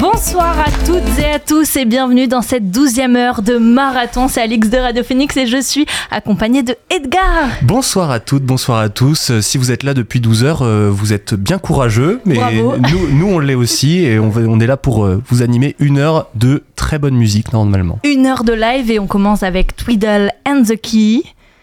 Bonsoir 0.00 0.60
à 0.60 0.70
toutes 0.86 1.18
et 1.18 1.24
à 1.24 1.38
tous 1.40 1.76
et 1.76 1.84
bienvenue 1.84 2.28
dans 2.28 2.40
cette 2.40 2.70
douzième 2.70 3.16
heure 3.16 3.42
de 3.42 3.58
marathon. 3.58 4.28
C'est 4.28 4.40
Alix 4.40 4.70
de 4.70 4.76
Radio 4.76 5.02
Phoenix 5.02 5.36
et 5.36 5.46
je 5.46 5.60
suis 5.60 5.86
accompagnée 6.12 6.62
de 6.62 6.76
Edgar. 6.88 7.48
Bonsoir 7.62 8.12
à 8.12 8.20
toutes, 8.20 8.44
bonsoir 8.44 8.78
à 8.78 8.90
tous. 8.90 9.32
Euh, 9.32 9.40
si 9.40 9.58
vous 9.58 9.72
êtes 9.72 9.82
là 9.82 9.94
depuis 9.94 10.20
12 10.20 10.44
heures, 10.44 10.62
euh, 10.62 10.88
vous 10.88 11.12
êtes 11.12 11.34
bien 11.34 11.58
courageux, 11.58 12.20
mais 12.24 12.36
nous, 12.52 13.08
nous 13.12 13.26
on 13.26 13.40
l'est 13.40 13.56
aussi 13.56 14.04
et 14.04 14.20
on, 14.20 14.30
on 14.36 14.60
est 14.60 14.68
là 14.68 14.76
pour 14.76 15.04
euh, 15.04 15.20
vous 15.28 15.42
animer 15.42 15.74
une 15.80 15.98
heure 15.98 16.28
de 16.36 16.62
très 16.76 17.00
bonne 17.00 17.16
musique 17.16 17.52
normalement. 17.52 17.98
Une 18.04 18.26
heure 18.26 18.44
de 18.44 18.52
live 18.52 18.92
et 18.92 19.00
on 19.00 19.08
commence 19.08 19.42
avec 19.42 19.74
Twiddle 19.74 20.30
and 20.46 20.62
the 20.62 20.80
Key. 20.80 21.22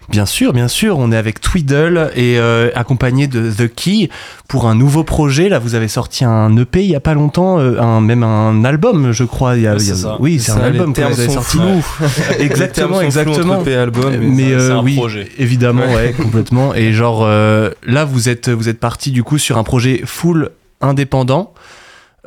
Bien 0.09 0.25
sûr, 0.25 0.53
bien 0.53 0.67
sûr, 0.67 0.99
on 0.99 1.11
est 1.11 1.17
avec 1.17 1.41
Twiddle 1.41 2.11
et 2.15 2.37
euh, 2.37 2.69
accompagné 2.75 3.27
de 3.27 3.51
The 3.51 3.73
Key 3.73 4.09
pour 4.47 4.67
un 4.67 4.75
nouveau 4.75 5.03
projet. 5.03 5.49
Là, 5.49 5.57
vous 5.57 5.73
avez 5.73 5.87
sorti 5.87 6.23
un 6.23 6.55
EP 6.57 6.83
il 6.83 6.91
y 6.91 6.95
a 6.95 6.99
pas 6.99 7.15
longtemps, 7.15 7.59
euh, 7.59 7.81
un, 7.81 8.01
même 8.01 8.23
un 8.23 8.63
album, 8.63 9.11
je 9.11 9.23
crois. 9.23 9.55
Il 9.55 9.63
y 9.63 9.67
a, 9.67 9.75
oui, 10.19 10.39
c'est 10.39 10.51
un 10.51 10.61
album 10.61 10.93
que 10.93 11.01
vous 11.01 11.19
avez 11.19 11.29
sorti. 11.29 11.57
exactement, 12.39 13.01
exactement. 13.01 13.63
album, 13.65 14.15
mais, 14.17 14.51
euh, 14.51 14.79
oui, 14.81 14.95
projet. 14.95 15.27
évidemment, 15.39 15.85
ouais, 15.85 16.13
complètement. 16.13 16.75
Et 16.75 16.93
genre 16.93 17.27
là, 17.27 18.05
vous 18.05 18.29
êtes 18.29 18.49
vous 18.49 18.69
êtes 18.69 18.79
parti 18.79 19.11
du 19.11 19.23
coup 19.23 19.39
sur 19.39 19.57
un 19.57 19.63
projet 19.63 20.01
full 20.05 20.51
indépendant. 20.81 21.53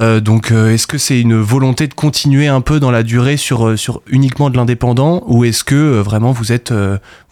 Euh, 0.00 0.20
donc, 0.20 0.52
euh, 0.52 0.72
est-ce 0.72 0.86
que 0.86 0.98
c'est 0.98 1.20
une 1.20 1.40
volonté 1.40 1.88
de 1.88 1.94
continuer 1.94 2.46
un 2.46 2.60
peu 2.60 2.78
dans 2.78 2.90
la 2.90 3.02
durée 3.02 3.36
sur, 3.36 3.66
euh, 3.66 3.76
sur 3.76 4.02
uniquement 4.06 4.48
de 4.48 4.56
l'indépendant 4.56 5.24
ou 5.26 5.44
est-ce 5.44 5.64
que 5.64 5.98
vraiment 6.00 6.30
vous 6.30 6.52
êtes, 6.52 6.72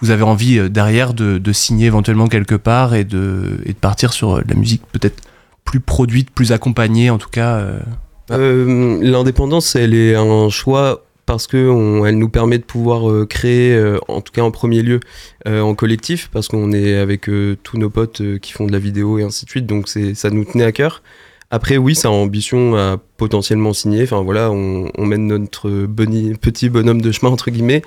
vous 0.01 0.11
avez 0.11 0.23
envie 0.23 0.69
derrière 0.70 1.15
de, 1.15 1.39
de, 1.39 1.52
signer 1.52 1.87
éventuellement 1.87 2.27
quelque 2.27 2.55
part 2.55 2.95
et 2.95 3.05
de, 3.05 3.59
et 3.65 3.73
de 3.73 3.79
partir 3.79 4.12
sur 4.12 4.39
la 4.39 4.55
musique 4.55 4.83
peut-être 4.92 5.23
plus 5.65 5.80
produite, 5.80 6.30
plus 6.30 6.52
accompagnée 6.52 7.11
en 7.11 7.19
tout 7.19 7.30
cas 7.30 7.65
L'indépendance, 8.30 9.77
elle 9.77 9.95
est 9.95 10.17
un 10.17 10.48
choix 10.48 11.05
parce 11.27 11.47
que 11.47 12.06
elle 12.06 12.19
nous 12.19 12.28
permet 12.28 12.58
de 12.58 12.64
pouvoir 12.64 13.27
créer, 13.28 13.80
en 14.08 14.20
tout 14.20 14.33
cas 14.33 14.42
en 14.42 14.51
premier 14.51 14.83
lieu, 14.83 15.01
en 15.47 15.75
collectif, 15.75 16.28
parce 16.33 16.48
qu'on 16.48 16.73
est 16.73 16.97
avec 16.97 17.23
tous 17.62 17.78
nos 17.78 17.91
potes 17.91 18.23
qui 18.41 18.53
font 18.53 18.67
de 18.67 18.73
la 18.73 18.78
vidéo 18.78 19.19
et 19.19 19.23
ainsi 19.23 19.45
de 19.45 19.51
suite, 19.51 19.67
donc 19.67 19.89
ça 19.89 20.30
nous 20.30 20.45
tenait 20.45 20.64
à 20.64 20.73
cœur. 20.73 21.03
Après, 21.50 21.77
oui, 21.77 21.94
ça 21.94 22.08
a 22.08 22.11
ambition 22.11 22.77
à 22.77 22.98
potentiellement 23.16 23.72
signer. 23.72 24.02
Enfin 24.02 24.22
voilà, 24.22 24.50
on, 24.50 24.91
mène 24.98 25.27
notre 25.27 25.86
petit 25.86 26.69
bonhomme 26.69 27.00
de 27.00 27.12
chemin, 27.12 27.30
entre 27.30 27.50
guillemets. 27.50 27.83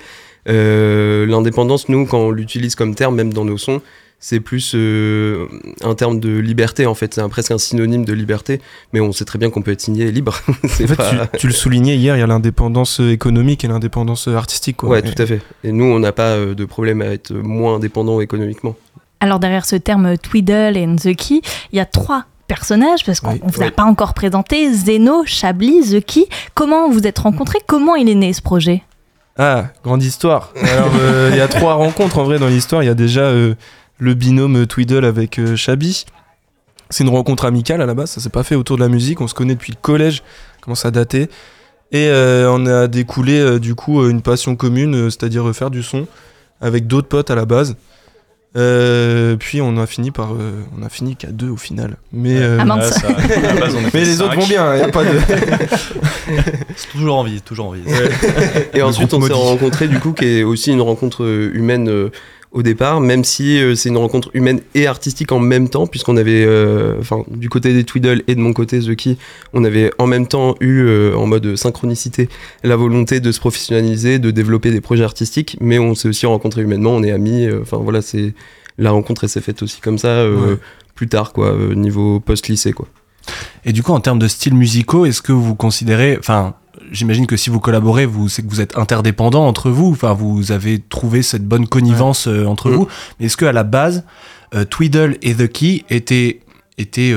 Euh, 0.48 1.26
l'indépendance, 1.26 1.88
nous, 1.88 2.06
quand 2.06 2.18
on 2.18 2.30
l'utilise 2.30 2.74
comme 2.74 2.94
terme, 2.94 3.14
même 3.14 3.32
dans 3.32 3.44
nos 3.44 3.58
sons, 3.58 3.82
c'est 4.18 4.40
plus 4.40 4.72
euh, 4.74 5.46
un 5.82 5.94
terme 5.94 6.20
de 6.20 6.38
liberté 6.38 6.84
en 6.84 6.94
fait, 6.94 7.14
c'est 7.14 7.26
presque 7.28 7.50
un 7.52 7.58
synonyme 7.58 8.04
de 8.04 8.12
liberté, 8.12 8.60
mais 8.92 9.00
on 9.00 9.12
sait 9.12 9.24
très 9.24 9.38
bien 9.38 9.48
qu'on 9.48 9.62
peut 9.62 9.70
être 9.70 9.80
signé 9.80 10.12
libre. 10.12 10.38
en 10.48 10.68
fait, 10.68 11.38
tu, 11.38 11.46
le 11.46 11.52
soulignais 11.54 11.96
hier, 11.96 12.16
il 12.16 12.20
y 12.20 12.22
a 12.22 12.26
l'indépendance 12.26 13.00
économique 13.00 13.64
et 13.64 13.68
l'indépendance 13.68 14.28
artistique. 14.28 14.76
Quoi. 14.78 14.90
Ouais, 14.90 15.02
tout 15.02 15.20
à 15.20 15.26
fait. 15.26 15.40
Et 15.64 15.72
nous, 15.72 15.86
on 15.86 15.98
n'a 15.98 16.12
pas 16.12 16.32
euh, 16.32 16.54
de 16.54 16.64
problème 16.66 17.00
à 17.00 17.06
être 17.06 17.32
moins 17.32 17.76
indépendant 17.76 18.20
économiquement. 18.20 18.76
Alors 19.20 19.38
derrière 19.38 19.66
ce 19.66 19.76
terme 19.76 20.16
Twiddle 20.16 20.76
et 20.76 20.86
The 20.96 21.16
Key, 21.16 21.40
il 21.72 21.76
y 21.76 21.80
a 21.80 21.86
trois 21.86 22.24
personnages 22.50 23.04
parce 23.04 23.20
qu'on 23.20 23.34
ne 23.34 23.38
vous 23.52 23.62
a 23.62 23.70
pas 23.70 23.84
encore 23.84 24.12
présenté. 24.12 24.74
Zeno, 24.74 25.22
Chablis, 25.24 25.92
The 25.92 26.26
Comment 26.54 26.90
vous 26.90 27.06
êtes 27.06 27.20
rencontrés? 27.20 27.60
Comment 27.64 27.94
il 27.94 28.08
est 28.08 28.16
né 28.16 28.32
ce 28.32 28.42
projet? 28.42 28.82
Ah, 29.38 29.68
grande 29.84 30.02
histoire. 30.02 30.52
Alors, 30.60 30.90
euh, 31.00 31.28
il 31.30 31.38
y 31.38 31.40
a 31.40 31.46
trois 31.46 31.74
rencontres 31.74 32.18
en 32.18 32.24
vrai 32.24 32.40
dans 32.40 32.48
l'histoire. 32.48 32.82
Il 32.82 32.86
y 32.86 32.90
a 32.90 32.94
déjà 32.94 33.20
euh, 33.20 33.54
le 33.98 34.14
binôme 34.14 34.66
Twiddle 34.66 35.04
avec 35.04 35.38
euh, 35.38 35.54
Chabi. 35.54 36.04
C'est 36.88 37.04
une 37.04 37.10
rencontre 37.10 37.44
amicale 37.44 37.80
à 37.82 37.86
la 37.86 37.94
base. 37.94 38.10
Ça 38.10 38.20
s'est 38.20 38.30
pas 38.30 38.42
fait 38.42 38.56
autour 38.56 38.78
de 38.78 38.82
la 38.82 38.88
musique. 38.88 39.20
On 39.20 39.28
se 39.28 39.34
connaît 39.34 39.54
depuis 39.54 39.70
le 39.70 39.78
collège. 39.80 40.24
Commence 40.60 40.84
à 40.84 40.90
dater. 40.90 41.30
Et 41.92 42.10
on 42.12 42.66
a 42.66 42.86
découlé 42.86 43.58
du 43.58 43.74
coup 43.74 44.08
une 44.08 44.22
passion 44.22 44.54
commune, 44.54 45.10
c'est-à-dire 45.10 45.52
faire 45.52 45.70
du 45.70 45.82
son 45.82 46.06
avec 46.60 46.86
d'autres 46.86 47.08
potes 47.08 47.32
à 47.32 47.34
la 47.34 47.46
base. 47.46 47.74
Euh, 48.56 49.36
puis 49.36 49.60
on 49.60 49.76
a 49.76 49.86
fini 49.86 50.10
par, 50.10 50.32
euh, 50.34 50.64
on 50.76 50.82
a 50.82 50.88
fini 50.88 51.14
qu'à 51.14 51.28
deux 51.28 51.50
au 51.50 51.56
final. 51.56 51.96
Mais, 52.12 52.36
euh, 52.36 52.58
ah, 52.58 52.64
mais 53.94 54.04
les 54.04 54.20
autres 54.20 54.34
vont 54.34 54.46
bien. 54.46 54.76
Y 54.76 54.82
a 54.82 54.88
pas 54.88 55.04
de. 55.04 55.10
toujours 56.92 57.16
envie, 57.16 57.40
toujours 57.42 57.66
envie. 57.66 57.82
Et 58.74 58.82
ensuite 58.82 59.14
on 59.14 59.20
s'est 59.20 59.32
rencontré 59.32 59.86
du 59.86 60.00
coup 60.00 60.12
qui 60.12 60.24
est 60.24 60.42
aussi 60.42 60.72
une 60.72 60.80
rencontre 60.80 61.24
humaine 61.24 62.10
au 62.52 62.62
départ, 62.62 63.00
même 63.00 63.22
si 63.22 63.60
c'est 63.76 63.90
une 63.90 63.96
rencontre 63.96 64.30
humaine 64.34 64.60
et 64.74 64.86
artistique 64.88 65.30
en 65.30 65.38
même 65.38 65.68
temps, 65.68 65.86
puisqu'on 65.86 66.16
avait, 66.16 66.44
enfin, 66.98 67.24
du 67.28 67.48
côté 67.48 67.72
des 67.72 67.84
Twiddle 67.84 68.24
et 68.26 68.34
de 68.34 68.40
mon 68.40 68.52
côté 68.52 68.80
The 68.80 69.16
on 69.52 69.62
avait 69.62 69.92
en 69.98 70.08
même 70.08 70.26
temps 70.26 70.56
eu, 70.60 71.12
en 71.14 71.26
mode 71.26 71.54
synchronicité, 71.54 72.28
la 72.64 72.74
volonté 72.74 73.20
de 73.20 73.30
se 73.30 73.38
professionnaliser, 73.38 74.18
de 74.18 74.32
développer 74.32 74.72
des 74.72 74.80
projets 74.80 75.04
artistiques, 75.04 75.56
mais 75.60 75.78
on 75.78 75.94
s'est 75.94 76.08
aussi 76.08 76.26
rencontré 76.26 76.62
humainement, 76.62 76.90
on 76.90 77.04
est 77.04 77.12
amis, 77.12 77.48
enfin 77.62 77.76
voilà, 77.76 78.02
c'est 78.02 78.34
la 78.80 78.90
rencontre 78.90 79.26
s'est 79.26 79.40
faite 79.40 79.62
aussi 79.62 79.80
comme 79.80 79.98
ça 79.98 80.08
euh, 80.08 80.56
plus 80.94 81.08
tard, 81.08 81.32
quoi, 81.32 81.52
euh, 81.52 81.74
niveau 81.74 82.18
post-lycée, 82.18 82.72
quoi. 82.72 82.88
Et 83.64 83.72
du 83.72 83.82
coup, 83.82 83.92
en 83.92 84.00
termes 84.00 84.18
de 84.18 84.26
styles 84.26 84.54
musicaux, 84.54 85.04
est-ce 85.04 85.22
que 85.22 85.32
vous 85.32 85.54
considérez, 85.54 86.16
enfin, 86.18 86.54
j'imagine 86.90 87.26
que 87.26 87.36
si 87.36 87.50
vous 87.50 87.60
collaborez, 87.60 88.06
vous, 88.06 88.28
c'est 88.28 88.42
que 88.42 88.48
vous 88.48 88.60
êtes 88.60 88.76
interdépendants 88.76 89.46
entre 89.46 89.70
vous, 89.70 89.90
enfin, 89.90 90.12
vous 90.12 90.52
avez 90.52 90.78
trouvé 90.78 91.22
cette 91.22 91.44
bonne 91.44 91.66
connivence 91.66 92.28
euh, 92.28 92.44
entre 92.44 92.70
mm. 92.70 92.74
vous. 92.74 92.88
Mais 93.18 93.26
est-ce 93.26 93.36
que 93.36 93.46
à 93.46 93.52
la 93.52 93.64
base, 93.64 94.04
Twiddle 94.68 95.16
et 95.22 95.34
The 95.34 95.46
Key 95.46 95.84
étaient, 95.90 96.40
étaient 96.76 97.14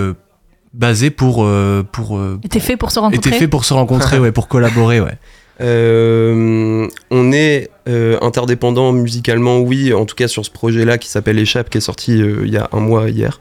basés 0.76 1.10
pour, 1.10 1.48
pour, 1.92 2.22
étaient 2.44 2.60
faits 2.60 2.78
pour 2.78 2.92
se 2.92 3.00
rencontrer. 3.00 3.30
Étaient 3.30 3.40
faits 3.40 3.50
pour 3.50 3.66
se 3.66 3.74
rencontrer, 3.74 4.20
ouais, 4.20 4.32
pour 4.32 4.48
collaborer, 4.48 5.02
ouais. 5.02 5.18
Euh, 5.62 6.88
on 7.12 7.32
est 7.32 7.70
euh, 7.88 8.18
interdépendant 8.22 8.92
musicalement, 8.92 9.60
oui, 9.60 9.94
en 9.94 10.06
tout 10.06 10.16
cas 10.16 10.28
sur 10.28 10.46
ce 10.46 10.52
projet-là 10.52 10.98
qui 10.98 11.10
s'appelle 11.10 11.38
Échappe, 11.38 11.70
qui 11.70 11.78
est 11.78 11.82
sorti 11.82 12.22
euh, 12.22 12.44
il 12.46 12.52
y 12.52 12.58
a 12.58 12.70
un 12.72 12.80
mois 12.80 13.10
hier. 13.10 13.40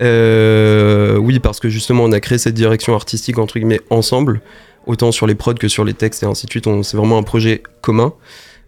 oui, 0.00 1.38
parce 1.40 1.60
que 1.60 1.68
justement, 1.68 2.04
on 2.04 2.12
a 2.12 2.20
créé 2.20 2.38
cette 2.38 2.54
direction 2.54 2.94
artistique 2.94 3.38
entre 3.38 3.58
guillemets 3.58 3.80
ensemble, 3.90 4.40
autant 4.86 5.12
sur 5.12 5.26
les 5.26 5.34
prods 5.34 5.54
que 5.54 5.68
sur 5.68 5.84
les 5.84 5.94
textes 5.94 6.22
et 6.22 6.26
ainsi 6.26 6.46
de 6.46 6.50
suite. 6.50 6.68
C'est 6.82 6.96
vraiment 6.96 7.18
un 7.18 7.22
projet 7.22 7.62
commun. 7.82 8.12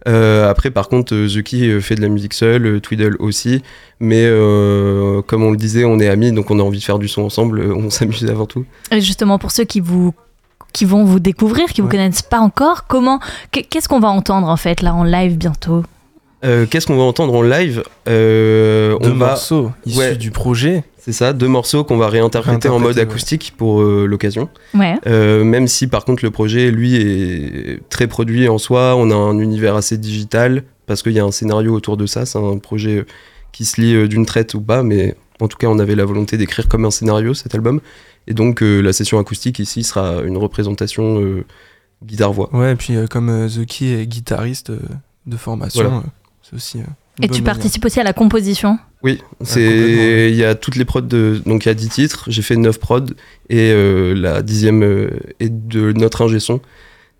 après, 0.05 0.71
par 0.71 0.89
contre, 0.89 1.27
Zuki 1.27 1.81
fait 1.81 1.95
de 1.95 2.01
la 2.01 2.09
musique 2.09 2.33
seul, 2.33 2.81
Twiddle 2.81 3.15
aussi, 3.19 3.61
mais 3.99 4.27
comme 5.27 5.43
on 5.43 5.51
le 5.51 5.57
disait, 5.57 5.85
on 5.85 5.99
est 5.99 6.07
amis, 6.07 6.31
donc 6.31 6.51
on 6.51 6.59
a 6.59 6.63
envie 6.63 6.79
de 6.79 6.83
faire 6.83 6.99
du 6.99 7.07
son 7.07 7.23
ensemble, 7.23 7.61
on 7.73 7.89
s'amuse 7.91 8.25
avant 8.29 8.45
tout. 8.45 8.65
Et 8.91 9.01
justement, 9.01 9.37
pour 9.39 9.51
ceux 9.51 9.65
qui 9.65 9.79
vous 9.79 10.13
qui 10.73 10.85
vont 10.85 11.05
vous 11.05 11.19
découvrir, 11.19 11.67
qui 11.67 11.81
ne 11.81 11.85
vous 11.85 11.91
connaissent 11.91 12.23
pas 12.23 12.39
encore. 12.39 12.87
Comment, 12.87 13.19
qu'est-ce 13.51 13.87
qu'on 13.87 13.99
va 13.99 14.09
entendre 14.09 14.47
en 14.47 14.57
fait 14.57 14.81
là 14.81 14.93
en 14.93 15.03
live 15.03 15.37
bientôt? 15.37 15.83
Euh, 16.43 16.65
Qu'est-ce 16.65 16.87
qu'on 16.87 16.97
va 16.97 17.03
entendre 17.03 17.33
en 17.33 17.41
live 17.41 17.83
euh, 18.07 18.97
Deux 18.99 19.11
on 19.11 19.15
morceaux 19.15 19.71
issus 19.85 20.17
du 20.17 20.31
projet. 20.31 20.83
C'est 20.97 21.11
ça, 21.11 21.33
deux 21.33 21.47
morceaux 21.47 21.83
qu'on 21.83 21.97
va 21.97 22.07
réinterpréter, 22.07 22.69
en 22.69 22.79
mode 22.79 22.97
acoustique 22.97 23.53
pour 23.57 23.81
euh, 23.81 24.05
l'occasion. 24.05 24.49
Ouais. 24.73 24.97
même 25.43 25.67
si 25.67 25.87
par 25.87 26.05
contre 26.05 26.23
le 26.23 26.31
projet, 26.31 26.71
lui, 26.71 26.95
est 26.95 27.81
très 27.89 28.07
produit 28.07 28.47
en 28.47 28.57
soi, 28.57 28.95
on 28.95 29.11
a 29.11 29.15
un 29.15 29.37
univers 29.39 29.75
assez 29.75 29.97
digital 29.97 30.63
parce 30.85 31.01
qu'il 31.01 31.13
y 31.13 31.19
a 31.19 31.25
un 31.25 31.31
scénario 31.31 31.73
autour 31.73 31.97
de 31.97 32.05
ça. 32.05 32.25
C'est 32.25 32.39
un 32.39 32.57
projet 32.57 33.05
qui 33.51 33.65
se 33.65 33.81
lit 33.81 34.07
d'une 34.07 34.25
traite 34.25 34.53
ou 34.53 34.61
pas, 34.61 34.81
mais 34.83 35.15
en 35.41 35.47
tout 35.47 35.57
cas, 35.57 35.67
on 35.67 35.79
avait 35.79 35.95
la 35.95 36.05
volonté 36.05 36.37
d'écrire 36.37 36.67
comme 36.67 36.85
un 36.85 36.91
scénario 36.91 37.33
cet 37.33 37.53
album. 37.53 37.81
Et 38.27 38.33
donc 38.33 38.61
euh, 38.61 38.81
la 38.81 38.93
session 38.93 39.19
acoustique 39.19 39.59
ici 39.59 39.83
sera 39.83 40.21
une 40.21 40.37
représentation 40.37 41.21
euh, 41.21 41.45
guitare-voix. 42.03 42.49
Ouais, 42.55 42.73
et 42.73 42.75
puis 42.75 42.95
euh, 42.95 43.07
comme 43.07 43.49
The 43.49 43.65
Key 43.65 44.01
est 44.01 44.07
guitariste 44.07 44.71
de 45.25 45.37
formation, 45.37 46.03
c'est 46.57 46.77
aussi. 46.77 46.87
et 47.21 47.27
tu 47.27 47.41
participes 47.41 47.85
aussi 47.85 47.99
à 47.99 48.03
la 48.03 48.13
composition 48.13 48.77
Oui, 49.03 49.21
c'est 49.41 50.29
il 50.29 50.35
y 50.35 50.45
a 50.45 50.55
toutes 50.55 50.75
les 50.75 50.85
prods 50.85 51.01
de 51.01 51.41
donc 51.45 51.65
il 51.65 51.69
y 51.69 51.71
a 51.71 51.75
10 51.75 51.89
titres, 51.89 52.25
j'ai 52.27 52.41
fait 52.41 52.55
9 52.55 52.79
prods 52.79 53.05
et 53.49 53.73
la 54.15 54.41
dixième 54.41 54.83
est 55.39 55.49
de 55.49 55.91
notre 55.93 56.23
ingé 56.23 56.39
son 56.39 56.59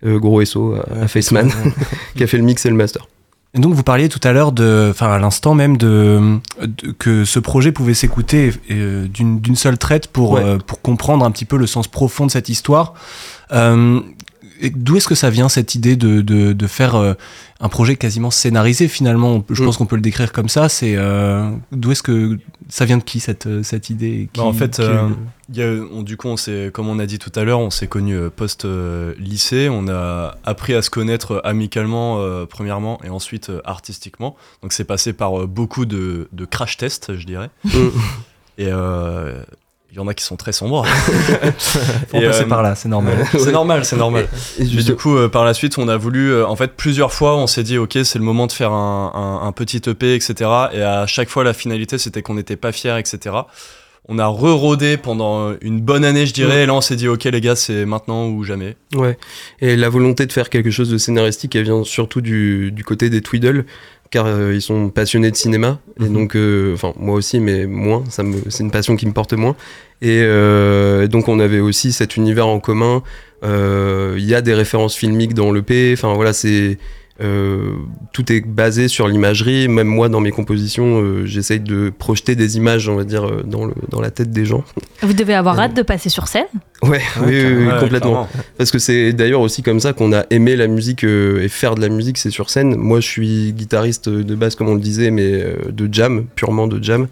Gros 0.04 0.44
SO 0.44 0.74
à, 0.74 1.08
Faceman 1.08 1.50
qui 2.16 2.22
a 2.22 2.26
fait 2.26 2.36
le 2.36 2.44
mix 2.44 2.66
et 2.66 2.68
le 2.68 2.76
master. 2.76 3.06
Et 3.54 3.60
donc 3.60 3.72
vous 3.72 3.84
parliez 3.84 4.08
tout 4.08 4.20
à 4.24 4.32
l'heure 4.32 4.50
de, 4.50 4.88
enfin 4.90 5.12
à 5.12 5.18
l'instant 5.18 5.54
même 5.54 5.76
de, 5.76 6.38
que 6.98 7.24
ce 7.24 7.38
projet 7.38 7.70
pouvait 7.70 7.94
s'écouter 7.94 8.52
euh, 8.70 9.06
d'une 9.06 9.54
seule 9.54 9.78
traite 9.78 10.08
pour 10.08 10.36
euh, 10.36 10.58
pour 10.58 10.82
comprendre 10.82 11.24
un 11.24 11.30
petit 11.30 11.44
peu 11.44 11.56
le 11.56 11.68
sens 11.68 11.86
profond 11.86 12.26
de 12.26 12.32
cette 12.32 12.48
histoire. 12.48 12.94
D'où 14.74 14.96
est-ce 14.96 15.08
que 15.08 15.14
ça 15.14 15.30
vient 15.30 15.48
cette 15.48 15.74
idée 15.74 15.96
de, 15.96 16.20
de, 16.20 16.52
de 16.52 16.66
faire 16.66 16.94
euh, 16.94 17.14
un 17.60 17.68
projet 17.68 17.96
quasiment 17.96 18.30
scénarisé 18.30 18.88
finalement? 18.88 19.44
Je 19.50 19.62
mm. 19.62 19.66
pense 19.66 19.76
qu'on 19.76 19.86
peut 19.86 19.96
le 19.96 20.02
décrire 20.02 20.32
comme 20.32 20.48
ça. 20.48 20.68
C'est 20.68 20.94
euh, 20.96 21.50
d'où 21.72 21.90
est-ce 21.92 22.02
que 22.02 22.38
ça 22.68 22.84
vient 22.84 22.98
de 22.98 23.02
qui 23.02 23.20
cette, 23.20 23.46
euh, 23.46 23.62
cette 23.62 23.90
idée? 23.90 24.28
Bah, 24.36 24.44
En 24.44 24.52
fait, 24.52 24.80
y 25.52 25.62
a, 25.62 26.02
du 26.02 26.16
coup, 26.16 26.28
on 26.28 26.36
comme 26.72 26.88
on 26.88 26.98
a 26.98 27.06
dit 27.06 27.18
tout 27.18 27.32
à 27.34 27.44
l'heure, 27.44 27.58
on 27.58 27.70
s'est 27.70 27.88
connu 27.88 28.16
post 28.30 28.66
lycée. 29.18 29.68
On 29.70 29.88
a 29.88 30.36
appris 30.44 30.74
à 30.74 30.82
se 30.82 30.90
connaître 30.90 31.40
amicalement 31.44 32.20
premièrement 32.46 33.00
et 33.04 33.10
ensuite 33.10 33.50
artistiquement. 33.64 34.36
Donc 34.62 34.72
c'est 34.72 34.84
passé 34.84 35.12
par 35.12 35.46
beaucoup 35.48 35.84
de, 35.84 36.28
de 36.32 36.44
crash 36.44 36.76
tests, 36.76 37.16
je 37.16 37.26
dirais. 37.26 37.50
Mm. 37.64 37.88
et 38.58 38.70
il 39.94 39.98
y 39.98 40.00
en 40.00 40.08
a 40.08 40.14
qui 40.14 40.24
sont 40.24 40.34
très 40.34 40.50
sombres. 40.50 40.84
Faut 42.08 42.20
passer 42.20 42.42
euh, 42.42 42.46
par 42.46 42.62
là, 42.64 42.74
c'est 42.74 42.88
normal. 42.88 43.14
c'est 43.38 43.52
normal, 43.52 43.84
c'est 43.84 43.94
normal. 43.96 44.26
Et 44.58 44.64
du 44.64 44.96
coup, 44.96 45.16
euh, 45.16 45.28
par 45.28 45.44
la 45.44 45.54
suite, 45.54 45.78
on 45.78 45.86
a 45.86 45.96
voulu, 45.96 46.32
euh, 46.32 46.44
en 46.48 46.56
fait, 46.56 46.72
plusieurs 46.76 47.12
fois, 47.12 47.36
on 47.36 47.46
s'est 47.46 47.62
dit, 47.62 47.78
ok, 47.78 47.98
c'est 48.02 48.18
le 48.18 48.24
moment 48.24 48.48
de 48.48 48.52
faire 48.52 48.72
un, 48.72 49.12
un- 49.14 49.46
un 49.46 49.52
petit 49.52 49.80
EP, 49.88 50.16
etc. 50.16 50.50
Et 50.72 50.82
à 50.82 51.06
chaque 51.06 51.28
fois, 51.28 51.44
la 51.44 51.52
finalité, 51.52 51.96
c'était 51.98 52.22
qu'on 52.22 52.34
n'était 52.34 52.56
pas 52.56 52.72
fiers, 52.72 52.98
etc. 52.98 53.36
On 54.08 54.18
a 54.18 54.26
re-rodé 54.26 54.96
pendant 54.96 55.54
une 55.62 55.80
bonne 55.80 56.04
année, 56.04 56.26
je 56.26 56.34
dirais. 56.34 56.64
Et 56.64 56.66
là, 56.66 56.74
on 56.74 56.80
s'est 56.80 56.96
dit, 56.96 57.06
ok, 57.06 57.24
les 57.24 57.40
gars, 57.40 57.54
c'est 57.56 57.86
maintenant 57.86 58.26
ou 58.26 58.42
jamais. 58.42 58.76
Ouais. 58.96 59.16
Et 59.60 59.76
la 59.76 59.88
volonté 59.88 60.26
de 60.26 60.32
faire 60.32 60.50
quelque 60.50 60.70
chose 60.72 60.90
de 60.90 60.98
scénaristique, 60.98 61.54
elle 61.54 61.62
vient 61.64 61.84
surtout 61.84 62.20
du, 62.20 62.70
du 62.72 62.82
côté 62.84 63.08
des 63.10 63.22
Tweedle, 63.22 63.64
car 64.10 64.26
euh, 64.26 64.52
ils 64.54 64.62
sont 64.62 64.90
passionnés 64.90 65.30
de 65.30 65.36
cinéma. 65.36 65.78
Et 66.00 66.04
Mhm. 66.04 66.12
donc, 66.12 66.36
euh, 66.36 66.74
enfin, 66.74 66.92
moi 66.98 67.14
aussi, 67.14 67.40
mais 67.40 67.66
moins. 67.66 68.04
Ça 68.08 68.22
me, 68.22 68.36
c'est 68.48 68.62
une 68.62 68.70
passion 68.70 68.96
qui 68.96 69.06
me 69.06 69.12
porte 69.12 69.32
moins. 69.32 69.56
Et 70.02 70.20
euh, 70.22 71.06
donc, 71.06 71.28
on 71.28 71.40
avait 71.40 71.60
aussi 71.60 71.92
cet 71.92 72.16
univers 72.16 72.46
en 72.46 72.60
commun. 72.60 73.02
Il 73.42 74.24
y 74.24 74.34
a 74.34 74.40
des 74.40 74.54
références 74.54 74.94
filmiques 74.96 75.34
dans 75.34 75.52
l'EP. 75.52 75.92
Enfin, 75.94 76.14
voilà, 76.14 76.32
c'est. 76.32 76.78
Euh, 77.22 77.74
tout 78.12 78.32
est 78.32 78.40
basé 78.40 78.88
sur 78.88 79.06
l'imagerie. 79.06 79.68
Même 79.68 79.86
moi, 79.86 80.08
dans 80.08 80.20
mes 80.20 80.30
compositions, 80.32 81.00
euh, 81.00 81.26
j'essaye 81.26 81.60
de 81.60 81.90
projeter 81.96 82.34
des 82.34 82.56
images, 82.56 82.88
on 82.88 82.96
va 82.96 83.04
dire, 83.04 83.24
euh, 83.24 83.42
dans, 83.44 83.64
le, 83.66 83.74
dans 83.88 84.00
la 84.00 84.10
tête 84.10 84.30
des 84.32 84.44
gens. 84.44 84.64
Vous 85.02 85.12
devez 85.12 85.34
avoir 85.34 85.58
Euh, 85.58 85.62
hâte 85.62 85.76
de 85.76 85.82
passer 85.82 86.08
sur 86.08 86.26
scène? 86.28 86.46
Ouais, 86.82 87.00
oui, 87.20 87.26
oui, 87.28 87.44
oui, 87.44 87.66
Ouais, 87.66 87.80
complètement. 87.80 88.24
clairement. 88.24 88.28
Parce 88.58 88.70
que 88.70 88.78
c'est 88.78 89.12
d'ailleurs 89.12 89.40
aussi 89.42 89.62
comme 89.62 89.80
ça 89.80 89.92
qu'on 89.92 90.12
a 90.12 90.24
aimé 90.30 90.56
la 90.56 90.66
musique 90.66 91.04
euh, 91.04 91.40
et 91.42 91.48
faire 91.48 91.76
de 91.76 91.80
la 91.80 91.88
musique, 91.88 92.18
c'est 92.18 92.30
sur 92.30 92.50
scène. 92.50 92.74
Moi, 92.76 93.00
je 93.00 93.06
suis 93.06 93.52
guitariste 93.52 94.08
de 94.08 94.34
base, 94.34 94.56
comme 94.56 94.68
on 94.68 94.74
le 94.74 94.80
disait, 94.80 95.10
mais 95.10 95.32
euh, 95.42 95.54
de 95.70 95.88
jam, 95.92 96.24
purement 96.34 96.66
de 96.66 96.82
jam, 96.82 97.06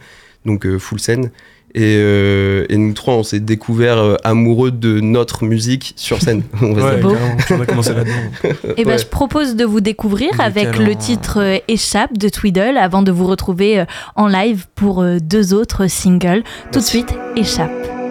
donc 0.45 0.67
euh, 0.67 0.79
full 0.79 0.99
scène. 0.99 1.31
Et, 1.75 1.97
euh, 1.99 2.67
et 2.69 2.77
nous 2.77 2.93
trois, 2.93 3.15
on 3.15 3.23
s'est 3.23 3.41
découvert 3.41 3.99
euh, 3.99 4.17
amoureux 4.25 4.71
de 4.71 5.01
notre 5.01 5.45
musique 5.45 5.95
sur 5.97 6.21
scène. 6.21 6.43
on 6.63 6.73
va 6.75 6.95
Ouais, 6.95 7.01
beau. 7.01 7.15
on 7.51 7.61
a 7.61 7.67
commencé 7.67 7.95
là-dedans. 7.95 8.13
Et 8.77 8.85
ben, 8.85 8.93
Ouais. 8.93 8.99
je 8.99 9.07
propose 9.07 9.57
de 9.57 9.65
vous 9.65 9.81
découvrir 9.81 10.31
Nickel, 10.33 10.45
avec 10.47 10.67
hein. 10.69 10.85
le 10.85 10.95
titre 10.95 11.39
euh, 11.41 11.59
Échappe 11.69 12.19
de 12.19 12.29
Tweedle 12.29 12.77
avant 12.79 13.03
de 13.03 13.11
vous 13.13 13.27
retrouver 13.27 13.85
en 14.17 14.27
live 14.29 14.67
pour 14.75 15.05
deux 15.23 15.55
autres 15.55 15.87
singles. 15.87 16.43
Tout 16.73 16.81
de 16.81 16.85
suite, 16.85 17.15
Échappe. 17.37 18.02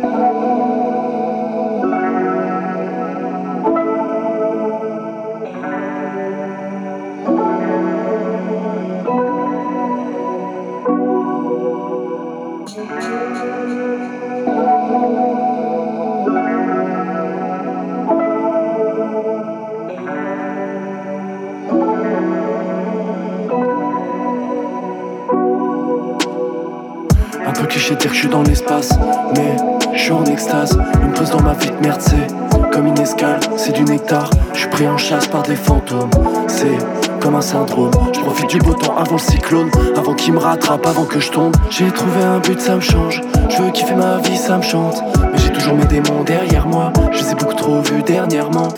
Syndrome. 37.61 37.91
Je 38.13 38.19
profite 38.19 38.49
du 38.49 38.57
beau 38.59 38.73
temps 38.73 38.97
avant 38.97 39.13
le 39.13 39.19
cyclone, 39.19 39.69
avant 39.95 40.13
qu'il 40.13 40.33
me 40.33 40.39
rattrape, 40.39 40.85
avant 40.85 41.05
que 41.05 41.19
je 41.19 41.31
tombe. 41.31 41.55
J'ai 41.69 41.91
trouvé 41.91 42.23
un 42.23 42.39
but, 42.39 42.59
ça 42.59 42.75
me 42.75 42.81
change. 42.81 43.21
Je 43.49 43.61
veux 43.61 43.71
kiffer 43.71 43.95
ma 43.95 44.17
vie, 44.17 44.37
ça 44.37 44.57
me 44.57 44.63
chante. 44.63 45.01
Mais 45.31 45.37
j'ai 45.37 45.51
toujours 45.51 45.75
mes 45.75 45.85
démons 45.85 46.23
derrière 46.23 46.67
moi, 46.67 46.91
je 47.11 47.19
les 47.19 47.31
ai 47.31 47.35
beaucoup 47.35 47.53
trop 47.53 47.81
vus 47.81 48.03
dernièrement. 48.03 48.69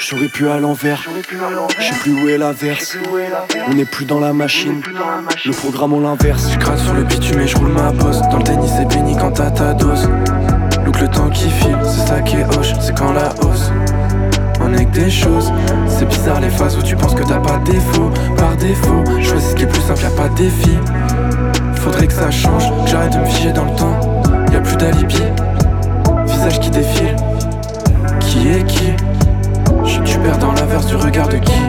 J'aurais 0.00 0.28
pu 0.28 0.48
à 0.48 0.58
l'envers, 0.58 1.02
je 1.78 1.82
sais 1.82 1.94
plus 2.02 2.12
où 2.12 2.28
est 2.28 2.36
l'averse. 2.36 2.98
On 3.68 3.74
n'est 3.74 3.86
plus 3.86 4.04
dans 4.04 4.20
la 4.20 4.34
machine, 4.34 4.82
le 5.46 5.52
programme 5.52 5.94
on 5.94 6.00
l'inverse. 6.00 6.50
Je 6.52 6.58
gratte 6.58 6.78
sur 6.78 6.92
le 6.92 7.04
bitume 7.04 7.40
et 7.40 7.46
je 7.46 7.56
roule 7.56 7.72
ma 7.72 7.90
bosse. 7.90 8.20
Dans 8.30 8.36
le 8.36 8.44
tennis, 8.44 8.70
c'est 8.76 8.86
béni 8.86 9.16
quand 9.16 9.30
t'as 9.30 9.50
ta 9.50 9.72
dose. 9.72 10.10
Look 10.84 11.00
le 11.00 11.08
temps 11.08 11.30
qui 11.30 11.48
file, 11.48 11.78
c'est 11.84 12.06
ça 12.06 12.20
qui 12.20 12.36
est 12.36 12.44
hoche, 12.44 12.74
c'est 12.80 12.94
quand 12.94 13.12
la 13.12 13.30
hausse. 13.40 13.70
C'est 15.88 16.08
bizarre 16.08 16.40
les 16.40 16.50
phases 16.50 16.76
où 16.76 16.82
tu 16.82 16.96
penses 16.96 17.14
que 17.14 17.22
t'as 17.22 17.38
pas 17.38 17.58
défaut. 17.64 18.10
Par 18.36 18.56
défaut, 18.56 19.04
choisis 19.22 19.50
ce 19.50 19.54
qui 19.54 19.62
est 19.62 19.66
plus 19.66 19.80
simple, 19.80 20.02
y'a 20.02 20.10
pas 20.10 20.28
de 20.28 20.34
défi. 20.34 20.78
Faudrait 21.76 22.06
que 22.06 22.12
ça 22.12 22.30
change, 22.30 22.70
que 22.84 22.90
j'arrête 22.90 23.12
de 23.12 23.18
me 23.18 23.24
figer 23.24 23.52
dans 23.52 23.64
le 23.64 23.74
temps. 23.76 24.22
Y 24.52 24.56
a 24.56 24.60
plus 24.60 24.76
d'alibi, 24.76 25.22
visage 26.26 26.60
qui 26.60 26.70
défile. 26.70 27.16
Qui 28.20 28.48
est 28.48 28.64
qui? 28.64 28.92
Je 29.84 30.00
tu 30.00 30.18
perds 30.18 30.38
dans 30.38 30.52
l'inverse 30.52 30.86
du 30.86 30.96
regard 30.96 31.28
de 31.28 31.36
qui? 31.36 31.62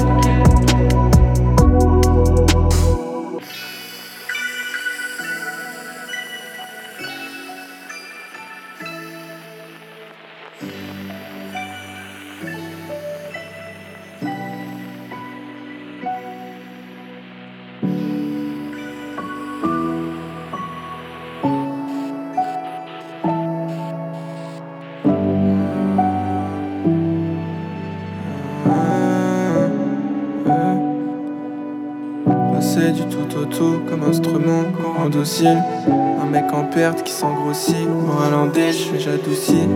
Un 35.44 36.26
mec 36.32 36.46
en 36.54 36.64
perte 36.64 37.04
qui 37.04 37.12
s'engrossit, 37.12 37.76
moral 37.90 38.34
en 38.34 38.46
déche, 38.46 38.88
j'adoucis. 38.98 39.68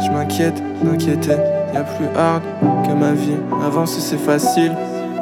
Je 0.00 0.10
m'inquiète 0.10 0.62
d'inquiéter, 0.82 1.36
y'a 1.74 1.82
plus 1.82 2.06
hard 2.16 2.42
que 2.86 2.92
ma 2.94 3.12
vie. 3.12 3.36
Avancer 3.66 4.00
c'est 4.00 4.16
facile, 4.16 4.72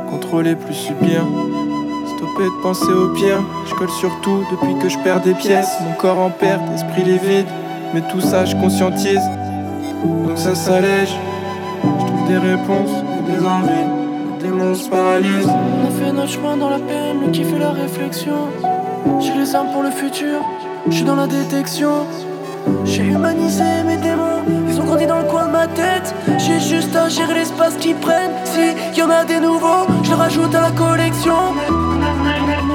contrôler 0.08 0.54
plus 0.54 0.74
subir. 0.74 1.26
Stopper 2.06 2.44
de 2.44 2.62
penser 2.62 2.92
au 2.92 3.08
pire, 3.08 3.42
je 3.68 3.74
colle 3.74 3.90
sur 3.90 4.20
tout 4.20 4.44
depuis 4.52 4.76
que 4.78 4.88
je 4.88 4.98
perds 4.98 5.22
des 5.22 5.34
pièces. 5.34 5.76
Mon 5.80 5.94
corps 5.94 6.20
en 6.20 6.30
perte, 6.30 6.62
esprit 6.72 7.02
livide, 7.02 7.46
mais 7.92 8.02
tout 8.02 8.20
ça 8.20 8.44
je 8.44 8.54
conscientise. 8.54 9.22
Donc 10.04 10.38
ça 10.38 10.54
s'allège, 10.54 11.12
je 11.82 12.06
trouve 12.06 12.28
des 12.28 12.38
réponses 12.38 13.02
des 13.26 13.44
envies. 13.44 13.90
Les 14.38 14.48
démons 14.48 14.74
se 14.76 14.88
paralysent. 14.88 15.50
On 15.86 15.90
fait 15.90 16.12
notre 16.12 16.28
chemin 16.28 16.56
dans 16.56 16.70
la 16.70 16.78
peine, 16.78 17.22
le 17.26 17.32
kiff 17.32 17.52
et 17.52 17.58
la 17.58 17.72
réflexion. 17.72 18.48
J'ai 19.20 19.34
les 19.34 19.54
armes 19.54 19.70
pour 19.72 19.82
le 19.82 19.90
futur, 19.90 20.40
je 20.88 20.96
suis 20.96 21.04
dans 21.04 21.16
la 21.16 21.26
détection. 21.26 22.06
J'ai 22.84 23.04
humanisé 23.04 23.64
mes 23.86 23.96
démons, 23.96 24.42
ils 24.68 24.80
ont 24.80 24.84
grandi 24.84 25.06
dans 25.06 25.18
le 25.18 25.24
coin 25.24 25.46
de 25.46 25.52
ma 25.52 25.66
tête. 25.66 26.14
J'ai 26.38 26.60
juste 26.60 26.94
à 26.96 27.08
gérer 27.08 27.34
l'espace 27.34 27.76
qu'ils 27.76 27.96
prennent. 27.96 28.32
Si 28.44 28.98
y 28.98 29.02
en 29.02 29.10
a 29.10 29.24
des 29.24 29.40
nouveaux, 29.40 29.86
je 30.02 30.12
rajoute 30.12 30.54
à 30.54 30.62
la 30.62 30.70
collection. 30.70 31.54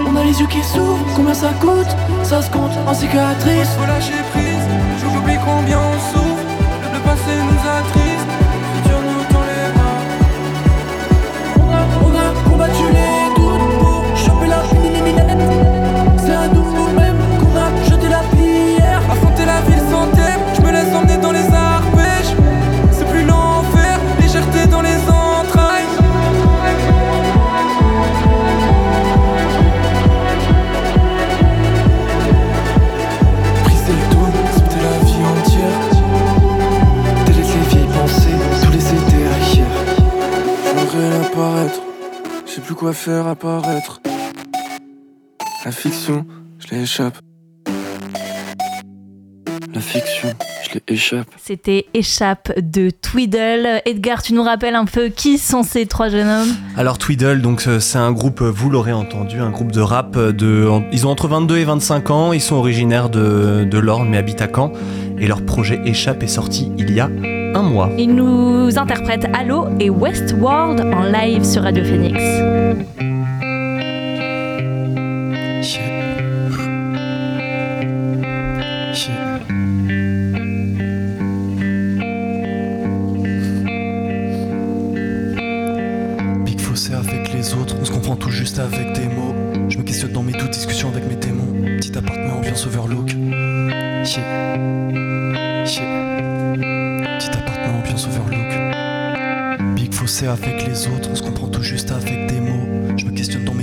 On 0.07 0.15
a 0.15 0.23
les 0.23 0.39
yeux 0.39 0.47
qui 0.47 0.63
s'ouvrent, 0.63 1.05
combien 1.15 1.33
ça 1.33 1.49
coûte? 1.59 1.95
Ça 2.23 2.41
se 2.41 2.49
compte 2.49 2.71
en 2.87 2.93
cicatrices. 2.93 3.75
Faut 3.77 3.85
lâcher 3.85 4.13
prise, 4.33 4.65
combien 5.45 5.90
quoi 42.81 42.93
faire 42.93 43.27
apparaître. 43.27 44.01
La 45.63 45.71
fiction, 45.71 46.25
je 46.57 46.75
l'échappe. 46.75 47.15
La 49.71 49.79
fiction, 49.79 50.29
je 50.63 50.73
l'ai 50.73 50.95
échappe. 50.95 51.27
C'était 51.37 51.85
Échappe 51.93 52.51
de 52.59 52.89
Tweedle. 52.89 53.83
Edgar, 53.85 54.23
tu 54.23 54.33
nous 54.33 54.41
rappelles 54.41 54.73
un 54.73 54.85
peu 54.85 55.09
qui 55.09 55.37
sont 55.37 55.61
ces 55.61 55.85
trois 55.85 56.09
jeunes 56.09 56.27
hommes? 56.27 56.55
Alors 56.75 56.97
Tweedle, 56.97 57.41
donc 57.41 57.65
euh, 57.67 57.79
c'est 57.79 57.99
un 57.99 58.11
groupe, 58.11 58.41
vous 58.41 58.71
l'aurez 58.71 58.93
entendu, 58.93 59.39
un 59.39 59.51
groupe 59.51 59.71
de 59.71 59.81
rap. 59.81 60.17
De, 60.17 60.67
ils 60.91 61.05
ont 61.05 61.11
entre 61.11 61.27
22 61.27 61.57
et 61.59 61.65
25 61.65 62.09
ans. 62.09 62.33
Ils 62.33 62.41
sont 62.41 62.55
originaires 62.55 63.11
de, 63.11 63.63
de 63.63 63.77
l'Orne 63.77 64.09
mais 64.09 64.17
habitent 64.17 64.41
à 64.41 64.47
Caen. 64.51 64.73
Et 65.19 65.27
leur 65.27 65.45
projet 65.45 65.79
Échappe 65.85 66.23
est 66.23 66.27
sorti 66.27 66.71
il 66.79 66.91
y 66.91 66.99
a 66.99 67.11
un 67.53 67.61
mois. 67.61 67.89
Ils 67.97 68.13
nous 68.13 68.77
interprètent 68.77 69.27
Halo 69.33 69.67
et 69.79 69.89
Westworld 69.89 70.81
en 70.81 71.03
live 71.03 71.43
sur 71.43 71.63
Radio 71.63 71.83
Phoenix. 71.83 72.17
Big 86.45 86.59
fossé 86.59 86.93
avec 86.93 87.33
les 87.33 87.53
autres, 87.53 87.75
on 87.79 87.85
se 87.85 87.91
comprend 87.91 88.15
tout 88.15 88.31
juste 88.31 88.59
avec 88.59 88.93
des 88.93 89.07
mots. 89.07 89.35
Je 89.69 89.77
me 89.77 89.83
questionne 89.83 90.11
dans 90.11 90.23
mes 90.23 90.33
doutes, 90.33 90.51
discussions 90.51 90.89
avec 90.89 91.07
mes 91.07 91.15
démons. 91.15 91.77
Petit 91.77 91.97
appartement, 91.97 92.37
ambiance 92.37 92.65
overlook. 92.65 93.11
Yeah. 94.03 94.57
Yeah. 95.65 96.10
Ambiance 97.91 98.07
overlook. 98.07 99.75
Big 99.75 99.93
fossé 99.93 100.25
avec 100.27 100.65
les 100.65 100.87
autres, 100.87 101.09
on 101.11 101.15
se 101.15 101.21
comprend 101.21 101.49
tout 101.49 101.61
juste 101.61 101.91
avec 101.91 102.27
des 102.27 102.39
mots. 102.39 102.95
Je 102.95 103.03
me 103.03 103.11
questionne 103.11 103.43
dans 103.43 103.53
mes 103.53 103.60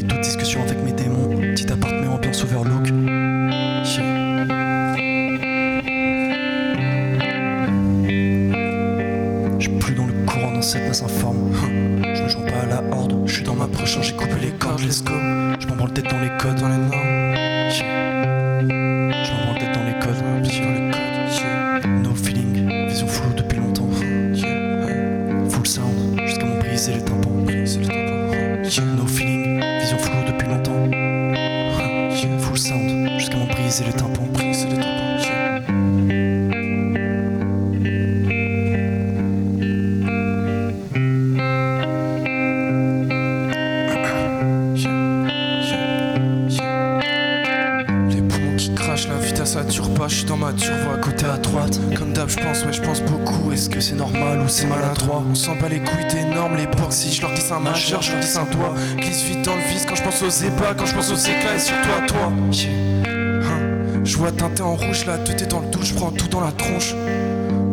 doigt. 58.36 58.74
Glisse 58.96 59.22
vite 59.22 59.44
dans 59.44 59.54
le 59.54 59.62
vice 59.62 59.86
quand 59.86 59.94
je 59.94 60.02
pense 60.02 60.22
aux 60.22 60.28
ébats, 60.28 60.74
quand 60.76 60.86
je 60.86 60.94
pense 60.94 61.10
aux 61.10 61.16
éclats 61.16 61.54
et 61.56 61.58
surtout 61.58 61.88
à 62.02 62.06
toi. 62.06 62.32
Hein. 62.32 64.04
Je 64.04 64.16
vois 64.16 64.32
teinté 64.32 64.62
en 64.62 64.74
rouge, 64.74 65.04
la 65.06 65.18
tête 65.18 65.42
est 65.42 65.46
dans 65.46 65.60
le 65.60 65.68
douche, 65.68 65.88
je 65.88 65.94
prends 65.94 66.10
tout 66.10 66.28
dans 66.28 66.40
la 66.40 66.52
tronche. 66.52 66.94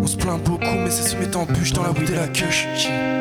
On 0.02 0.08
se 0.08 0.18
plaint 0.18 0.42
beaucoup, 0.42 0.66
mais 0.66 0.90
c'est 0.90 1.10
se 1.10 1.16
mettre 1.16 1.40
en 1.40 1.46
bûche 1.46 1.74
dans 1.74 1.84
la 1.84 1.92
weed 1.92 2.10
et 2.10 2.16
la. 2.16 2.26
Yeah. 2.26 3.15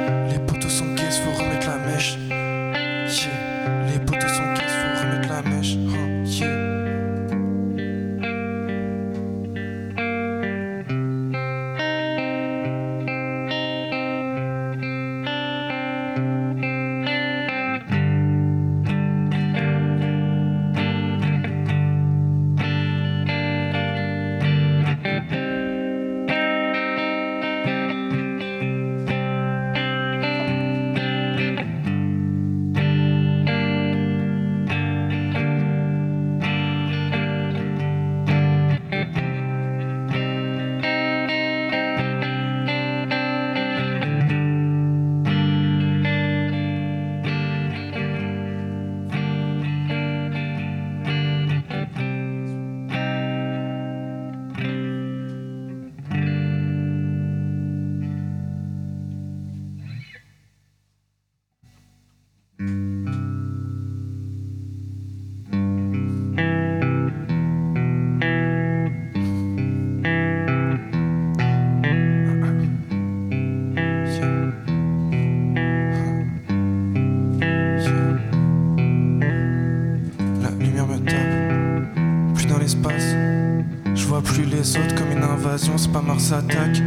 Pas 85.95 86.03
Mars 86.03 86.33
attaque. 86.33 86.83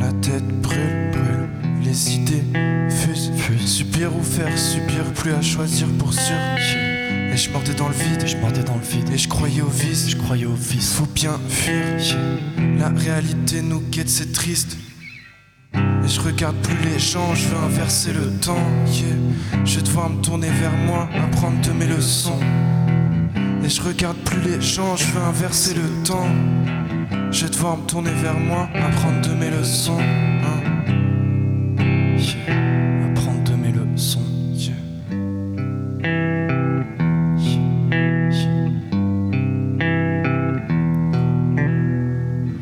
La 0.00 0.10
tête 0.22 0.48
brûle, 0.62 1.10
brûle, 1.12 1.48
les 1.82 2.14
idées 2.14 2.42
fusent, 2.88 3.30
fusent. 3.36 3.66
Subir 3.66 4.16
ou 4.16 4.22
faire 4.22 4.56
subir, 4.56 5.04
plus 5.14 5.32
à 5.32 5.42
choisir 5.42 5.86
pour 5.98 6.14
sûr. 6.14 6.34
Et 6.56 7.36
je 7.36 7.50
mordais 7.50 7.74
dans 7.74 7.88
le 7.88 7.94
vide, 7.94 8.26
je 8.26 8.38
mordais 8.38 8.62
dans 8.62 8.76
le 8.76 8.80
vide. 8.80 9.10
Et 9.12 9.18
je 9.18 9.28
croyais 9.28 9.60
au 9.60 9.68
vice, 9.68 10.08
je 10.08 10.16
croyais 10.16 10.46
au 10.46 10.54
vice. 10.54 10.94
Faut 10.94 11.08
bien 11.14 11.38
fuir. 11.50 12.16
La 12.78 12.88
réalité 12.88 13.60
nous 13.60 13.82
guette, 13.90 14.08
c'est 14.08 14.32
triste. 14.32 14.78
Et 15.74 16.08
je 16.08 16.20
regarde 16.22 16.56
plus 16.62 16.78
les 16.82 16.98
gens, 16.98 17.34
je 17.34 17.46
veux 17.48 17.62
inverser 17.62 18.14
le 18.14 18.30
temps. 18.40 18.66
Yeah. 18.86 19.66
Je 19.66 19.76
vais 19.76 19.82
devoir 19.82 20.08
me 20.08 20.22
tourner 20.22 20.48
vers 20.48 20.76
moi, 20.86 21.10
apprendre 21.14 21.60
de 21.60 21.72
mes 21.72 21.86
leçons. 21.86 22.40
Et 23.62 23.68
je 23.68 23.82
regarde 23.82 24.16
plus 24.24 24.40
les 24.40 24.62
gens, 24.62 24.96
je 24.96 25.04
veux 25.12 25.22
inverser 25.22 25.74
le 25.74 26.04
temps. 26.04 26.28
Je 27.30 27.44
vais 27.44 27.50
devoir 27.50 27.76
me 27.76 27.86
tourner 27.86 28.10
vers 28.22 28.38
moi, 28.38 28.68
apprendre 28.74 29.20
de 29.28 29.34
mes 29.34 29.50
leçons. 29.50 29.98
hein. 30.00 30.62
Yeah. 32.16 33.10
Apprendre 33.10 33.42
de 33.44 33.54
mes 33.54 33.72
leçons. 33.72 34.20
Yeah. 34.54 34.74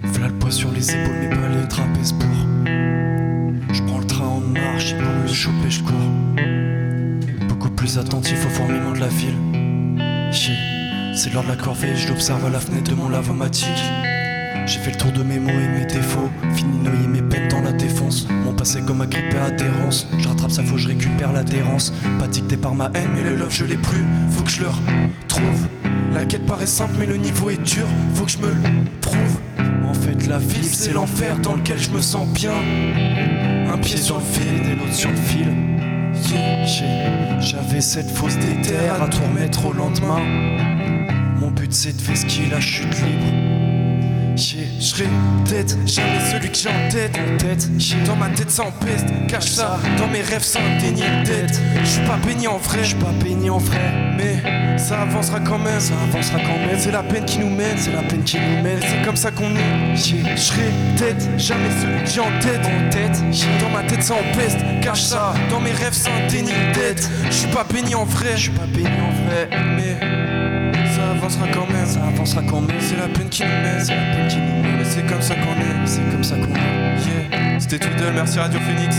V'là 0.04 0.28
le 0.28 0.34
poids 0.38 0.50
sur 0.50 0.70
les 0.72 0.90
épaules, 0.90 1.14
mais 1.20 1.28
pas 1.28 1.48
les 1.48 1.68
trapèzes 1.68 2.12
pour. 2.12 2.28
Je 3.72 3.82
prends 3.82 3.98
le 3.98 4.06
train 4.06 4.26
en 4.26 4.40
marche, 4.40 4.92
et 4.92 4.96
pour 4.96 5.12
le 5.22 5.28
choper, 5.32 5.70
je 5.70 5.82
cours. 5.82 7.48
Beaucoup 7.48 7.70
plus 7.70 7.98
attentif 7.98 8.44
au 8.46 8.48
fourmillement 8.48 8.92
de 8.92 9.00
la 9.00 9.08
ville. 9.08 9.36
Yeah. 9.98 10.56
C'est 11.14 11.32
l'heure 11.32 11.44
de 11.44 11.48
la 11.48 11.56
corvée, 11.56 11.94
je 11.94 12.08
l'observe 12.08 12.44
à 12.46 12.48
la 12.50 12.58
fenêtre 12.58 12.90
de 12.90 12.96
mon 12.96 13.08
lavomatique. 13.10 13.84
J'ai 14.66 14.78
fait 14.78 14.92
le 14.92 14.96
tour 14.96 15.12
de 15.12 15.22
mes 15.22 15.38
mots 15.38 15.50
et 15.50 15.80
mes 15.80 15.86
défauts, 15.86 16.30
fini 16.54 16.78
de 16.78 16.84
noyer 16.88 17.06
mes 17.06 17.22
peines 17.22 17.48
dans 17.48 17.60
la 17.60 17.72
défense. 17.72 18.26
Mon 18.44 18.54
passé 18.54 18.80
comme 18.80 19.00
agrippé 19.00 19.36
à 19.36 19.46
adhérence, 19.46 20.06
je 20.18 20.28
rattrape 20.28 20.50
ça, 20.50 20.62
faut 20.62 20.76
que 20.76 20.80
je 20.80 20.88
récupère 20.88 21.32
l'adhérence. 21.32 21.92
Pas 22.18 22.28
dicté 22.28 22.56
par 22.56 22.74
ma 22.74 22.90
haine, 22.94 23.10
mais 23.14 23.22
le 23.28 23.36
love 23.36 23.52
je 23.52 23.64
l'ai 23.64 23.76
plus, 23.76 24.04
faut 24.30 24.42
que 24.42 24.50
je 24.50 24.62
leur 24.62 24.78
trouve. 25.28 25.68
La 26.14 26.24
quête 26.24 26.46
paraît 26.46 26.66
simple, 26.66 26.94
mais 26.98 27.06
le 27.06 27.16
niveau 27.16 27.50
est 27.50 27.62
dur, 27.62 27.86
faut 28.14 28.24
que 28.24 28.30
je 28.30 28.38
me 28.38 28.48
le 28.48 28.84
prouve. 29.00 29.40
En 29.88 29.94
fait, 29.94 30.26
la 30.26 30.38
vie 30.38 30.64
c'est 30.64 30.92
l'enfer 30.92 31.38
dans 31.38 31.56
lequel 31.56 31.78
je 31.78 31.90
me 31.90 32.00
sens 32.00 32.28
bien. 32.28 32.54
Un 33.72 33.78
pied 33.78 33.96
sur 33.96 34.18
le 34.18 34.24
vide 34.24 34.66
et 34.70 34.74
l'autre 34.76 34.94
sur 34.94 35.10
le 35.10 35.16
fil. 35.16 35.48
J'avais 37.40 37.80
cette 37.80 38.10
fausse 38.10 38.36
déterre 38.38 39.02
à 39.02 39.08
tout 39.08 39.22
remettre 39.22 39.66
au 39.66 39.72
lendemain. 39.72 40.20
Mon 41.40 41.50
but 41.50 41.72
c'est 41.72 41.96
de 41.96 42.00
faire 42.00 42.16
ce 42.16 42.26
qui 42.26 42.44
est 42.44 42.50
la 42.50 42.60
chute 42.60 42.94
libre. 43.02 43.51
Yeah. 44.36 44.64
je 44.78 44.84
serai 44.84 45.04
peut-être 45.44 45.76
jamais 45.86 46.20
celui 46.30 46.50
que 46.50 46.56
j'ai 46.56 46.68
en 46.68 46.88
tête. 46.90 47.12
tête. 47.38 47.68
Dans 48.06 48.16
ma 48.16 48.28
tête 48.30 48.50
sans 48.50 48.70
peste, 48.72 49.06
cache 49.28 49.50
ça. 49.50 49.78
Dans 49.98 50.08
mes 50.08 50.22
rêves 50.22 50.42
sans 50.42 50.60
déni 50.80 51.02
tête. 51.24 51.60
Je 51.82 51.88
suis 51.88 52.02
pas 52.02 52.16
béni 52.16 52.48
en 52.48 52.56
vrai, 52.56 52.78
je 52.82 52.88
suis 52.88 52.96
pas 52.96 53.12
béni 53.22 53.50
en 53.50 53.58
vrai. 53.58 53.92
Mais 54.16 54.78
ça 54.78 55.02
avancera 55.02 55.38
quand 55.40 55.58
même, 55.58 55.80
ça 55.80 55.94
avancera 56.08 56.38
quand 56.38 56.58
même. 56.66 56.78
C'est 56.78 56.92
la 56.92 57.02
peine 57.02 57.24
qui 57.24 57.40
nous 57.40 57.50
mène, 57.50 57.76
c'est 57.76 57.92
la 57.92 58.02
peine 58.02 58.22
qui 58.24 58.38
nous 58.38 58.62
mène. 58.62 58.80
C'est 58.80 59.04
comme 59.04 59.16
ça 59.16 59.30
qu'on 59.30 59.50
est. 59.54 59.96
Je 59.96 60.40
serai 60.40 60.70
peut-être 60.96 61.38
jamais 61.38 61.70
celui 61.80 62.02
que 62.02 62.10
j'ai 62.10 62.20
en 62.20 62.40
tête. 62.40 62.60
En 62.64 62.90
tête. 62.90 63.22
Dans 63.60 63.70
ma 63.70 63.82
tête 63.82 64.02
sans 64.02 64.22
peste, 64.34 64.58
cache 64.80 65.02
ça. 65.02 65.34
Dans 65.50 65.60
mes 65.60 65.72
rêves 65.72 65.92
sans 65.92 66.10
déni 66.30 66.52
tête. 66.72 67.08
Je 67.26 67.32
suis 67.32 67.48
pas 67.48 67.64
béni 67.64 67.94
en 67.94 68.04
vrai, 68.04 68.32
je 68.34 68.42
suis 68.42 68.50
pas 68.50 68.66
béni 68.66 68.88
en 68.88 69.26
vrai. 69.26 69.48
Mais 69.76 70.22
ça 70.94 71.10
avancera 71.10 71.46
quand 71.48 71.66
même, 71.72 71.81
ça 71.92 72.06
avancera 72.06 72.42
quand 72.48 72.62
même. 72.62 72.80
C'est 72.80 72.96
la 72.96 73.08
peine 73.08 73.28
qui 73.28 73.42
nous 73.42 73.48
mène, 73.48 73.84
c'est 73.84 73.94
la 73.94 74.16
peine 74.16 74.28
qui 74.28 74.36
nous. 74.36 74.62
Mais 74.62 74.84
c'est 74.84 75.06
comme 75.06 75.20
ça 75.20 75.34
qu'on 75.34 75.60
est, 75.60 75.86
c'est 75.86 76.10
comme 76.10 76.24
ça 76.24 76.36
qu'on 76.36 76.54
est. 76.54 77.30
Yeah. 77.30 77.60
C'était 77.60 77.78
Twiddle, 77.78 78.12
merci 78.14 78.38
Radio 78.38 78.58
Phoenix. 78.60 78.96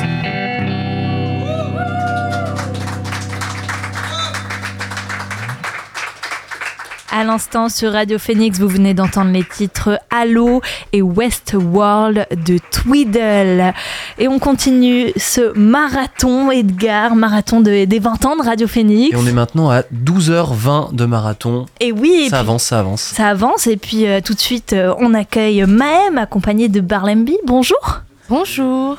À 7.15 7.23
l'instant 7.23 7.69
sur 7.69 7.91
Radio 7.91 8.17
Phoenix, 8.17 8.59
vous 8.59 8.67
venez 8.67 8.95
d'entendre 8.95 9.31
les 9.31 9.43
titres 9.43 9.99
Halo 10.09 10.61
et 10.93 11.03
Westworld 11.03 12.27
de 12.45 12.57
Twiddle. 12.71 13.73
Et 14.19 14.27
on 14.27 14.37
continue 14.39 15.11
ce 15.17 15.57
marathon, 15.57 16.51
Edgar, 16.51 17.15
marathon 17.15 17.61
de, 17.61 17.85
des 17.85 17.99
20 17.99 18.25
ans 18.25 18.35
de 18.35 18.43
Radio 18.43 18.67
Phoenix. 18.67 19.13
Et 19.13 19.17
on 19.17 19.25
est 19.25 19.31
maintenant 19.33 19.69
à 19.71 19.81
12h20 19.81 20.93
de 20.95 21.05
marathon. 21.05 21.65
Et 21.79 21.91
oui, 21.91 22.25
et 22.25 22.29
ça 22.29 22.37
puis- 22.37 22.47
avance, 22.47 22.63
ça 22.63 22.79
avance. 22.79 23.01
ça 23.01 23.27
avance. 23.29 23.67
Et 23.67 23.77
puis 23.77 24.05
euh, 24.07 24.21
tout 24.23 24.33
de 24.33 24.39
suite, 24.39 24.73
euh, 24.73 24.93
on 24.99 25.13
accueille 25.13 25.63
Maëm, 25.65 26.17
accompagnée 26.17 26.69
de 26.69 26.79
Barlemby. 26.79 27.37
Bonjour. 27.45 28.01
Bonjour. 28.29 28.97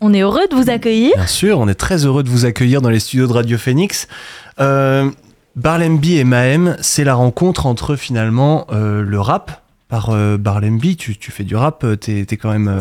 On 0.00 0.14
est 0.14 0.20
heureux 0.20 0.46
de 0.50 0.54
vous 0.56 0.70
accueillir. 0.70 1.12
Bien 1.16 1.26
sûr, 1.26 1.58
on 1.58 1.68
est 1.68 1.74
très 1.74 2.06
heureux 2.06 2.22
de 2.22 2.28
vous 2.30 2.44
accueillir 2.44 2.80
dans 2.80 2.90
les 2.90 3.00
studios 3.00 3.26
de 3.26 3.32
Radio 3.32 3.58
Phoenix. 3.58 4.08
Euh, 4.60 5.10
Barlemby 5.56 6.18
et 6.18 6.24
Mahem, 6.24 6.76
c'est 6.80 7.04
la 7.04 7.14
rencontre 7.14 7.66
entre 7.66 7.96
finalement 7.96 8.66
euh, 8.72 9.02
le 9.02 9.20
rap. 9.20 9.62
Par 9.88 10.10
euh, 10.10 10.36
Barlemby, 10.36 10.96
tu, 10.96 11.16
tu 11.16 11.32
fais 11.32 11.44
du 11.44 11.56
rap, 11.56 11.84
t'es 12.00 12.20
es 12.30 12.36
quand 12.36 12.50
même. 12.52 12.68
euh, 12.68 12.78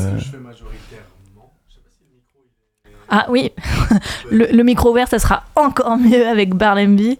Ah 3.09 3.25
oui, 3.29 3.51
le, 4.31 4.47
le 4.51 4.63
micro 4.63 4.91
ouvert, 4.91 5.07
ça 5.07 5.19
sera 5.19 5.43
encore 5.55 5.97
mieux 5.97 6.27
avec 6.27 6.53
Barlemby. 6.53 7.17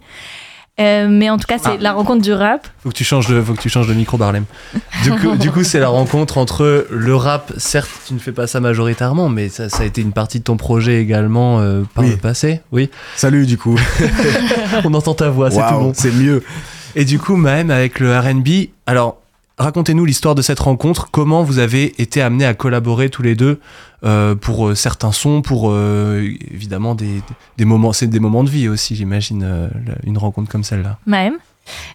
Euh, 0.80 1.08
mais 1.10 1.28
en 1.28 1.38
tout 1.38 1.46
cas, 1.48 1.58
c'est 1.58 1.78
la 1.78 1.92
rencontre 1.92 2.22
du 2.22 2.32
rap. 2.32 2.68
Faut 2.84 2.90
que 2.90 2.94
tu 2.94 3.02
changes 3.02 3.26
de, 3.26 3.42
faut 3.42 3.54
que 3.54 3.60
tu 3.60 3.68
changes 3.68 3.88
de 3.88 3.94
micro, 3.94 4.16
Barlem. 4.16 4.44
Du 5.02 5.10
coup, 5.10 5.34
du 5.34 5.50
coup, 5.50 5.64
c'est 5.64 5.80
la 5.80 5.88
rencontre 5.88 6.38
entre 6.38 6.86
le 6.88 7.16
rap. 7.16 7.52
Certes, 7.56 7.90
tu 8.06 8.14
ne 8.14 8.20
fais 8.20 8.30
pas 8.30 8.46
ça 8.46 8.60
majoritairement, 8.60 9.28
mais 9.28 9.48
ça, 9.48 9.68
ça 9.68 9.82
a 9.82 9.86
été 9.86 10.00
une 10.02 10.12
partie 10.12 10.38
de 10.38 10.44
ton 10.44 10.56
projet 10.56 11.00
également 11.02 11.58
euh, 11.58 11.82
par 11.94 12.04
Oui. 12.04 12.10
le 12.12 12.16
passé. 12.16 12.60
Oui. 12.70 12.90
Salut 13.16 13.44
du 13.44 13.58
coup. 13.58 13.76
On 14.84 14.94
entend 14.94 15.14
ta 15.14 15.30
voix, 15.30 15.50
c'est 15.50 15.56
tout 15.66 15.74
bon. 15.80 15.92
c'est 15.96 16.12
mieux. 16.12 16.44
Et 16.94 17.04
du 17.04 17.18
coup, 17.18 17.34
Mahem, 17.34 17.72
avec 17.72 17.98
le 17.98 18.16
RB, 18.16 18.68
alors 18.86 19.16
racontez-nous 19.58 20.04
l'histoire 20.04 20.34
de 20.34 20.42
cette 20.42 20.60
rencontre. 20.60 21.10
Comment 21.10 21.42
vous 21.42 21.58
avez 21.58 22.00
été 22.00 22.22
amenés 22.22 22.44
à 22.44 22.54
collaborer 22.54 23.10
tous 23.10 23.22
les 23.22 23.34
deux 23.34 23.60
euh, 24.04 24.34
pour 24.34 24.68
euh, 24.68 24.74
certains 24.74 25.12
sons, 25.12 25.42
pour 25.42 25.70
euh, 25.70 26.28
évidemment 26.50 26.94
des, 26.94 27.22
des 27.56 27.64
moments, 27.64 27.92
c'est 27.92 28.06
des 28.06 28.20
moments 28.20 28.44
de 28.44 28.50
vie 28.50 28.68
aussi, 28.68 28.94
j'imagine, 28.94 29.42
euh, 29.44 29.68
une 30.04 30.18
rencontre 30.18 30.50
comme 30.50 30.64
celle-là. 30.64 30.98
Maëm. 31.06 31.34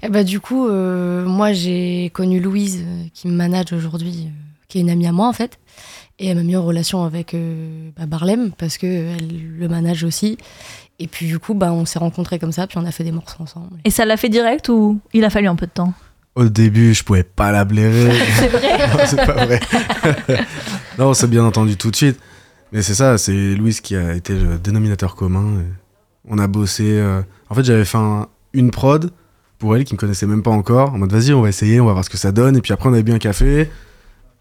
Eh 0.04 0.10
bah, 0.10 0.24
du 0.24 0.40
coup, 0.40 0.68
euh, 0.68 1.26
moi, 1.26 1.52
j'ai 1.54 2.12
connu 2.14 2.40
Louise, 2.40 2.84
euh, 2.86 3.04
qui 3.14 3.28
me 3.28 3.34
manage 3.34 3.74
aujourd'hui, 3.74 4.26
euh, 4.28 4.30
qui 4.68 4.78
est 4.78 4.82
une 4.82 4.90
amie 4.90 5.08
à 5.08 5.12
moi, 5.12 5.28
en 5.28 5.34
fait. 5.34 5.58
Et 6.20 6.28
elle 6.28 6.38
m'a 6.38 6.44
mis 6.44 6.56
en 6.56 6.64
relation 6.64 7.04
avec 7.04 7.34
euh, 7.34 7.90
bah, 7.98 8.06
Barlem, 8.06 8.52
parce 8.56 8.78
qu'elle 8.78 9.58
le 9.58 9.68
manage 9.68 10.04
aussi. 10.04 10.38
Et 11.00 11.08
puis, 11.08 11.26
du 11.26 11.40
coup, 11.40 11.56
bah, 11.56 11.74
on 11.74 11.86
s'est 11.86 11.98
rencontrés 11.98 12.38
comme 12.38 12.52
ça, 12.52 12.68
puis 12.68 12.78
on 12.78 12.86
a 12.86 12.92
fait 12.92 13.04
des 13.04 13.12
morceaux 13.12 13.42
ensemble. 13.42 13.78
Et 13.84 13.90
ça 13.90 14.06
l'a 14.06 14.16
fait 14.16 14.30
direct 14.30 14.70
ou 14.70 15.00
il 15.12 15.24
a 15.24 15.32
fallu 15.32 15.48
un 15.48 15.56
peu 15.56 15.66
de 15.66 15.72
temps? 15.72 15.94
Au 16.36 16.46
début, 16.46 16.94
je 16.94 17.04
pouvais 17.04 17.24
pas 17.24 17.52
la 17.52 17.64
blairer. 17.66 18.12
C'est 18.40 18.48
vrai. 18.48 19.06
C'est 19.08 19.16
pas 19.26 19.46
vrai. 19.46 19.60
non, 20.98 21.10
on 21.10 21.14
s'est 21.14 21.28
bien 21.28 21.44
entendu 21.46 21.78
tout 21.78 21.92
de 21.92 21.96
suite. 21.96 22.20
Mais 22.72 22.82
c'est 22.82 22.96
ça, 22.96 23.20
c'est 23.20 23.54
Louise 23.54 23.82
qui 23.82 23.96
a 23.96 24.14
été 24.16 24.34
le 24.34 24.58
dénominateur 24.58 25.16
commun. 25.16 25.62
On 26.28 26.40
a 26.40 26.48
bossé. 26.48 26.86
euh, 27.00 27.22
En 27.50 27.54
fait, 27.54 27.64
j'avais 27.64 27.86
fait 27.86 28.00
un- 28.00 28.28
une 28.54 28.72
prod 28.72 29.12
pour 29.60 29.76
elle 29.76 29.84
qui 29.84 29.94
me 29.94 30.00
connaissait 30.00 30.26
même 30.26 30.42
pas 30.42 30.50
encore. 30.50 30.92
En 30.96 30.98
mode, 30.98 31.12
vas-y, 31.14 31.34
on 31.34 31.42
va 31.44 31.50
essayer, 31.50 31.80
on 31.80 31.86
va 31.86 31.92
voir 31.94 32.04
ce 32.04 32.10
que 32.10 32.18
ça 32.18 32.32
donne. 32.32 32.58
Et 32.58 32.62
puis 32.62 32.74
après, 32.74 32.90
on 32.90 32.94
avait 32.94 33.04
bu 33.04 33.12
un 33.14 33.20
café. 33.20 33.70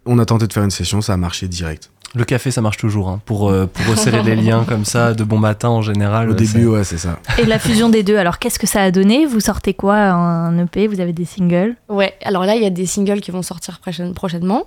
On 0.06 0.18
a 0.18 0.24
tenté 0.24 0.46
de 0.46 0.52
faire 0.52 0.64
une 0.64 0.70
session, 0.70 1.02
ça 1.02 1.12
a 1.12 1.16
marché 1.18 1.46
direct. 1.46 1.90
Le 2.14 2.24
café, 2.24 2.50
ça 2.50 2.60
marche 2.60 2.76
toujours, 2.76 3.08
hein, 3.08 3.20
pour, 3.24 3.48
euh, 3.48 3.66
pour 3.66 3.86
resserrer 3.86 4.22
les 4.22 4.36
liens 4.42 4.64
comme 4.64 4.84
ça, 4.84 5.14
de 5.14 5.24
bon 5.24 5.38
matin 5.38 5.68
en 5.70 5.80
général. 5.82 6.28
Au 6.28 6.32
euh, 6.32 6.36
début, 6.36 6.66
ouais, 6.66 6.84
c'est 6.84 6.98
ça. 6.98 7.18
Et 7.38 7.46
la 7.46 7.58
fusion 7.58 7.88
des 7.88 8.02
deux, 8.02 8.16
alors 8.18 8.38
qu'est-ce 8.38 8.58
que 8.58 8.66
ça 8.66 8.82
a 8.82 8.90
donné? 8.90 9.24
Vous 9.24 9.40
sortez 9.40 9.72
quoi? 9.72 9.96
Un 9.96 10.58
EP 10.58 10.86
Vous 10.88 11.00
avez 11.00 11.12
des 11.12 11.24
singles? 11.24 11.74
Ouais, 11.88 12.14
alors 12.22 12.44
là, 12.44 12.54
il 12.56 12.62
y 12.62 12.66
a 12.66 12.70
des 12.70 12.86
singles 12.86 13.20
qui 13.20 13.30
vont 13.30 13.42
sortir 13.42 13.80
prochaine- 13.80 14.12
prochainement. 14.14 14.64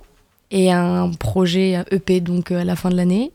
Et 0.50 0.70
un 0.72 1.10
projet 1.18 1.84
EP, 1.90 2.20
donc 2.20 2.50
euh, 2.50 2.60
à 2.60 2.64
la 2.64 2.76
fin 2.76 2.88
de 2.88 2.96
l'année. 2.96 3.32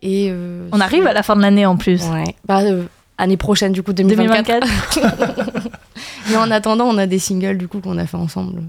Et 0.00 0.28
euh, 0.30 0.68
On 0.72 0.80
arrive 0.80 1.06
à 1.06 1.12
la 1.12 1.22
fin 1.22 1.36
de 1.36 1.42
l'année 1.42 1.66
en 1.66 1.76
plus. 1.76 2.02
Ouais. 2.08 2.36
Bah, 2.46 2.62
euh, 2.62 2.84
année 3.18 3.36
prochaine, 3.36 3.72
du 3.72 3.82
coup, 3.82 3.92
2024. 3.92 4.66
2024. 4.96 5.68
Mais 6.30 6.36
en 6.36 6.50
attendant, 6.50 6.86
on 6.86 6.98
a 6.98 7.06
des 7.06 7.18
singles, 7.18 7.58
du 7.58 7.68
coup, 7.68 7.80
qu'on 7.80 7.98
a 7.98 8.06
fait 8.06 8.16
ensemble. 8.16 8.62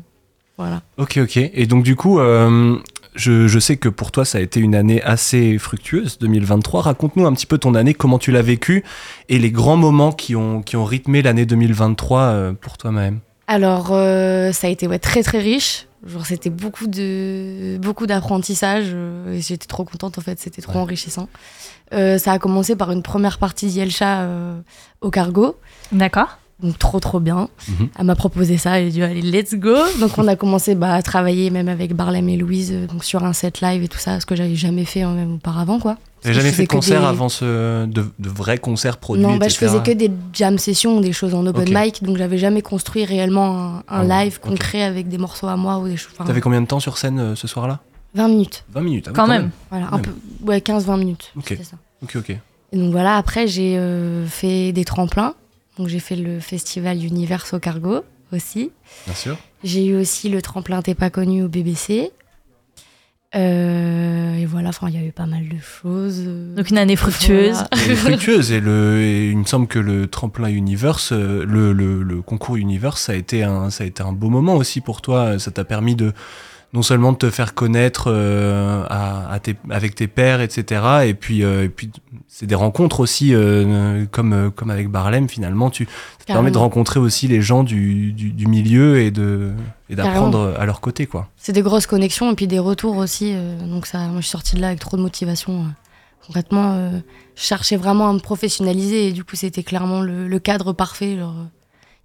Voilà. 0.58 0.82
Ok, 0.97 1.17
ok. 1.17 1.38
Et 1.38 1.65
donc 1.65 1.84
du 1.84 1.95
coup, 1.95 2.19
euh, 2.19 2.77
je, 3.15 3.47
je 3.47 3.60
sais 3.60 3.78
que 3.78 3.89
pour 3.89 4.12
toi, 4.12 4.26
ça 4.26 4.38
a 4.38 4.41
été 4.41 4.60
une 4.60 4.76
année 4.76 5.02
assez 5.04 5.58
fructueuse, 5.58 6.17
2023. 6.19 6.82
Raconte-nous 6.82 7.26
un 7.26 7.34
petit 7.34 7.45
peu 7.45 7.58
ton 7.58 7.76
année, 7.76 7.93
comment 7.93 8.19
tu 8.19 8.32
l'as 8.32 8.41
vécue 8.41 8.84
et 9.30 9.39
les 9.39 9.52
grands 9.52 9.78
moments 9.78 10.12
qui 10.12 10.36
ont, 10.36 10.62
qui 10.62 10.76
ont 10.78 10.86
rythmé 10.86 11.21
l'année 11.21 11.45
2023 11.45 12.19
euh, 12.21 12.54
pour 12.54 12.78
toi-même. 12.78 13.19
Alors, 13.47 13.89
euh, 13.91 14.52
ça 14.52 14.67
a 14.67 14.69
été 14.69 14.88
ouais, 14.88 14.99
très 14.99 15.21
très 15.23 15.39
riche. 15.39 15.88
Genre, 16.06 16.26
c'était 16.26 16.49
beaucoup 16.49 16.88
de 16.88 17.78
beaucoup 17.82 18.08
d'apprentissage 18.08 18.88
euh, 18.89 19.34
et 19.36 19.41
j'étais 19.41 19.67
trop 19.67 19.86
contente 19.86 20.17
en 20.17 20.21
fait. 20.21 20.38
C'était 20.39 20.62
trop 20.62 20.73
Ouais. 20.73 20.80
enrichissant. 20.80 21.30
Euh, 21.93 22.17
ça 22.17 22.34
a 22.34 22.39
commencé 22.39 22.76
par 22.76 22.91
une 22.91 23.04
première 23.04 23.38
partie 23.38 23.67
d'Yelcha 23.67 24.21
euh, 24.21 24.60
au 25.02 25.12
cargo. 25.12 25.56
D'accord. 25.93 26.39
Donc 26.62 26.78
trop 26.80 27.00
trop 27.00 27.20
bien. 27.20 27.50
Mhm. 27.68 27.89
Elle 28.00 28.06
m'a 28.06 28.16
proposé 28.16 28.58
ça, 28.58 28.80
j'ai 28.82 28.89
dit 28.89 29.02
allez 29.04 29.22
let's 29.22 29.54
go. 29.56 29.76
Donc 30.00 30.18
on 30.18 30.28
a 30.28 30.36
commencé 30.36 30.76
bah, 30.76 30.94
à 30.94 31.02
travailler 31.02 31.50
même 31.50 31.68
avec 31.68 31.94
Barlem 31.96 32.30
et 32.30 32.38
Louise 32.38 32.72
euh, 32.74 32.86
donc 32.88 33.04
sur 33.04 33.24
un 33.26 33.34
set 33.34 33.60
live 33.62 33.84
et 33.84 33.88
tout 33.88 33.98
ça, 33.98 34.20
ce 34.20 34.26
que 34.26 34.36
j'avais 34.36 34.56
jamais 34.56 34.86
fait 34.86 35.02
hein, 35.02 35.13
même 35.13 35.34
auparavant 35.36 35.80
quoi. 35.80 35.98
Que 36.24 36.32
jamais 36.32 36.54
fait 36.54 36.63
de 36.63 36.68
concert 36.70 37.02
des- 37.02 37.08
avant 37.08 37.28
ce, 37.28 37.86
de, 37.86 38.06
de 38.18 38.30
vrais 38.30 38.58
concerts 38.58 38.96
produits 38.98 39.24
Non, 39.26 39.36
bah, 39.36 39.50
je 39.50 39.56
faisais 39.56 39.82
que 39.84 39.92
des 39.92 40.10
jam 40.32 40.58
sessions, 40.58 41.02
des 41.02 41.12
choses 41.12 41.34
en 41.34 41.46
open 41.46 41.68
mic, 41.68 42.02
donc 42.02 42.16
j'avais 42.16 42.38
jamais 42.38 42.62
construit 42.62 43.04
réellement 43.04 43.82
un, 43.89 44.00
un 44.04 44.10
Ah, 44.10 44.24
live 44.24 44.39
concret 44.39 44.84
avec 44.84 45.10
des 45.10 45.18
morceaux 45.18 45.48
à 45.48 45.58
moi 45.58 45.80
ou 45.80 45.88
des 45.89 45.98
choses. 45.98 46.13
T'avais 46.26 46.39
combien 46.39 46.62
de 46.62 46.68
temps 46.68 46.80
sur 46.80 46.98
scène 46.98 47.20
euh, 47.20 47.36
ce 47.36 47.46
soir-là? 47.50 47.82
20 48.16 48.28
minutes, 48.30 48.63
20 48.72 48.82
minutes. 48.82 49.06
ah 49.10 49.12
Quand 49.13 49.28
même. 49.28 49.50
voilà, 49.70 49.88
Quand 49.89 49.98
un 49.98 50.00
peu, 50.00 50.12
ouais, 50.46 50.60
15-20 50.60 50.98
minutes. 51.00 51.32
Ok. 51.36 51.44
c'était 51.50 51.63
ça. 51.66 51.76
Ok, 52.04 52.16
ok. 52.16 52.30
Et 52.72 52.78
donc 52.78 52.92
voilà, 52.94 53.18
après 53.18 53.48
j'ai 53.48 53.76
euh, 53.78 54.26
fait 54.26 54.72
des 54.72 54.86
tremplins, 54.86 55.34
donc 55.78 55.88
j'ai 55.88 56.00
fait 56.00 56.16
le 56.16 56.40
festival 56.40 57.04
Univers 57.04 57.46
au 57.54 57.60
cargo 57.60 58.04
aussi. 58.32 58.72
Bien 59.06 59.16
sûr. 59.16 59.38
J'ai 59.64 59.86
eu 59.86 59.96
aussi 59.96 60.30
le 60.30 60.42
tremplin 60.42 60.82
T'es 60.82 60.96
pas 60.96 61.10
connu 61.10 61.44
au 61.44 61.48
BBC. 61.48 62.12
Euh, 63.36 64.36
et 64.36 64.46
voilà, 64.46 64.70
enfin, 64.70 64.90
il 64.90 64.96
y 64.96 64.98
a 64.98 65.04
eu 65.08 65.12
pas 65.12 65.26
mal 65.26 65.48
de 65.50 65.58
choses. 65.60 66.24
Donc 66.56 66.70
une 66.70 66.78
année 66.78 66.96
fructueuse. 66.96 67.64
voilà. 67.72 67.96
Fructueuse 67.96 68.52
et, 68.52 68.60
le, 68.60 69.00
et 69.02 69.30
il 69.32 69.38
me 69.38 69.46
semble 69.46 69.66
que 69.68 69.80
le 69.80 70.06
tremplin 70.08 70.50
Universe, 70.50 71.12
euh, 71.14 71.44
le, 71.46 71.74
le- 71.74 72.04
le 72.04 72.22
concours 72.22 72.58
Universe, 72.58 73.02
ça 73.02 73.14
a, 73.14 73.16
été 73.16 73.44
un, 73.44 73.72
ça 73.72 73.86
a 73.86 73.88
été 73.88 74.04
un 74.04 74.12
beau 74.12 74.30
moment 74.30 74.56
aussi 74.56 74.82
pour 74.82 75.02
toi. 75.02 75.40
Ça 75.40 75.50
t'a 75.50 75.64
permis 75.64 75.96
de 75.96 76.14
non 76.74 76.82
seulement 76.82 77.12
de 77.12 77.18
te 77.18 77.30
faire 77.30 77.54
connaître 77.54 78.06
euh, 78.08 78.84
à, 78.90 79.32
à 79.32 79.40
tes- 79.40 79.56
avec 79.70 79.94
tes 79.96 80.08
pairs, 80.08 80.42
etc. 80.42 80.82
Et 81.06 81.14
puis, 81.14 81.44
euh, 81.44 81.66
et 81.66 81.70
puis 81.70 81.92
c'est 82.28 82.48
des 82.48 82.56
rencontres 82.56 83.00
aussi, 83.00 83.34
euh, 83.36 84.06
comme, 84.12 84.34
euh, 84.34 84.50
comme 84.50 84.72
avec 84.72 84.90
Barlem 84.90 85.30
finalement. 85.30 85.70
Tu, 85.70 85.86
ça 85.86 85.92
te 86.26 86.26
permet 86.34 86.50
de 86.50 86.58
rencontrer 86.58 87.00
aussi 87.00 87.28
les 87.28 87.42
gens 87.42 87.64
du, 87.64 88.12
du, 88.14 88.32
du 88.32 88.48
milieu 88.48 89.00
et 89.00 89.12
de 89.12 89.52
et 89.90 89.96
d'apprendre 89.96 90.56
à 90.60 90.66
leur 90.66 90.82
côté. 90.82 91.06
quoi. 91.06 91.30
C'est 91.38 91.54
des 91.54 91.62
grosses 91.62 91.86
connexions 91.86 92.32
et 92.32 92.36
puis 92.36 92.48
des 92.48 92.58
retours 92.60 92.98
aussi. 92.98 93.34
euh, 93.36 93.60
donc 93.68 93.86
ça, 93.86 94.00
moi, 94.08 94.18
je 94.18 94.22
suis 94.22 94.32
sortie 94.32 94.56
de 94.56 94.62
là 94.62 94.68
avec 94.68 94.80
trop 94.80 94.98
de 94.98 95.02
motivation. 95.04 95.62
euh. 95.62 95.66
Concrètement, 96.26 96.74
euh, 96.78 97.00
je 97.36 97.42
cherchais 97.44 97.76
vraiment 97.76 98.10
à 98.10 98.14
me 98.14 98.20
professionnaliser 98.20 99.10
et 99.10 99.12
du 99.12 99.24
coup, 99.26 99.36
c'était 99.36 99.62
clairement 99.62 100.02
le, 100.02 100.28
le 100.28 100.40
cadre 100.40 100.72
parfait, 100.74 101.18
genre, 101.18 101.36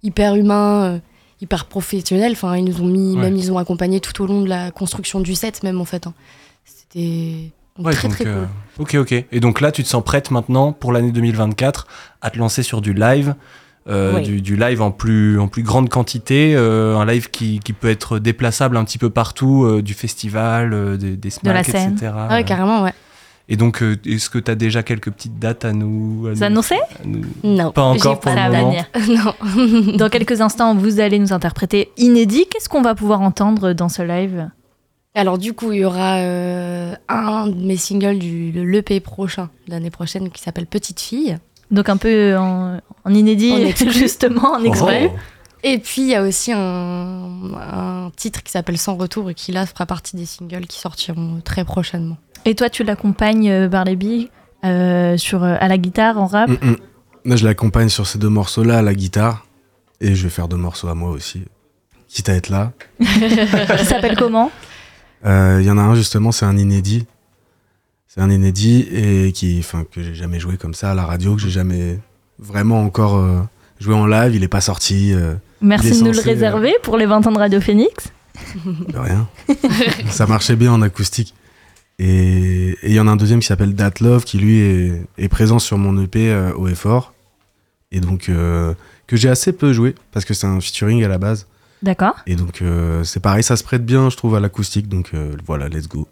hyper 0.03 0.35
humain, 0.35 0.99
hyper 1.41 1.65
professionnel. 1.65 2.31
Enfin, 2.33 2.55
ils 2.57 2.63
nous 2.65 2.81
ont 2.81 2.85
mis, 2.87 3.15
Ouais. 3.15 3.21
même 3.23 3.35
ils 3.35 3.51
ont 3.51 3.57
accompagné 3.57 3.99
tout 3.99 4.21
au 4.23 4.27
long 4.27 4.41
de 4.41 4.49
la 4.49 4.71
construction 4.71 5.19
du 5.21 5.35
set, 5.35 5.63
même 5.63 5.79
en 5.81 5.85
fait. 5.85 6.07
hein. 6.07 6.13
C'était 6.65 7.51
Ouais, 7.77 7.93
très 7.93 8.07
donc, 8.09 8.17
très 8.17 8.27
euh, 8.27 8.45
cool. 8.75 8.83
ok, 8.83 8.95
ok. 8.95 9.25
Et 9.31 9.39
donc 9.39 9.61
là, 9.61 9.71
tu 9.71 9.83
te 9.83 9.87
sens 9.87 10.03
prête 10.03 10.31
maintenant 10.31 10.73
pour 10.73 10.91
l'année 10.91 11.11
2024 11.13 11.87
à 12.21 12.29
te 12.29 12.37
lancer 12.37 12.61
sur 12.63 12.81
du 12.81 12.93
live. 12.93 13.35
euh, 13.87 14.15
Oui. 14.17 14.21
du, 14.23 14.41
du 14.41 14.55
live 14.57 14.81
en 14.83 14.91
plus, 14.91 15.39
en 15.39 15.47
plus 15.47 15.63
grande 15.63 15.89
quantité, 15.89 16.53
euh, 16.55 16.97
un 16.97 17.05
live 17.05 17.31
qui, 17.31 17.59
qui 17.59 17.73
peut 17.73 17.89
être 17.89 18.19
déplaçable 18.19 18.77
un 18.77 18.83
petit 18.83 18.97
peu 18.99 19.09
partout, 19.09 19.63
euh, 19.63 19.81
du 19.81 19.93
festival, 19.95 20.73
euh, 20.73 20.95
des, 20.97 21.15
des 21.17 21.29
De 21.41 21.49
la 21.49 21.63
scène. 21.63 21.93
etc. 21.93 22.11
Ah 22.15 22.27
ouais, 22.35 22.43
carrément, 22.43 22.83
ouais. 22.83 22.93
Et 23.51 23.57
donc, 23.57 23.81
euh, 23.81 23.97
est-ce 24.05 24.29
que 24.29 24.37
tu 24.37 24.51
as 24.51 24.55
déjà 24.55 24.83
quelques 24.83 25.09
petites 25.09 25.39
dates 25.39 25.65
à 25.65 25.73
nous, 25.73 26.27
à 26.27 26.33
Vous 26.33 26.37
nous- 26.37 26.43
annoncez 26.43 26.75
à 26.75 27.03
nous- 27.05 27.21
Non. 27.43 27.71
Pas 27.71 27.81
encore 27.81 28.19
pour 28.19 28.31
le 28.31 28.37
Ça 28.37 28.49
va 28.49 28.61
moment. 28.61 28.85
non. 29.91 29.97
Dans 29.97 30.09
quelques 30.09 30.39
instants, 30.41 30.75
vous 30.75 30.99
allez 30.99 31.17
nous 31.17 31.33
interpréter 31.33 31.89
inédit. 31.97 32.45
Qu'est-ce 32.49 32.69
qu'on 32.69 32.83
va 32.83 32.93
pouvoir 32.93 33.21
entendre 33.21 33.73
dans 33.73 33.89
ce 33.89 34.03
live? 34.03 34.49
Alors 35.15 35.39
du 35.39 35.53
coup, 35.53 35.71
il 35.71 35.79
y 35.79 35.85
aura 35.85 36.17
euh, 36.19 36.93
un 37.09 37.47
de 37.47 37.55
mes 37.65 37.75
singles 37.77 38.19
du 38.19 38.51
de 38.51 38.61
l'EP 38.61 38.99
prochain, 38.99 39.49
l'année 39.67 39.89
prochaine, 39.89 40.29
qui 40.29 40.41
s'appelle 40.43 40.67
Petite 40.67 40.99
Fille. 40.99 41.37
Donc 41.71 41.89
un 41.89 41.97
peu 41.97 42.37
en, 42.37 42.79
en 43.03 43.13
inédit, 43.13 43.51
En 43.51 43.89
justement, 43.91 44.51
en 44.53 44.63
exprès. 44.63 45.11
Oh. 45.11 45.17
Et 45.63 45.77
puis, 45.79 46.03
il 46.03 46.07
y 46.07 46.15
a 46.15 46.21
aussi 46.23 46.53
un, 46.53 47.31
un 47.53 48.11
titre 48.15 48.43
qui 48.43 48.51
s'appelle 48.51 48.77
Sans 48.77 48.95
Retour 48.95 49.29
et 49.29 49.33
qui, 49.33 49.51
là, 49.51 49.65
fera 49.65 49.85
partie 49.85 50.15
des 50.15 50.25
singles 50.25 50.67
qui 50.67 50.79
sortiront 50.79 51.41
très 51.43 51.65
prochainement. 51.65 52.15
Et 52.45 52.55
toi, 52.55 52.69
tu 52.69 52.83
l'accompagnes, 52.83 53.49
euh, 53.49 53.67
Barleby, 53.67 54.29
euh, 54.65 55.17
sur, 55.17 55.43
euh, 55.43 55.55
à 55.59 55.67
la 55.67 55.77
guitare, 55.77 56.17
en 56.17 56.25
rap 56.27 56.49
Mm, 56.49 56.53
mm. 56.71 56.75
Là, 57.25 57.35
je 57.35 57.45
l'accompagne 57.45 57.89
sur 57.89 58.07
ces 58.07 58.17
deux 58.17 58.29
morceaux-là 58.29 58.79
à 58.79 58.81
la 58.81 58.93
guitare. 58.93 59.45
Et 60.01 60.15
je 60.15 60.23
vais 60.23 60.29
faire 60.29 60.47
deux 60.47 60.57
morceaux 60.57 60.87
à 60.87 60.95
moi 60.95 61.09
aussi. 61.09 61.43
Quitte 62.07 62.29
à 62.29 62.33
être 62.33 62.49
là. 62.49 62.71
Il 62.99 63.85
s'appelle 63.85 64.15
comment 64.17 64.49
Euh, 65.25 65.57
Il 65.61 65.67
y 65.67 65.71
en 65.71 65.77
a 65.77 65.81
un 65.81 65.95
justement, 65.95 66.31
c'est 66.31 66.45
un 66.45 66.57
inédit. 66.57 67.05
C'est 68.07 68.21
un 68.21 68.29
inédit 68.31 68.87
et 68.91 69.31
qui, 69.33 69.57
enfin, 69.59 69.83
que 69.91 70.01
j'ai 70.01 70.15
jamais 70.15 70.39
joué 70.39 70.57
comme 70.57 70.73
ça 70.73 70.91
à 70.91 70.95
la 70.95 71.05
radio, 71.05 71.35
que 71.35 71.41
j'ai 71.41 71.49
jamais 71.51 71.99
vraiment 72.39 72.81
encore 72.81 73.17
euh, 73.17 73.41
joué 73.79 73.93
en 73.93 74.07
live. 74.07 74.33
Il 74.33 74.43
est 74.43 74.47
pas 74.47 74.61
sorti. 74.61 75.13
euh, 75.13 75.35
Merci 75.61 75.99
de 75.99 76.05
nous 76.07 76.13
le 76.13 76.21
réserver 76.21 76.73
pour 76.81 76.97
les 76.97 77.05
20 77.05 77.27
ans 77.27 77.31
de 77.33 77.37
Radio 77.37 77.59
Phoenix. 77.61 77.93
de 78.65 78.97
rien. 78.97 79.27
ça 80.09 80.25
marchait 80.25 80.55
bien 80.55 80.71
en 80.71 80.81
acoustique. 80.81 81.35
Et 81.99 82.28
il 82.83 82.93
y 82.93 82.99
en 82.99 83.07
a 83.07 83.11
un 83.11 83.15
deuxième 83.15 83.39
qui 83.39 83.47
s'appelle 83.47 83.73
Dat 83.75 83.91
Love 84.01 84.23
qui 84.23 84.37
lui 84.37 84.59
est, 84.59 85.01
est 85.17 85.27
présent 85.29 85.59
sur 85.59 85.77
mon 85.77 86.01
EP 86.03 86.31
euh, 86.31 86.53
au 86.53 86.67
effort. 86.67 87.13
Et 87.91 87.99
donc 87.99 88.29
euh, 88.29 88.73
que 89.07 89.15
j'ai 89.17 89.29
assez 89.29 89.51
peu 89.53 89.73
joué 89.73 89.95
parce 90.11 90.25
que 90.25 90.33
c'est 90.33 90.47
un 90.47 90.59
featuring 90.61 91.03
à 91.03 91.07
la 91.07 91.17
base. 91.17 91.47
D'accord. 91.81 92.15
Et 92.27 92.35
donc 92.35 92.61
euh, 92.61 93.03
c'est 93.03 93.19
pareil, 93.19 93.41
ça 93.43 93.55
se 93.55 93.63
prête 93.63 93.85
bien, 93.85 94.09
je 94.09 94.17
trouve, 94.17 94.35
à 94.35 94.39
l'acoustique. 94.39 94.87
Donc 94.87 95.11
euh, 95.13 95.35
voilà, 95.45 95.69
let's 95.69 95.87
go. 95.87 96.07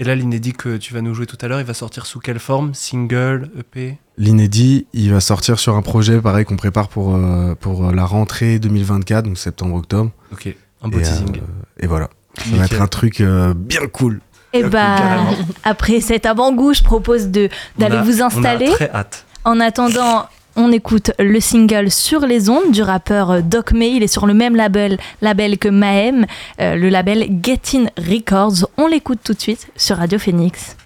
Et 0.00 0.04
là, 0.04 0.14
l'inédit 0.14 0.52
que 0.52 0.76
tu 0.76 0.94
vas 0.94 1.00
nous 1.00 1.12
jouer 1.12 1.26
tout 1.26 1.38
à 1.40 1.48
l'heure, 1.48 1.58
il 1.58 1.66
va 1.66 1.74
sortir 1.74 2.06
sous 2.06 2.20
quelle 2.20 2.38
forme? 2.38 2.72
Single, 2.72 3.50
EP 3.58 3.98
L'inédit, 4.16 4.86
il 4.92 5.10
va 5.10 5.18
sortir 5.18 5.58
sur 5.58 5.74
un 5.74 5.82
projet 5.82 6.20
pareil 6.20 6.44
qu'on 6.44 6.54
prépare 6.56 6.88
pour, 6.88 7.16
euh, 7.16 7.56
pour 7.56 7.90
la 7.90 8.04
rentrée 8.04 8.60
2024, 8.60 9.24
donc 9.24 9.38
septembre-octobre. 9.38 10.12
Ok, 10.32 10.54
un 10.82 10.88
beau 10.88 11.00
Et, 11.00 11.02
teasing. 11.02 11.38
euh, 11.38 11.40
et 11.80 11.88
voilà, 11.88 12.10
ça 12.36 12.56
va 12.56 12.64
être 12.66 12.80
un 12.80 12.86
truc 12.86 13.20
euh, 13.20 13.54
bien 13.54 13.88
cool. 13.92 14.20
Et 14.52 14.62
bah, 14.62 14.96
carrément. 14.98 15.30
après 15.64 16.00
cet 16.00 16.26
avant-goût, 16.26 16.74
je 16.74 16.82
propose 16.82 17.28
de 17.28 17.48
d'aller 17.78 17.98
vous 17.98 18.22
On 18.22 18.26
installer. 18.26 18.68
a 18.68 18.72
très 18.72 18.90
hâte. 18.90 19.24
En 19.44 19.60
attendant, 19.60 20.26
on 20.56 20.72
écoute 20.72 21.12
le 21.18 21.38
single 21.40 21.90
Sur 21.90 22.26
les 22.26 22.50
ondes 22.50 22.72
du 22.72 22.82
rappeur 22.82 23.30
euh, 23.30 23.40
Doc 23.42 23.72
May. 23.72 23.92
Il 23.92 24.02
est 24.02 24.08
sur 24.08 24.26
le 24.26 24.34
même 24.34 24.56
label, 24.56 24.98
label 25.22 25.58
que 25.58 25.68
Mahem, 25.68 26.26
euh, 26.60 26.74
le 26.74 26.88
label 26.88 27.28
Get 27.42 27.60
In 27.74 27.86
Records. 27.96 28.68
On 28.76 28.86
l'écoute 28.86 29.20
tout 29.22 29.34
de 29.34 29.40
suite 29.40 29.68
sur 29.76 29.98
Radio 29.98 30.18
Phoenix. 30.18 30.76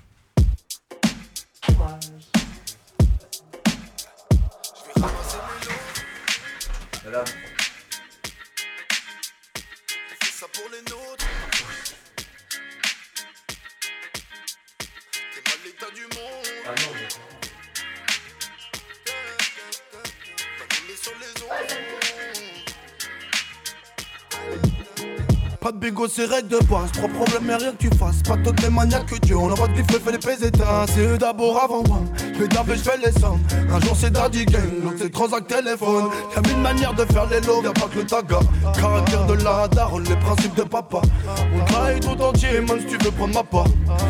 ça 7.13 7.42
Bigot, 25.83 26.07
c'est 26.07 26.27
règle 26.27 26.47
de 26.47 26.59
base. 26.59 26.93
Trois 26.93 27.09
problèmes, 27.09 27.43
mais 27.43 27.57
rien 27.57 27.73
que 27.73 27.89
tu 27.89 27.91
fasses. 27.99 28.23
Pas 28.23 28.37
toutes 28.37 28.63
les 28.63 28.71
maniaques 28.71 29.07
que 29.07 29.17
Dieu. 29.17 29.37
On 29.37 29.53
a 29.53 29.57
pas 29.57 29.67
de 29.67 29.75
fait, 29.83 30.13
les 30.13 30.19
pèses. 30.19 30.49
C'est 30.95 31.01
eux 31.01 31.19
d'abord 31.19 31.61
avant 31.61 31.83
moi. 31.89 31.99
Je 32.19 32.45
fais 32.45 32.77
je 32.77 32.83
fais 32.83 32.99
les 33.05 33.21
sommes. 33.21 33.41
Un 33.69 33.81
jour 33.81 33.97
c'est 33.99 34.13
Daddy 34.13 34.45
Gang, 34.45 34.63
l'autre 34.85 34.97
c'est 35.01 35.11
Transact 35.11 35.49
téléphone. 35.49 36.05
Y'a 36.37 36.43
mille 36.43 36.63
manières 36.63 36.95
de 36.95 37.05
faire 37.07 37.27
les 37.27 37.41
lots, 37.41 37.63
y'a 37.65 37.73
pas 37.73 37.89
que 37.93 37.99
le 37.99 38.07
taga. 38.07 38.39
Caractère 38.79 39.27
de 39.27 39.35
la 39.43 39.67
daronne, 39.67 40.05
les 40.05 40.17
principes 40.17 40.55
de 40.55 40.63
papa. 40.63 41.01
On 41.57 41.65
travaille 41.65 41.99
tout 41.99 42.21
entier, 42.23 42.61
même 42.61 42.79
si 42.79 42.87
tu 42.87 43.05
veux 43.05 43.11
prendre 43.11 43.35
ma 43.35 43.43
part. 43.43 43.67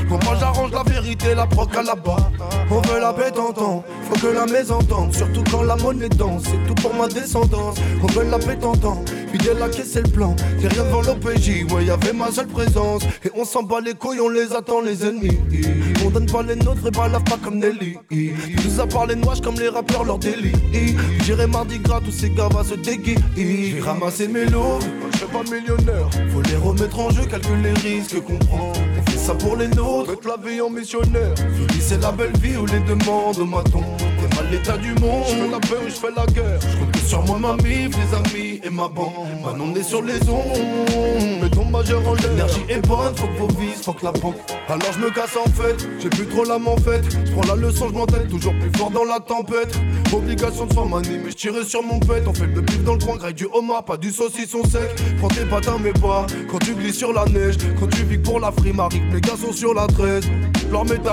Pour 0.08 0.22
moi, 0.24 0.36
j'arrange 0.38 0.72
la 0.72 0.82
vérité, 0.82 1.34
la 1.34 1.46
proc 1.46 1.74
à 1.74 1.82
la 1.82 1.94
bas. 1.94 2.30
On 2.70 2.80
veut 2.80 3.00
la 3.00 3.14
paix 3.14 3.30
t'entends, 3.30 3.82
faut 4.10 4.26
que 4.26 4.32
la 4.32 4.44
maison 4.44 4.76
entende. 4.76 5.14
Surtout 5.14 5.44
quand 5.50 5.62
la 5.62 5.76
monnaie 5.76 6.08
danse, 6.10 6.42
c'est 6.44 6.66
tout 6.66 6.74
pour 6.82 6.94
ma 6.94 7.08
descendance. 7.08 7.76
On 8.02 8.06
veut 8.08 8.28
la 8.30 8.38
paix 8.38 8.56
t'entends, 8.56 9.02
fidèle 9.32 9.58
la 9.58 9.68
caisse 9.68 9.90
c'est 9.92 10.02
le 10.02 10.08
plan. 10.08 10.36
Rien 10.58 10.84
devant 10.84 11.02
l'OPJ, 11.02 11.72
ouais, 11.72 11.84
y'avait 11.86 12.12
ma 12.12 12.30
seule 12.30 12.46
présence. 12.46 13.02
Et 13.24 13.30
on 13.34 13.44
s'en 13.44 13.62
bat 13.62 13.80
les 13.80 13.94
couilles, 13.94 14.20
on 14.20 14.28
les 14.28 14.52
attend, 14.52 14.80
les 14.80 15.04
ennemis. 15.04 15.38
On 16.04 16.10
donne 16.10 16.26
pas 16.26 16.42
les 16.42 16.56
nôtres 16.56 16.86
et 16.86 16.90
balave 16.90 17.24
pas 17.24 17.38
comme 17.42 17.58
Nelly. 17.58 17.96
Tout 18.10 18.70
ça 18.70 18.86
par 18.86 19.06
les 19.06 19.16
noirs 19.16 19.40
comme 19.42 19.58
les 19.58 19.68
rappeurs, 19.68 20.04
leur 20.04 20.18
délit. 20.18 20.52
J'irai 21.24 21.46
mardi 21.46 21.78
gras, 21.78 22.00
tous 22.04 22.12
ces 22.12 22.30
gars 22.30 22.48
va 22.48 22.64
se 22.64 22.74
déguer. 22.74 23.16
J'ai 23.36 23.80
ramassé 23.80 24.28
mes 24.28 24.44
lots, 24.46 24.78
je 25.12 25.18
suis 25.18 25.26
pas 25.26 25.42
millionnaire. 25.44 26.08
Faut 26.32 26.42
les 26.42 26.56
remettre 26.56 26.98
en 26.98 27.10
jeu, 27.10 27.24
calcule 27.24 27.62
les 27.62 27.72
risques 27.72 28.20
qu'on 28.20 28.38
prend. 28.38 28.72
Ça 29.16 29.34
pour 29.34 29.56
les 29.56 29.68
nôtres, 29.68 30.10
mettre 30.10 30.28
la 30.28 30.36
vie 30.36 30.60
en 30.60 30.70
missionnaire. 30.70 31.34
C'est 31.80 32.00
la 32.00 32.12
belle 32.12 32.36
vie 32.42 32.56
où 32.56 32.66
les 32.66 32.80
demandes. 32.80 33.36
T'es 33.36 33.44
mal 33.44 33.64
l'état 34.52 34.76
du 34.76 34.92
monde, 35.00 35.24
je 35.26 35.34
fais 35.34 35.50
la 35.50 35.58
paix 35.60 35.78
ou 35.84 35.88
je 35.88 35.94
fais 35.94 36.10
la 36.14 36.26
guerre. 36.26 36.60
Je 36.60 37.08
sur 37.08 37.22
moi, 37.24 37.38
ma 37.38 37.54
mif, 37.62 37.96
les 37.96 38.16
amis 38.16 38.60
et 38.62 38.70
ma 38.70 38.88
bande. 38.88 39.12
Maintenant 39.44 39.64
on 39.72 39.74
est 39.74 39.82
sur 39.82 40.02
les 40.02 40.20
ondes, 40.28 41.40
mettons 41.42 41.64
majeur 41.64 42.06
en. 42.06 42.14
L'énergie 42.14 42.60
est 42.68 42.86
bonne, 42.86 43.16
faut 43.16 43.26
que 43.26 43.38
vos 43.38 43.48
vis, 43.58 43.82
faut 43.82 43.92
que 43.92 44.04
la 44.04 44.12
banque. 44.12 44.36
Alors 44.68 44.92
je 44.92 44.98
me 44.98 45.10
casse 45.10 45.36
en 45.36 45.50
fait, 45.50 45.76
j'ai 46.00 46.10
plus 46.10 46.26
trop 46.26 46.44
l'âme 46.44 46.68
en 46.68 46.76
fait. 46.76 47.02
Je 47.26 47.32
prends 47.32 47.54
la 47.54 47.56
leçon, 47.56 47.88
je 47.88 47.94
m'entête 47.94 48.28
toujours 48.28 48.52
plus 48.60 48.70
fort 48.76 48.90
dans 48.90 49.04
la 49.04 49.20
tempête. 49.20 49.74
Obligation 50.12 50.66
de 50.66 50.74
s'en 50.74 50.86
mais 50.86 51.30
je 51.30 51.34
tire 51.34 51.64
sur 51.66 51.82
mon 51.82 51.98
pet. 51.98 52.22
On 52.26 52.34
fait 52.34 52.46
le 52.46 52.62
pif 52.62 52.84
dans 52.84 52.94
le 52.94 52.98
coin, 52.98 53.16
graille 53.16 53.34
du 53.34 53.48
homard, 53.52 53.84
pas 53.84 53.96
du 53.96 54.10
saucisson 54.10 54.62
sec. 54.64 54.90
Prends 55.18 55.28
tes 55.28 55.46
patins, 55.46 55.78
mais 55.82 55.92
pas 55.92 56.26
quand 56.50 56.58
tu 56.58 56.74
glisses 56.74 56.98
sur 56.98 57.12
la 57.12 57.24
neige. 57.24 57.56
Quand 57.80 57.88
tu 57.88 58.04
vis 58.04 58.18
pour 58.18 58.38
la 58.38 58.52
frime, 58.52 58.80
arrive, 58.80 59.02
mes 59.12 59.20
gars 59.20 59.36
sont 59.36 59.52
sur 59.52 59.72
la 59.72 59.86
13. 59.86 60.24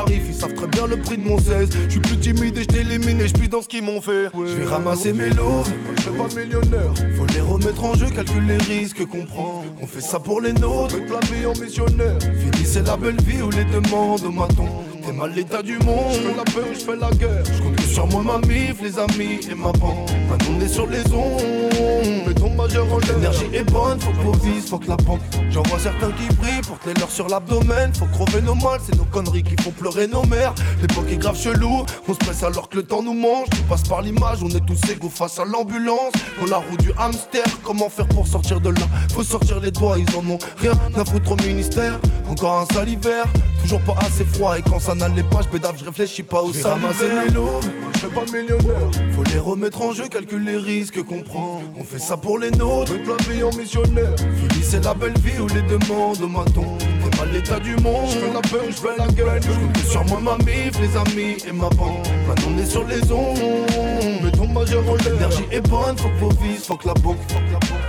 Ils 0.08 0.34
savent 0.34 0.54
très 0.54 0.68
bien 0.68 0.88
le 0.88 0.98
prix 0.98 1.18
de 1.18 1.24
mon 1.24 1.38
16. 1.38 1.70
Je 1.86 1.90
suis 1.90 2.00
plus 2.00 2.18
timide 2.18 2.58
et 2.58 2.62
je 2.62 2.68
t'élimine 2.68 3.20
et 3.20 3.28
je 3.28 3.48
dans 3.48 3.62
ce 3.62 3.68
qu'ils 3.68 3.84
m'ont 3.84 4.00
fait. 4.00 4.28
Je 4.34 4.54
vais 4.54 4.66
ramasser 4.66 5.12
mes 5.12 5.30
lots, 5.30 5.64
je 5.98 6.02
suis 6.02 6.12
pas 6.12 6.28
millionnaire. 6.40 6.94
Faut 7.18 7.26
les 7.34 7.42
remettre 7.42 7.84
en 7.84 7.94
jeu, 7.94 8.08
calcule 8.10 8.46
les 8.48 8.58
risques 8.58 9.06
qu'on. 9.06 9.26
On 9.82 9.88
fait 9.88 10.02
ça 10.02 10.20
pour 10.20 10.40
les 10.42 10.54
nôtres, 10.54 10.96
mettre 10.98 11.14
la 11.14 11.20
vie 11.20 11.46
en 11.46 11.54
missionnaire. 11.62 12.18
Fini, 12.22 12.66
c'est 12.66 12.88
la 12.88 12.96
belle 12.96 13.22
vie 13.22 13.42
où 13.42 13.50
les 13.50 13.66
demandes 13.66 14.24
m'attendent. 14.34 14.86
T'es 15.06 15.12
mal 15.12 15.34
l'état 15.34 15.62
du 15.62 15.78
monde, 15.80 16.14
je 16.14 16.28
la 16.28 16.62
ou 16.62 16.74
je 16.74 16.80
fais 16.80 16.96
la 16.96 17.12
guerre. 17.12 17.44
Sur 18.00 18.08
moi, 18.08 18.40
ma 18.40 18.48
mif, 18.48 18.82
les 18.82 18.98
amis 18.98 19.40
et 19.50 19.56
ma 19.56 19.72
bande. 19.74 20.10
Maintenant 20.30 20.56
on 20.58 20.62
est 20.62 20.70
sur 20.70 20.88
les 20.88 21.04
ondes, 21.12 22.28
mettons 22.28 22.50
majeur 22.52 22.86
en. 22.94 23.00
L'énergie 23.00 23.46
est 23.54 23.70
bonne, 23.70 24.00
faut 24.00 24.12
que 24.12 24.24
vos 24.24 24.32
vis, 24.34 24.70
faut 24.70 24.78
que 24.78 24.88
la 24.88 24.96
banque. 24.96 25.20
J'en 25.50 25.64
vois 25.64 25.80
certains 25.80 26.12
qui 26.12 26.34
brillent 26.36 26.62
que 26.62 26.90
les 26.90 26.94
leurs 26.94 27.12
sur 27.12 27.28
l'abdomen. 27.28 27.94
Faut 27.94 28.06
crever 28.06 28.42
nos 28.42 28.56
mâles, 28.56 28.80
c'est 28.86 28.96
nos 28.96 29.06
conneries 29.06 29.44
qui 29.44 29.62
font 29.62 29.72
pleurer 29.72 30.08
nos 30.08 30.24
mères. 30.26 30.54
L'époque 30.82 31.12
est 31.12 31.18
grave 31.18 31.38
chelou, 31.38 31.86
on 32.08 32.14
se 32.14 32.20
presse 32.20 32.44
alors 32.44 32.70
que 32.70 32.78
le 32.78 32.84
temps 32.84 33.04
nous 33.04 33.14
mange. 33.14 33.50
Tout 33.50 33.64
passe 33.68 33.84
par 33.84 34.02
l'image, 34.02 34.40
on 34.44 34.50
est 34.50 34.66
tous 34.66 34.80
égaux 34.90 35.10
face 35.10 35.40
à 35.40 35.46
l'ambulance. 35.46 36.14
Dans 36.40 36.48
la 36.48 36.58
roue 36.58 36.78
du 36.78 36.92
hamster, 36.98 37.44
comment 37.64 37.90
faire 37.90 38.08
pour 38.08 38.28
sortir 38.28 38.62
de 38.62 38.70
là? 38.70 38.88
Faut 39.14 39.24
sortir 39.24 39.60
les 39.60 39.72
doigts, 39.72 39.98
ils 39.98 40.16
en 40.16 40.26
ont 40.30 40.40
rien 40.58 40.74
à 40.96 41.04
foutre 41.04 41.32
au 41.34 41.36
ministère. 41.36 42.00
Encore 42.30 42.60
un 42.60 42.74
sale 42.74 42.90
hiver, 42.90 43.26
toujours 43.62 43.82
pas 43.82 43.96
assez 44.06 44.24
froid. 44.24 44.58
Et 44.58 44.62
quand 44.62 44.80
ça 44.80 44.96
n'allait 44.96 45.24
pas, 45.24 45.42
je 45.42 45.48
pédave, 45.48 45.76
je 45.78 45.86
réfléchis 45.86 46.24
pas 46.24 46.42
salaire. 46.54 47.26
mes 47.26 47.32
lots, 47.32 47.60
je 47.94 48.00
suis 48.00 48.08
pas 48.08 48.26
millionnaire. 48.26 48.90
Faut 49.16 49.24
les 49.24 49.40
remettre 49.40 49.82
en 49.82 49.94
jeu, 49.94 50.08
calcule 50.08 50.44
les 50.44 50.58
risques 50.58 51.04
qu'on 51.04 51.22
prend. 51.22 51.62
On 51.78 51.84
fait 51.84 52.00
ça 52.00 52.18
pour 52.18 52.40
les 52.40 52.52
nôtres, 52.52 52.94
mettre 52.94 53.10
la 53.10 53.34
vie 53.34 53.44
en 53.44 53.52
missionnaire. 53.56 54.16
Fini, 54.18 54.64
c'est 54.64 54.84
la 54.84 54.94
belle 54.94 55.18
vie 55.20 55.40
où 55.40 55.48
les 55.48 55.62
demandes 55.64 56.22
m'attendent. 56.30 56.80
T'es 56.80 57.18
mal 57.18 57.32
l'état 57.32 57.60
du 57.60 57.76
monde, 57.78 58.10
je 58.10 58.20
fais 58.20 58.34
la 58.34 58.40
ou 58.40 58.72
je 58.72 58.76
fais 58.76 58.98
la 58.98 59.08
gueule. 59.08 59.42
Je 59.42 59.90
sur 59.90 60.06
moi, 60.06 60.20
ma 60.22 60.38
mif, 60.38 60.72
les 60.80 60.98
amis 60.98 61.38
et 61.48 61.52
ma 61.52 61.70
bande. 61.70 62.08
Maintenant 62.28 62.52
on 62.56 62.60
est 62.60 62.66
sur 62.66 62.86
les 62.88 63.12
ondes, 63.12 64.24
mettons 64.24 64.48
majeur 64.48 64.84
en 64.88 64.96
l'air. 64.96 65.14
L'énergie 65.14 65.46
est 65.52 65.68
bonne, 65.68 65.98
faut 65.98 66.10
que 66.10 66.20
vos 66.20 66.30
vis, 66.30 66.66
faut 66.66 66.78
que 66.78 66.88
la 66.88 66.94
banque, 66.96 67.18
faut 67.28 67.40
que 67.40 67.54
la 67.54 67.60
banque. 67.60 67.89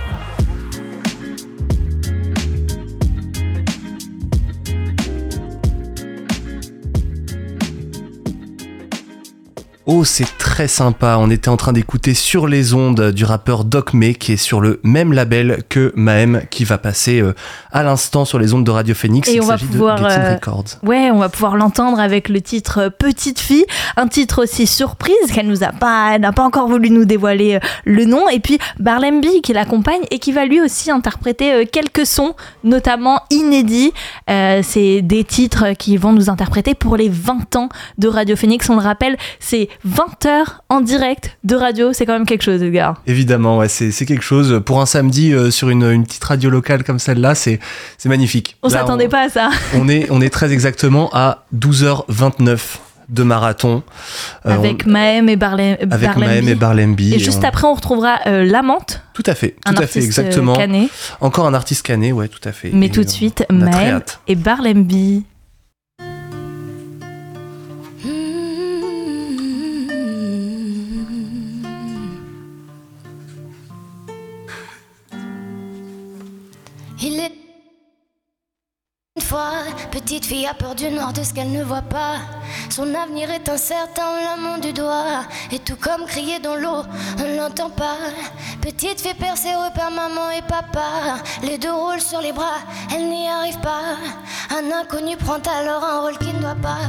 Oh, 9.93 10.05
c'est 10.05 10.37
très 10.37 10.69
sympa. 10.69 11.17
On 11.19 11.29
était 11.29 11.49
en 11.49 11.57
train 11.57 11.73
d'écouter 11.73 12.13
sur 12.13 12.47
les 12.47 12.73
ondes 12.73 13.11
du 13.11 13.25
rappeur 13.25 13.65
Doc 13.65 13.93
May 13.93 14.13
qui 14.13 14.31
est 14.31 14.37
sur 14.37 14.61
le 14.61 14.79
même 14.83 15.11
label 15.11 15.63
que 15.67 15.91
Maem 15.97 16.43
qui 16.49 16.63
va 16.63 16.77
passer 16.77 17.19
euh, 17.19 17.35
à 17.73 17.83
l'instant 17.83 18.23
sur 18.23 18.39
les 18.39 18.53
ondes 18.53 18.63
de 18.63 18.71
Radio 18.71 18.95
Phoenix. 18.95 19.27
Et 19.27 19.33
Il 19.33 19.41
on 19.41 19.47
va 19.47 19.57
s'agit 19.57 19.65
de 19.65 19.71
pouvoir, 19.71 19.97
Getting 19.97 20.39
euh. 20.47 20.87
Ouais, 20.87 21.11
on 21.11 21.17
va 21.17 21.27
pouvoir 21.27 21.57
l'entendre 21.57 21.99
avec 21.99 22.29
le 22.29 22.39
titre 22.39 22.89
Petite 22.99 23.41
fille, 23.41 23.65
un 23.97 24.07
titre 24.07 24.43
aussi 24.43 24.65
surprise 24.65 25.13
qu'elle 25.33 25.47
nous 25.47 25.61
a 25.61 25.73
pas, 25.73 26.17
n'a 26.19 26.31
pas 26.31 26.43
encore 26.43 26.69
voulu 26.69 26.89
nous 26.89 27.03
dévoiler 27.03 27.55
euh, 27.55 27.59
le 27.83 28.05
nom. 28.05 28.29
Et 28.29 28.39
puis 28.39 28.59
Barlemby 28.79 29.41
qui 29.41 29.51
l'accompagne 29.51 30.03
et 30.09 30.19
qui 30.19 30.31
va 30.31 30.45
lui 30.45 30.61
aussi 30.61 30.89
interpréter 30.89 31.53
euh, 31.53 31.65
quelques 31.69 32.05
sons, 32.05 32.35
notamment 32.63 33.23
inédits. 33.29 33.91
Euh, 34.29 34.61
c'est 34.63 35.01
des 35.01 35.25
titres 35.25 35.73
qui 35.77 35.97
vont 35.97 36.13
nous 36.13 36.29
interpréter 36.29 36.75
pour 36.75 36.95
les 36.95 37.09
20 37.09 37.57
ans 37.57 37.67
de 37.97 38.07
Radio 38.07 38.37
Phoenix. 38.37 38.69
On 38.69 38.75
le 38.75 38.81
rappelle, 38.81 39.17
c'est 39.41 39.67
20 39.83 40.25
heures 40.25 40.63
en 40.69 40.81
direct 40.81 41.37
de 41.43 41.55
radio. 41.55 41.93
C'est 41.93 42.05
quand 42.05 42.13
même 42.13 42.25
quelque 42.25 42.43
chose, 42.43 42.61
Edgar. 42.61 43.01
Évidemment, 43.07 43.57
ouais, 43.57 43.67
c'est 43.67 43.91
quelque 44.05 44.23
chose. 44.23 44.61
Pour 44.65 44.81
un 44.81 44.85
samedi 44.85 45.33
euh, 45.33 45.51
sur 45.51 45.69
une, 45.69 45.83
une 45.83 46.03
petite 46.05 46.23
radio 46.23 46.49
locale 46.49 46.83
comme 46.83 46.99
celle-là, 46.99 47.35
c'est 47.35 47.59
magnifique. 48.05 48.57
On 48.63 48.69
s'attendait 48.69 49.07
pas 49.09 49.25
à 49.25 49.29
ça. 49.29 49.49
On 49.75 49.87
est, 49.89 50.07
on 50.11 50.21
est 50.21 50.29
très 50.29 50.51
exactement 50.53 51.09
à 51.13 51.45
12h29 51.55 52.59
de 53.09 53.23
marathon. 53.23 53.83
Euh, 54.45 54.51
avec 54.51 54.85
Maëm 54.85 55.27
et 55.27 55.35
Barle- 55.35 55.77
on- 55.81 55.91
avec. 55.91 56.15
Maëm 56.15 56.47
et. 56.47 57.15
Et 57.15 57.19
juste 57.19 57.41
on- 57.43 57.47
après, 57.47 57.67
on 57.67 57.73
retrouvera 57.73 58.19
euh, 58.27 58.45
Lamante, 58.45 59.01
Tout 59.13 59.23
à 59.25 59.35
fait, 59.35 59.55
un 59.65 59.73
tout 59.73 59.83
à 59.83 59.87
fait, 59.87 59.99
euh, 59.99 60.03
exactement. 60.03 60.55
canet. 60.55 60.89
Encore 61.19 61.45
un 61.45 61.53
artiste 61.53 61.85
canet, 61.85 62.13
ouais, 62.13 62.29
tout 62.29 62.39
à 62.47 62.53
fait. 62.53 62.69
Mais 62.73 62.85
Et 62.85 62.89
tout 62.89 63.03
de 63.03 63.09
suite, 63.09 63.45
Maëm 63.51 64.01
et 64.27 64.35
Barlemby. 64.35 65.25
Petite 79.91 80.25
fille 80.25 80.45
a 80.45 80.53
peur 80.53 80.75
du 80.75 80.89
noir 80.89 81.13
de 81.13 81.23
ce 81.23 81.33
qu'elle 81.33 81.51
ne 81.51 81.63
voit 81.63 81.81
pas. 81.81 82.17
Son 82.69 82.93
avenir 82.95 83.29
est 83.31 83.47
incertain, 83.47 84.03
on 84.03 84.51
la 84.51 84.59
du 84.59 84.73
doigt. 84.73 85.23
Et 85.51 85.59
tout 85.59 85.75
comme 85.75 86.05
crier 86.05 86.39
dans 86.39 86.55
l'eau, 86.55 86.83
on 87.19 87.37
l'entend 87.37 87.69
pas. 87.69 87.97
Petite 88.61 89.01
fille 89.01 89.13
perd 89.13 89.37
ses 89.37 89.55
repères, 89.55 89.91
maman 89.91 90.31
et 90.31 90.41
papa. 90.41 91.21
Les 91.43 91.57
deux 91.57 91.73
roulent 91.73 92.01
sur 92.01 92.21
les 92.21 92.33
bras, 92.33 92.59
elle 92.93 93.09
n'y 93.09 93.27
arrive 93.27 93.59
pas. 93.59 93.95
Un 94.49 94.71
inconnu 94.71 95.15
prend 95.17 95.39
alors 95.57 95.83
un 95.83 96.01
rôle 96.01 96.17
qu'il 96.17 96.35
ne 96.35 96.41
doit 96.41 96.55
pas. 96.55 96.79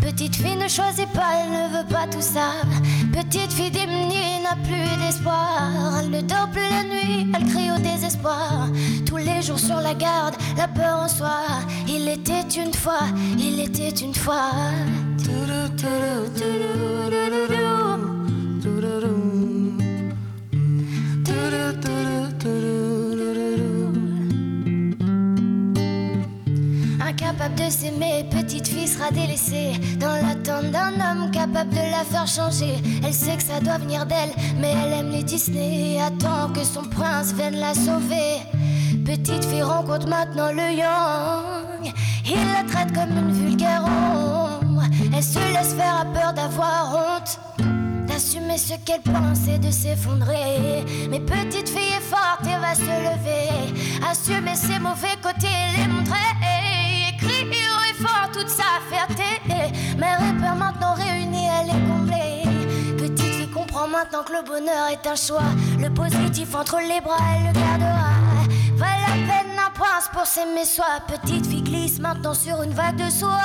Petite 0.00 0.36
fille 0.36 0.56
ne 0.56 0.68
choisit 0.68 1.10
pas, 1.12 1.30
elle 1.44 1.50
ne 1.50 1.78
veut 1.78 1.88
pas 1.88 2.06
tout 2.10 2.22
ça. 2.22 2.52
Petite 3.12 3.52
fille 3.52 3.70
démunie 3.70 4.40
n'a 4.42 4.56
plus 4.64 5.04
d'espoir. 5.04 5.70
Elle 6.00 6.10
ne 6.10 6.20
dort 6.22 6.48
plus 6.50 6.68
la 6.70 6.82
nuit, 6.82 7.26
elle 7.34 7.46
crie 7.46 7.70
au 7.70 7.78
désespoir. 7.78 8.68
Tous 9.06 9.18
les 9.18 9.42
jours 9.42 9.58
sur 9.58 9.80
la 9.80 9.94
garde, 9.94 10.34
la 10.56 10.68
peur 10.68 11.00
en 11.04 11.08
soi. 11.08 11.40
Il 11.86 12.08
était 12.08 12.48
une 12.56 12.72
fois, 12.72 13.06
il 13.38 13.60
était 13.60 13.90
une 13.90 14.14
fois. 14.14 14.50
Incapable 27.32 27.54
de 27.54 27.70
s'aimer, 27.70 28.24
petite 28.30 28.68
fille 28.68 28.86
sera 28.86 29.10
délaissée. 29.10 29.72
Dans 29.98 30.14
l'attente 30.16 30.70
d'un 30.70 30.92
homme 30.92 31.30
capable 31.30 31.70
de 31.70 31.76
la 31.76 32.04
faire 32.04 32.26
changer. 32.26 32.74
Elle 33.02 33.14
sait 33.14 33.36
que 33.36 33.42
ça 33.42 33.58
doit 33.60 33.78
venir 33.78 34.04
d'elle, 34.04 34.32
mais 34.58 34.72
elle 34.72 34.92
aime 34.92 35.10
les 35.10 35.22
Disney. 35.22 35.98
Attend 36.00 36.52
que 36.52 36.62
son 36.62 36.82
prince 36.82 37.32
vienne 37.32 37.56
la 37.56 37.74
sauver. 37.74 38.42
Petite 39.04 39.44
fille 39.46 39.62
rencontre 39.62 40.08
maintenant 40.08 40.52
le 40.52 40.72
young 40.72 41.94
Il 42.26 42.52
la 42.52 42.64
traite 42.70 42.92
comme 42.92 43.16
une 43.16 43.32
vulgaire 43.32 43.84
ombre. 43.84 44.82
Elle 45.14 45.22
se 45.22 45.38
laisse 45.38 45.74
faire 45.74 46.00
à 46.00 46.04
peur 46.04 46.34
d'avoir 46.34 46.94
honte. 46.94 47.38
D'assumer 48.06 48.58
ce 48.58 48.74
qu'elle 48.84 49.00
pense 49.00 49.48
et 49.48 49.58
de 49.58 49.70
s'effondrer. 49.70 50.84
Mais 51.08 51.20
petite 51.20 51.68
fille 51.68 51.94
est 51.96 52.02
forte 52.02 52.44
et 52.44 52.60
va 52.60 52.74
se 52.74 52.82
lever. 52.82 53.72
Assumer 54.10 54.54
ses 54.54 54.78
mauvais 54.78 55.16
côtés 55.22 55.46
et 55.46 55.80
les 55.80 55.88
montrer. 55.88 56.61
Toute 58.42 58.50
sa 58.50 58.80
fierté. 58.90 59.22
Mère 59.96 60.18
et 60.18 60.40
père 60.40 60.56
maintenant 60.56 60.94
réunis, 60.94 61.46
elle 61.60 61.68
est 61.68 61.88
comblée. 61.88 62.42
Petite 62.98 63.34
fille 63.34 63.50
comprend 63.50 63.86
maintenant 63.86 64.24
que 64.24 64.32
le 64.32 64.42
bonheur 64.42 64.88
est 64.90 65.06
un 65.06 65.14
choix. 65.14 65.44
Le 65.78 65.88
positif 65.90 66.52
entre 66.52 66.78
les 66.80 67.00
bras, 67.00 67.18
elle 67.36 67.46
le 67.46 67.52
gardera. 67.52 68.10
Va 68.74 68.86
la 68.86 69.14
peine 69.28 69.56
un 69.64 69.70
prince 69.70 70.08
pour 70.12 70.26
s'aimer 70.26 70.64
soi. 70.64 70.86
Petite 71.06 71.46
fille 71.46 71.62
glisse 71.62 72.00
maintenant 72.00 72.34
sur 72.34 72.60
une 72.64 72.72
vague 72.72 72.96
de 72.96 73.08
soie. 73.10 73.38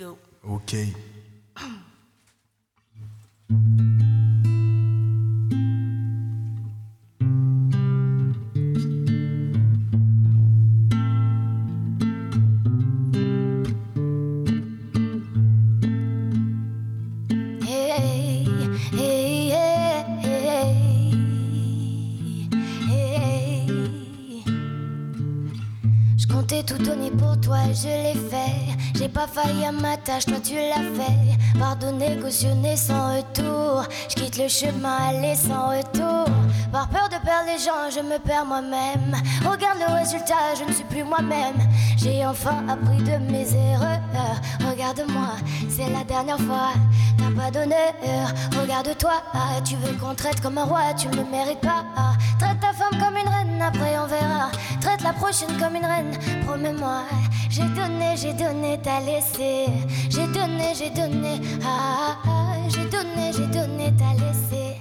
Go. 0.00 0.16
Ok. 0.42 1.09
Pas 29.26 29.42
à 29.68 29.72
ma 29.72 29.96
tâche, 29.96 30.24
toi 30.26 30.38
tu 30.42 30.54
l'as 30.54 30.88
fait. 30.96 31.58
Pardonner, 31.58 32.18
cautionner 32.18 32.76
sans 32.76 33.16
retour. 33.16 33.84
Je 34.08 34.14
quitte 34.14 34.38
le 34.38 34.48
chemin, 34.48 34.96
aller 35.08 35.34
sans 35.34 35.68
retour. 35.68 36.24
Par 36.72 36.88
peur 36.88 37.08
de 37.08 37.16
perdre 37.24 37.46
les 37.46 37.58
gens, 37.58 37.90
je 37.94 38.00
me 38.00 38.18
perds 38.18 38.46
moi-même. 38.46 39.14
Regarde 39.44 39.78
le 39.86 39.94
résultat, 39.94 40.54
je 40.58 40.64
ne 40.64 40.72
suis 40.72 40.84
plus 40.84 41.04
moi-même. 41.04 41.56
J'ai 41.98 42.24
enfin 42.24 42.64
appris 42.68 42.98
de 42.98 43.18
mes 43.30 43.46
erreurs. 43.54 44.00
Regarde-moi, 44.68 45.32
c'est 45.68 45.90
la 45.90 46.04
dernière 46.04 46.38
fois. 46.38 46.72
T'as 47.18 47.42
pas 47.42 47.50
d'honneur, 47.50 47.92
regarde-toi. 48.58 49.22
Tu 49.64 49.76
veux 49.76 49.92
qu'on 49.98 50.14
traite 50.14 50.40
comme 50.40 50.56
un 50.58 50.64
roi, 50.64 50.94
tu 50.96 51.08
ne 51.08 51.16
le 51.16 51.24
mérites 51.24 51.60
pas. 51.60 51.84
Traite 52.38 52.60
ta 52.60 52.72
femme 52.72 52.98
comme 52.98 53.16
une 53.16 53.28
reine, 53.28 53.60
après 53.60 53.98
on 53.98 54.06
verra. 54.06 54.50
Traite 54.80 55.02
la 55.02 55.12
prochaine 55.12 55.58
comme 55.58 55.76
une 55.76 55.84
reine, 55.84 56.16
promets-moi. 56.46 57.02
J'ai 57.50 57.64
donné, 57.74 58.16
j'ai 58.16 58.32
donné, 58.32 58.78
t'as 58.80 59.00
laissé. 59.00 59.66
J'ai 60.08 60.26
donné, 60.28 60.72
j'ai 60.72 60.90
donné, 60.90 61.40
ah, 61.64 62.16
ah, 62.24 62.28
ah. 62.28 62.68
j'ai 62.68 62.84
donné, 62.84 63.32
j'ai 63.36 63.46
donné, 63.46 63.92
t'as 63.98 64.14
laissé. 64.14 64.76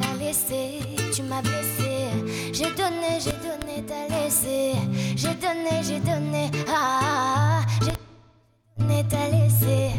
T'as 0.00 0.14
laissé, 0.18 0.80
tu 1.14 1.22
m'as 1.22 1.40
blessé. 1.40 2.10
J'ai 2.52 2.74
donné, 2.74 3.20
j'ai 3.20 3.30
donné, 3.30 3.84
t'as 3.86 4.08
laissé. 4.12 4.72
J'ai 5.14 5.34
donné, 5.34 5.80
j'ai 5.84 6.00
donné, 6.00 6.50
ah, 6.68 6.72
ah, 6.72 7.00
ah. 7.02 7.66
j'ai 7.82 8.82
donné, 8.82 9.04
t'as 9.08 9.28
laissé, 9.28 9.38
t'as 9.38 9.38
laissé. 9.38 9.92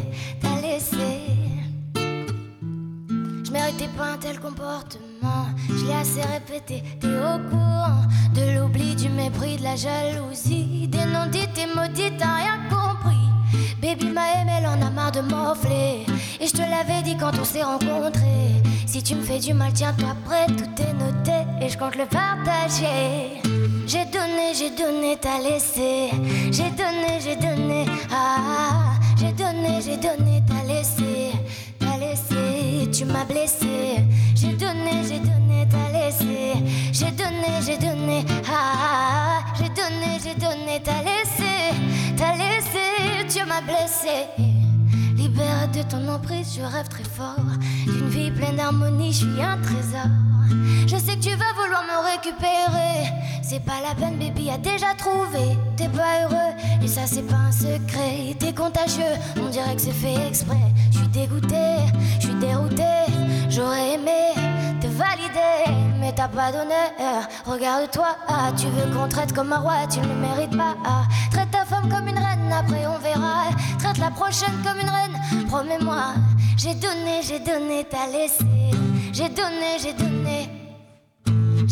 Méritais 3.80 3.98
pas 3.98 4.12
un 4.12 4.18
tel 4.18 4.38
comportement. 4.38 5.46
Je 5.70 5.86
l'ai 5.86 5.94
assez 5.94 6.20
répété, 6.20 6.82
t'es 7.00 7.06
au 7.06 7.38
courant 7.48 8.02
de 8.34 8.58
l'oubli, 8.58 8.94
du 8.94 9.08
mépris, 9.08 9.56
de 9.56 9.62
la 9.62 9.74
jalousie. 9.74 10.86
Des 10.86 11.06
non-dits, 11.06 11.48
t'es 11.54 11.66
maudits, 11.74 12.12
t'as 12.18 12.34
rien 12.36 12.58
compris. 12.68 13.16
Baby 13.80 14.10
m'a 14.10 14.32
aimé, 14.34 14.52
elle 14.58 14.66
en 14.66 14.86
a 14.86 14.90
marre 14.90 15.12
de 15.12 15.20
m'offler. 15.20 16.04
Et 16.40 16.46
je 16.46 16.52
te 16.52 16.60
l'avais 16.60 17.02
dit 17.02 17.16
quand 17.16 17.32
on 17.40 17.44
s'est 17.44 17.62
rencontrés. 17.62 18.60
Si 18.86 19.02
tu 19.02 19.14
me 19.14 19.22
fais 19.22 19.38
du 19.38 19.54
mal, 19.54 19.72
tiens-toi 19.72 20.14
prêt, 20.26 20.46
tout 20.48 20.82
est 20.82 20.92
noté. 20.92 21.46
Et 21.62 21.70
je 21.70 21.78
compte 21.78 21.96
le 21.96 22.04
partager. 22.04 23.40
J'ai 23.86 24.04
donné, 24.04 24.52
j'ai 24.54 24.70
donné, 24.70 25.16
t'as 25.18 25.38
laissé. 25.38 26.10
J'ai 26.52 26.70
donné, 26.70 27.18
j'ai 27.20 27.36
donné, 27.36 27.86
ah. 28.12 28.90
J'ai 29.16 29.32
donné, 29.32 29.80
j'ai 29.82 29.96
donné, 29.96 30.42
tu 33.00 33.06
m'as 33.06 33.24
blessé. 33.24 34.04
J'ai 34.34 34.52
donné, 34.52 35.02
j'ai 35.08 35.20
donné, 35.20 35.66
t'as 35.70 35.90
laissé. 35.90 36.52
J'ai 36.92 37.10
donné, 37.12 37.46
j'ai 37.64 37.78
donné, 37.78 38.26
ah. 38.46 39.40
J'ai 39.56 39.70
donné, 39.70 40.18
j'ai 40.22 40.34
donné, 40.34 40.82
t'as 40.84 41.02
laissé. 41.02 41.72
T'as 42.18 42.36
laissé, 42.36 43.26
tu 43.26 43.42
m'as 43.46 43.62
blessé. 43.62 44.49
Ton 45.88 46.06
emprise, 46.08 46.56
je 46.56 46.62
rêve 46.62 46.88
très 46.88 47.04
fort. 47.04 47.34
D'une 47.84 48.08
vie 48.10 48.30
pleine 48.30 48.56
d'harmonie, 48.56 49.12
je 49.12 49.18
suis 49.18 49.42
un 49.42 49.56
trésor. 49.58 50.10
Je 50.86 50.96
sais 50.96 51.16
que 51.16 51.22
tu 51.22 51.30
vas 51.30 51.52
vouloir 51.54 51.82
me 51.82 52.12
récupérer. 52.12 53.10
C'est 53.42 53.64
pas 53.64 53.80
la 53.82 53.94
peine, 53.94 54.18
baby, 54.18 54.50
a 54.50 54.58
déjà 54.58 54.94
trouvé. 54.96 55.56
T'es 55.76 55.88
pas 55.88 56.22
heureux, 56.22 56.52
et 56.82 56.86
ça 56.86 57.02
c'est 57.06 57.22
pas 57.22 57.36
un 57.48 57.50
secret. 57.52 58.36
T'es 58.38 58.52
contagieux, 58.52 59.16
on 59.40 59.48
dirait 59.48 59.74
que 59.74 59.80
c'est 59.80 59.92
fait 59.92 60.14
exprès. 60.28 60.58
Je 60.92 60.98
suis 60.98 61.08
dégoûté, 61.08 61.56
je 62.20 62.26
suis 62.26 62.34
dérouté. 62.34 62.84
J'aurais 63.48 63.94
aimé 63.94 64.34
te 64.80 64.86
valider, 64.86 65.96
mais 65.98 66.12
t'as 66.14 66.28
pas 66.28 66.52
d'honneur. 66.52 67.26
Regarde-toi, 67.46 68.16
ah, 68.28 68.52
tu 68.56 68.66
veux 68.66 68.94
qu'on 68.94 69.08
traite 69.08 69.32
comme 69.32 69.52
un 69.52 69.58
roi, 69.58 69.86
tu 69.90 69.98
ne 70.00 70.06
le 70.08 70.14
mérites 70.14 70.56
pas. 70.56 70.76
ah. 70.84 71.02
Traite 71.32 71.50
ta 71.50 71.64
femme 71.64 71.88
comme 71.88 72.06
une 72.06 72.18
après 72.60 72.86
on 72.86 72.98
verra. 72.98 73.50
Traite 73.78 73.98
la 73.98 74.10
prochaine 74.10 74.56
comme 74.64 74.80
une 74.80 74.88
reine, 74.88 75.46
promets-moi. 75.48 76.14
J'ai 76.56 76.74
donné, 76.74 77.20
j'ai 77.22 77.40
donné, 77.40 77.86
t'as 77.90 78.06
laissé. 78.06 78.44
J'ai 79.12 79.28
donné, 79.28 79.78
j'ai 79.82 79.92
donné. 79.92 80.48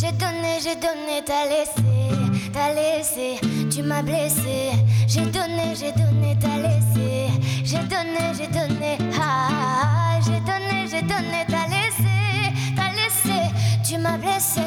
J'ai 0.00 0.12
donné, 0.12 0.52
j'ai 0.62 0.76
donné, 0.76 1.22
t'as 1.26 1.44
laissé, 1.52 1.82
t'as 2.52 2.72
laissé, 2.72 3.38
tu 3.70 3.82
m'as 3.82 4.02
blessé. 4.02 4.70
J'ai 5.08 5.26
donné, 5.26 5.74
j'ai 5.74 5.92
donné, 5.92 6.36
t'as 6.40 6.56
laissé. 6.56 7.28
J'ai 7.64 7.82
donné, 7.94 8.32
j'ai 8.38 8.46
donné, 8.46 8.98
ah, 9.20 10.18
j'ai 10.24 10.40
donné, 10.40 10.86
j'ai 10.88 11.02
donné, 11.02 11.44
t'as 11.48 11.66
laissé, 11.66 12.14
t'as 12.76 12.92
laissé, 12.92 13.38
tu 13.84 13.98
m'as 13.98 14.18
blessé. 14.18 14.62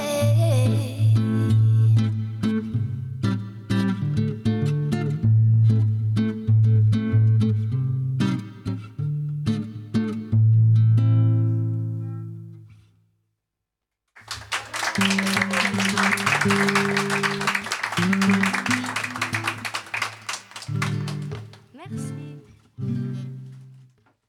Merci. 16.43 16.53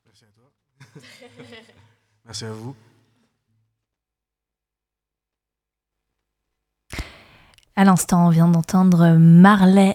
Merci 0.05 0.25
à 0.25 0.29
toi. 0.35 0.51
Merci 2.27 2.45
à 2.45 2.53
vous. 2.53 2.77
À 7.77 7.85
l'instant, 7.85 8.27
on 8.27 8.29
vient 8.29 8.49
d'entendre 8.49 9.17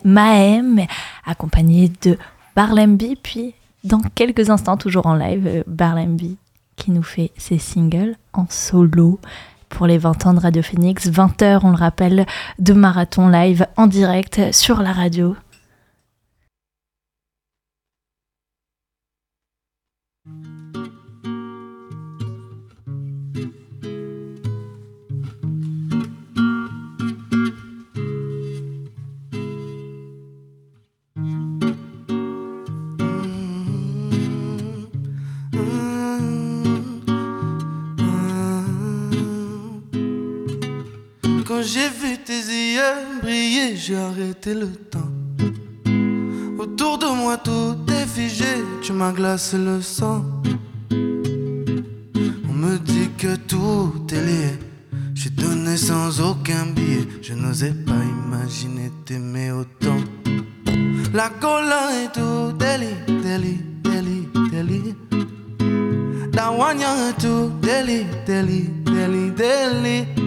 Mahem, 0.03 0.87
accompagné 1.23 1.91
de 2.01 2.17
Barlemby, 2.55 3.15
puis 3.21 3.53
dans 3.83 4.01
quelques 4.01 4.49
instants, 4.49 4.77
toujours 4.77 5.05
en 5.05 5.13
live, 5.13 5.63
Barlemby 5.67 6.37
qui 6.77 6.91
nous 6.91 7.03
fait 7.03 7.31
ses 7.37 7.59
singles 7.59 8.15
en 8.33 8.47
solo 8.49 9.19
pour 9.77 9.85
les 9.85 9.99
20 9.99 10.25
ans 10.25 10.33
de 10.33 10.39
Radio 10.39 10.63
Phoenix. 10.63 11.07
20h, 11.07 11.59
on 11.61 11.69
le 11.69 11.75
rappelle, 11.75 12.25
de 12.57 12.73
marathon 12.73 13.27
live 13.27 13.67
en 13.77 13.85
direct 13.85 14.51
sur 14.51 14.81
la 14.81 14.91
radio. 14.91 15.35
J'ai 41.61 41.89
vu 41.89 42.17
tes 42.17 42.33
yeux 42.33 43.19
briller, 43.21 43.75
j'ai 43.75 43.95
arrêté 43.95 44.53
le 44.53 44.67
temps. 44.67 45.11
Autour 46.59 46.97
de 46.99 47.07
moi 47.07 47.37
tout 47.37 47.75
est 47.89 48.05
figé, 48.05 48.45
tu 48.81 48.93
m'as 48.93 49.11
glacé 49.11 49.57
le 49.57 49.81
sang. 49.81 50.23
On 50.91 52.53
me 52.53 52.77
dit 52.77 53.09
que 53.17 53.35
tout 53.35 53.91
est 54.11 54.25
lié. 54.25 54.59
J'ai 55.15 55.31
donné 55.31 55.77
sans 55.77 56.21
aucun 56.21 56.67
billet. 56.75 57.07
Je 57.21 57.33
n'osais 57.33 57.73
pas 57.73 58.03
imaginer 58.25 58.91
t'aimer 59.05 59.51
autant. 59.51 59.97
La 61.13 61.29
cola 61.29 61.89
et 62.03 62.07
tout, 62.13 62.51
deli, 62.57 62.93
deli, 63.07 63.57
deli, 63.83 64.27
deli. 64.51 64.95
La 66.33 66.51
wanya 66.51 67.09
et 67.09 67.13
tout, 67.21 67.51
deli, 67.61 68.05
deli, 68.27 68.69
deli, 68.85 69.31
deli. 69.31 70.26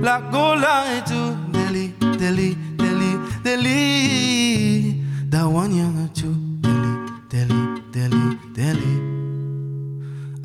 La 0.00 0.20
gola 0.20 0.84
et 0.96 1.02
tout, 1.04 1.34
deli, 1.52 1.92
deli, 2.18 2.56
deli, 2.78 3.18
deli. 3.44 5.02
Da 5.24 5.46
wanya 5.46 5.86
et 6.04 6.20
tout, 6.20 6.36
deli, 6.62 6.94
deli, 7.30 7.82
deli, 7.92 8.38
deli. 8.54 8.94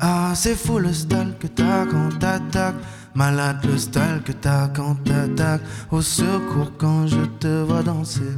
Ah, 0.00 0.32
c'est 0.34 0.56
fou 0.56 0.78
le 0.80 0.92
style 0.92 1.34
que 1.38 1.46
t'as 1.46 1.86
quand 1.86 2.18
t'attaques. 2.18 2.74
Malade 3.14 3.64
le 3.64 3.78
style 3.78 4.22
que 4.24 4.32
t'as 4.32 4.68
quand 4.68 4.96
t'attaques. 5.04 5.62
Au 5.92 6.02
secours 6.02 6.72
quand 6.76 7.06
je 7.06 7.24
te 7.38 7.62
vois 7.62 7.82
danser. 7.82 8.34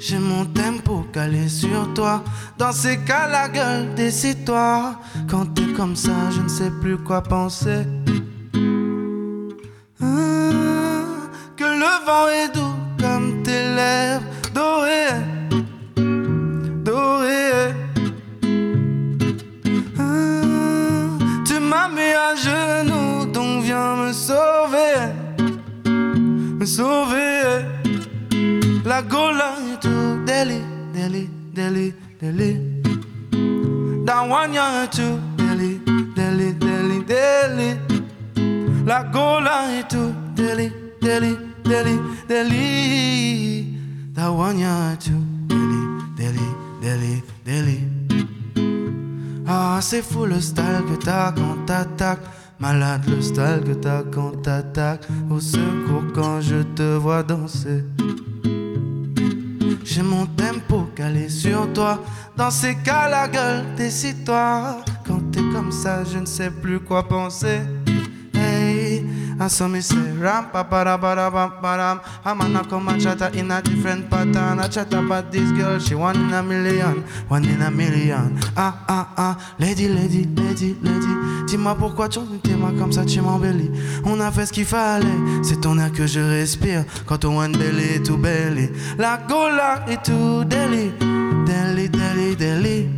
J'ai 0.00 0.18
mon 0.18 0.46
tempo 0.46 1.04
calé 1.12 1.48
sur 1.48 1.92
toi. 1.94 2.24
Dans 2.58 2.72
ces 2.72 2.96
cas, 2.98 3.28
la 3.28 3.48
gueule, 3.48 3.94
décide-toi. 3.94 4.96
Quand 5.28 5.46
t'es 5.54 5.72
comme 5.76 5.94
ça, 5.94 6.30
je 6.30 6.40
ne 6.40 6.48
sais 6.48 6.70
plus 6.80 6.96
quoi 6.98 7.22
penser. 7.22 7.84
C'est 49.94 50.02
fou 50.02 50.24
le 50.24 50.40
style 50.40 50.82
que 50.88 51.04
t'as 51.04 51.30
quand 51.30 51.66
t'attaques. 51.66 52.26
Malade 52.58 53.02
le 53.08 53.22
style 53.22 53.62
que 53.64 53.74
t'as 53.74 54.02
quand 54.02 54.42
t'attaques. 54.42 55.06
Au 55.30 55.38
secours 55.38 56.02
quand 56.12 56.40
je 56.40 56.62
te 56.74 56.96
vois 56.96 57.22
danser. 57.22 57.84
J'ai 59.84 60.02
mon 60.02 60.26
tempo 60.26 60.88
calé 60.96 61.28
sur 61.28 61.72
toi. 61.72 62.02
Dans 62.36 62.50
ces 62.50 62.74
cas, 62.74 63.08
la 63.08 63.28
gueule, 63.28 63.62
décide-toi. 63.76 64.78
Quand 65.06 65.30
t'es 65.30 65.44
comme 65.52 65.70
ça, 65.70 66.02
je 66.02 66.18
ne 66.18 66.26
sais 66.26 66.50
plus 66.50 66.80
quoi 66.80 67.06
penser. 67.06 67.60
And 69.40 69.50
so 69.50 69.68
me 69.68 69.80
say 69.80 70.12
ram 70.12 70.50
pa 70.50 70.62
pa 70.62 70.84
da 70.84 70.96
ba 70.96 71.14
da 71.14 71.30
ba. 71.30 72.00
I'm 72.24 72.38
gonna 72.38 72.64
come 72.64 72.88
in 72.88 73.50
a 73.50 73.62
different 73.62 74.08
pattern. 74.10 74.60
I 74.60 74.68
chat 74.68 74.92
about 74.94 75.32
this 75.32 75.50
girl, 75.52 75.78
she 75.78 75.94
one 75.94 76.16
in 76.16 76.32
a 76.32 76.42
million, 76.42 77.02
one 77.28 77.44
in 77.44 77.62
a 77.62 77.70
million. 77.70 78.38
Ah 78.56 78.84
ah 78.88 79.12
ah, 79.16 79.54
lady, 79.58 79.88
lady, 79.88 80.24
lady, 80.24 80.76
lady. 80.82 81.44
Dis-moi 81.46 81.74
pourquoi 81.74 82.08
tu 82.08 82.20
m'aimes 82.20 82.78
comme 82.78 82.92
ça, 82.92 83.04
tu 83.04 83.20
m'embellis. 83.20 83.70
On 84.04 84.20
a 84.20 84.30
fait 84.30 84.46
ce 84.46 84.52
qu'il 84.52 84.64
fallait, 84.64 85.06
c'est 85.42 85.60
ton 85.60 85.78
air 85.78 85.92
que 85.92 86.06
je 86.06 86.20
respire. 86.20 86.84
Quand 87.06 87.24
on 87.24 87.38
one 87.38 87.52
belly 87.52 88.02
tout 88.02 88.16
belly, 88.16 88.70
la 88.98 89.18
gola 89.28 89.84
est 89.88 90.04
tout 90.04 90.44
deli, 90.44 90.92
deli, 91.46 91.88
deli, 91.88 92.36
deli. 92.36 92.88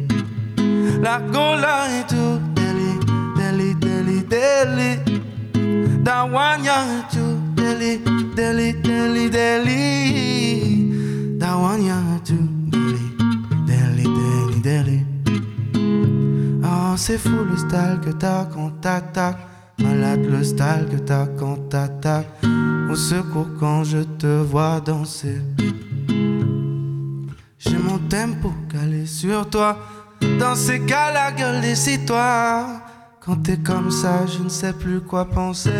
La 1.03 1.19
gola 1.19 1.89
est 1.99 2.09
tout 2.09 2.41
deli, 2.55 2.99
deli, 3.37 3.75
deli, 3.75 4.23
deli. 4.25 5.16
Da 6.07 6.25
I 6.25 6.31
want 6.31 6.65
you 6.65 7.03
to 7.15 7.37
Delhi, 7.57 7.99
Delhi, 8.37 8.81
Delhi, 8.81 9.29
Delhi. 9.29 10.93
I 11.43 11.55
want 11.57 11.83
you 11.83 12.21
to 12.27 12.37
Delhi, 12.71 13.07
Delhi, 13.67 14.05
Delhi, 14.05 14.61
Delhi. 14.63 15.05
Oh, 16.63 16.95
c'est 16.97 17.19
fou 17.19 17.43
le 17.51 17.57
style 17.57 17.99
que 18.05 18.11
t'as 18.11 18.45
quand 18.45 18.71
t'attaques. 18.81 19.49
Malade 19.81 20.25
le 20.31 20.45
style 20.45 20.87
que 20.93 20.99
t'as 20.99 21.27
quand 21.27 21.57
t'attaques. 21.69 22.29
Au 22.89 22.95
secours 22.95 23.49
quand 23.59 23.83
je 23.83 24.05
te 24.05 24.43
vois 24.45 24.79
danser. 24.79 25.43
J'ai 27.59 27.79
mon 27.79 27.99
tempo 28.09 28.53
calé 28.73 29.07
sur 29.07 29.51
toi. 29.51 29.77
Dans 30.39 30.55
ces 30.55 30.79
cas, 30.83 31.13
la 31.13 31.33
gueule 31.33 31.61
décide-toi. 31.63 32.86
Quand 33.27 33.43
t'es 33.43 33.57
comme 33.57 33.91
ça, 33.91 34.25
je 34.25 34.41
ne 34.41 34.49
sais 34.49 34.73
plus 34.73 35.01
quoi 35.01 35.25
penser. 35.25 35.73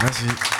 Merci. 0.00 0.57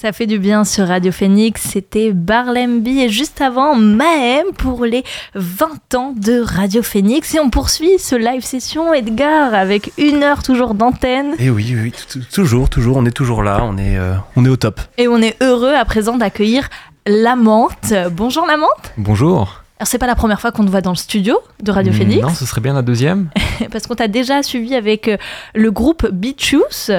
Ça 0.00 0.12
fait 0.12 0.26
du 0.26 0.38
bien 0.38 0.62
sur 0.62 0.86
Radio 0.86 1.10
Phoenix, 1.10 1.60
c'était 1.60 2.12
Barlemby 2.12 3.00
et 3.00 3.08
juste 3.08 3.40
avant 3.40 3.74
Mahem 3.74 4.44
pour 4.56 4.84
les 4.84 5.02
20 5.34 5.94
ans 5.96 6.14
de 6.16 6.40
Radio 6.40 6.84
Phoenix 6.84 7.34
et 7.34 7.40
on 7.40 7.50
poursuit 7.50 7.98
ce 7.98 8.14
live 8.14 8.44
session 8.44 8.94
Edgar 8.94 9.54
avec 9.54 9.90
une 9.98 10.22
heure 10.22 10.44
toujours 10.44 10.74
d'antenne 10.74 11.34
Et 11.40 11.50
oui, 11.50 11.74
oui, 11.76 11.90
t- 11.90 12.20
toujours, 12.32 12.68
toujours, 12.70 12.96
on 12.96 13.06
est 13.06 13.10
toujours 13.10 13.42
là, 13.42 13.58
on 13.64 13.76
est, 13.76 13.96
euh, 13.98 14.14
on 14.36 14.44
est 14.44 14.48
au 14.48 14.56
top. 14.56 14.80
et 14.98 15.08
on 15.08 15.20
est 15.20 15.36
heureux 15.42 15.74
à 15.74 15.84
présent 15.84 16.16
d'accueillir 16.16 16.68
Lamante. 17.04 17.92
Bonjour 18.12 18.46
Lamante. 18.46 18.92
Bonjour. 18.98 19.64
Alors 19.80 19.88
c'est 19.88 19.98
pas 19.98 20.06
la 20.06 20.14
première 20.14 20.40
fois 20.40 20.52
qu'on 20.52 20.64
te 20.64 20.70
voit 20.70 20.80
dans 20.80 20.92
le 20.92 20.96
studio 20.96 21.38
de 21.60 21.72
Radio 21.72 21.92
Phoenix 21.92 22.22
Non, 22.22 22.28
ce 22.34 22.46
serait 22.46 22.60
bien 22.60 22.74
la 22.74 22.82
deuxième. 22.82 23.30
parce 23.72 23.88
qu'on 23.88 23.96
t'a 23.96 24.06
déjà 24.08 24.44
suivi 24.44 24.76
avec 24.76 25.08
euh, 25.08 25.16
le 25.56 25.72
groupe 25.72 26.06
Beachus. 26.12 26.92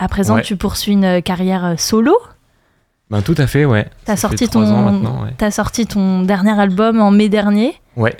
À 0.00 0.06
présent 0.08 0.36
Ouais. 0.36 0.42
tu 0.42 0.56
poursuis 0.56 0.92
une 0.92 1.20
carrière 1.22 1.64
euh, 1.64 1.74
solo. 1.76 2.16
Ben, 3.10 3.22
tout 3.22 3.34
à 3.38 3.46
fait, 3.46 3.64
ouais. 3.64 3.88
T'as 4.04 4.16
sorti 4.16 4.48
ton 4.48 5.24
ouais. 5.24 5.50
sorti 5.50 5.86
ton 5.86 6.22
dernier 6.22 6.58
album 6.58 7.00
en 7.00 7.10
mai 7.10 7.28
dernier. 7.28 7.74
Ouais. 7.96 8.16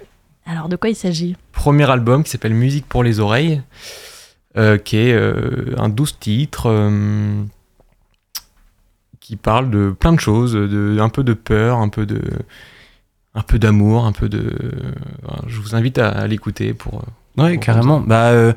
Alors 0.46 0.68
de 0.68 0.76
quoi 0.76 0.88
il 0.88 0.94
s'agit? 0.94 1.36
Premier 1.52 1.90
album 1.90 2.24
qui 2.24 2.30
s'appelle 2.30 2.54
Musique 2.54 2.86
pour 2.86 3.04
les 3.04 3.20
oreilles, 3.20 3.60
euh, 4.56 4.78
qui 4.78 4.96
est 4.96 5.12
euh, 5.12 5.74
un 5.76 5.90
12 5.90 6.18
titres 6.18 6.70
euh, 6.70 7.42
qui 9.20 9.36
parle 9.36 9.68
de 9.70 9.90
plein 9.90 10.14
de 10.14 10.20
choses, 10.20 10.54
de, 10.54 10.98
un 11.00 11.10
peu 11.10 11.22
de 11.22 11.34
peur, 11.34 11.78
un 11.78 11.90
peu 11.90 12.06
de 12.06 12.22
un 13.34 13.42
peu 13.42 13.58
d'amour, 13.58 14.06
un 14.06 14.12
peu 14.12 14.30
de. 14.30 14.56
je 15.46 15.60
vous 15.60 15.74
invite 15.74 15.98
à, 15.98 16.08
à 16.08 16.26
l'écouter 16.26 16.72
pour. 16.72 17.04
Euh, 17.46 17.54
pour 17.54 17.60
carrément. 17.64 18.00
Bah, 18.00 18.26
euh, 18.30 18.52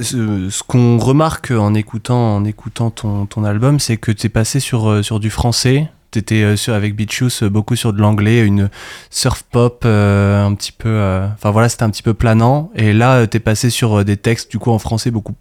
ce, 0.00 0.48
ce 0.50 0.62
qu'on 0.62 0.98
remarque 0.98 1.50
en 1.50 1.74
écoutant, 1.74 2.36
en 2.36 2.44
écoutant 2.44 2.90
ton, 2.90 3.26
ton 3.26 3.44
album, 3.44 3.80
c'est 3.80 3.96
que 3.96 4.12
tu 4.12 4.26
es 4.26 4.30
passé 4.30 4.60
sur, 4.60 4.88
euh, 4.88 5.02
sur 5.02 5.20
du 5.20 5.30
français. 5.30 5.88
Tu 6.12 6.18
étais 6.18 6.44
avec 6.68 6.94
Beachus 6.94 7.42
euh, 7.42 7.48
beaucoup 7.48 7.74
sur 7.74 7.92
de 7.94 8.00
l'anglais, 8.00 8.40
une 8.46 8.68
surf 9.10 9.42
pop 9.44 9.82
euh, 9.86 10.44
un 10.44 10.54
petit 10.54 10.72
peu. 10.72 10.88
euh, 10.90 11.26
Enfin 11.32 11.50
voilà, 11.50 11.68
c'était 11.70 11.84
un 11.84 11.90
petit 11.90 12.02
peu 12.02 12.12
planant. 12.14 12.70
Et 12.74 12.92
là, 12.92 13.26
tu 13.26 13.38
es 13.38 13.40
passé 13.40 13.70
sur 13.70 13.98
euh, 14.00 14.04
des 14.04 14.18
textes 14.18 14.50
du 14.50 14.58
coup 14.58 14.70
en 14.70 14.78
français 14.78 15.10
beaucoup. 15.10 15.34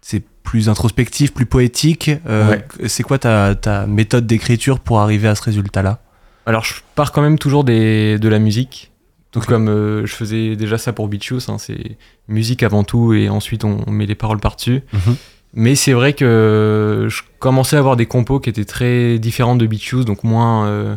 C'est 0.00 0.22
plus 0.44 0.68
introspectif, 0.68 1.32
plus 1.34 1.46
poétique. 1.46 2.10
Euh, 2.28 2.50
Ouais. 2.50 2.88
C'est 2.88 3.02
quoi 3.02 3.18
ta, 3.18 3.54
ta 3.56 3.86
méthode 3.86 4.26
d'écriture 4.26 4.78
pour 4.78 5.00
arriver 5.00 5.26
à 5.26 5.34
ce 5.34 5.42
résultat-là? 5.42 5.98
Alors, 6.46 6.62
je 6.62 6.74
pars 6.94 7.10
quand 7.10 7.22
même 7.22 7.38
toujours 7.38 7.64
des, 7.64 8.18
de 8.18 8.28
la 8.28 8.38
musique. 8.38 8.92
Donc, 9.34 9.46
comme 9.46 9.68
euh, 9.68 10.06
je 10.06 10.14
faisais 10.14 10.56
déjà 10.56 10.78
ça 10.78 10.92
pour 10.92 11.08
Beachus, 11.08 11.48
hein, 11.48 11.58
c'est 11.58 11.98
musique 12.28 12.62
avant 12.62 12.84
tout, 12.84 13.12
et 13.12 13.28
ensuite 13.28 13.64
on, 13.64 13.82
on 13.86 13.90
met 13.90 14.06
les 14.06 14.14
paroles 14.14 14.40
par-dessus. 14.40 14.82
Mhm. 14.92 15.16
Mais 15.54 15.74
c'est 15.76 15.92
vrai 15.92 16.14
que 16.14 17.06
je 17.08 17.22
commençais 17.38 17.76
à 17.76 17.78
avoir 17.78 17.96
des 17.96 18.06
compos 18.06 18.40
qui 18.40 18.50
étaient 18.50 18.64
très 18.64 19.18
différentes 19.18 19.58
de 19.58 19.66
Beachus, 19.66 20.04
donc 20.04 20.24
moins, 20.24 20.66
euh, 20.66 20.96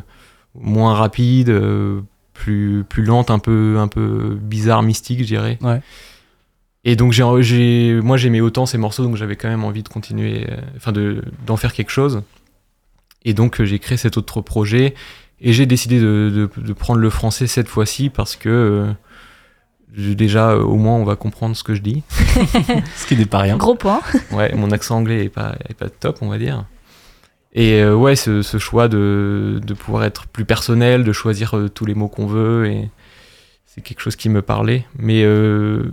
moins 0.56 0.94
rapides, 0.96 1.50
euh, 1.50 2.02
plus, 2.34 2.84
plus 2.88 3.04
lentes, 3.04 3.30
un 3.30 3.40
peu, 3.40 3.78
un 3.80 3.88
peu 3.88 4.38
bizarre, 4.40 4.82
mystique, 4.82 5.20
je 5.20 5.26
dirais. 5.26 5.58
Ouais. 5.62 5.82
Et 6.84 6.96
donc, 6.96 7.12
j'ai, 7.12 7.24
j'ai, 7.42 8.00
moi, 8.02 8.18
j'aimais 8.18 8.42
autant 8.42 8.66
ces 8.66 8.78
morceaux, 8.78 9.04
donc 9.04 9.16
j'avais 9.16 9.36
quand 9.36 9.50
même 9.50 9.64
envie 9.64 9.84
de 9.84 9.90
continuer, 9.90 10.46
euh, 10.50 10.58
enfin, 10.78 10.92
de, 10.92 11.24
d'en 11.46 11.58
faire 11.58 11.74
quelque 11.74 11.92
chose. 11.92 12.24
Et 13.26 13.34
donc, 13.34 13.60
euh, 13.60 13.66
j'ai 13.66 13.78
créé 13.78 13.98
cet 13.98 14.18
autre 14.18 14.42
projet. 14.42 14.96
Et 15.42 15.54
j'ai 15.54 15.66
décidé 15.66 16.00
de, 16.00 16.50
de- 16.56 16.62
de 16.62 16.74
prendre 16.74 17.00
le 17.00 17.10
français 17.10 17.48
cette 17.48 17.68
fois-ci 17.68 18.10
parce 18.10 18.36
que 18.36 18.50
euh, 18.50 20.14
déjà, 20.16 20.52
euh, 20.52 20.64
au 20.64 20.76
moins, 20.76 20.96
on 20.96 21.04
va 21.06 21.16
comprendre 21.16 21.56
ce 21.56 21.64
que 21.64 21.76
je 21.76 21.82
dis. 21.82 22.04
Ce 22.96 23.06
qui 23.08 23.16
n'est 23.16 23.26
pas 23.26 23.40
rien. 23.40 23.58
Gros 23.58 23.76
point. 23.76 24.02
Ouais, 24.32 24.54
mon 24.56 24.72
accent 24.72 24.98
anglais 24.98 25.26
est 25.26 25.30
pas, 25.30 25.56
est 25.70 25.74
pas 25.76 25.90
top, 25.90 26.18
on 26.22 26.30
va 26.30 26.38
dire. 26.38 26.66
Et 27.54 27.82
euh, 27.82 27.96
ouais, 27.96 28.16
ce, 28.16 28.42
ce 28.42 28.58
choix 28.58 28.88
de, 28.88 29.60
de 29.66 29.74
pouvoir 29.74 30.04
être 30.04 30.28
plus 30.28 30.46
personnel, 30.46 31.04
de 31.04 31.12
choisir 31.14 31.56
euh, 31.58 31.70
tous 31.70 31.86
les 31.86 31.96
mots 31.96 32.08
qu'on 32.10 32.28
veut, 32.28 32.68
et 32.68 32.90
c'est 33.66 33.82
quelque 33.82 34.02
chose 34.02 34.16
qui 34.16 34.30
me 34.30 34.42
parlait. 34.42 34.86
Mais, 35.00 35.24
euh, 35.24 35.92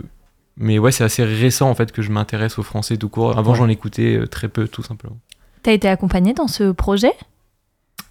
mais 0.57 0.77
ouais, 0.79 0.91
c'est 0.91 1.03
assez 1.03 1.23
récent 1.23 1.69
en 1.69 1.75
fait 1.75 1.91
que 1.91 2.01
je 2.01 2.11
m'intéresse 2.11 2.59
au 2.59 2.63
français 2.63 2.97
tout 2.97 3.09
court. 3.09 3.37
Avant, 3.37 3.51
Ouais. 3.53 3.57
j'en 3.57 3.67
écoutais 3.69 4.17
euh, 4.17 4.27
très 4.27 4.47
peu, 4.47 4.67
tout 4.67 4.83
simplement. 4.83 5.17
T'as 5.63 5.71
été 5.71 5.87
accompagné 5.87 6.33
dans 6.33 6.47
ce 6.47 6.71
projet? 6.71 7.13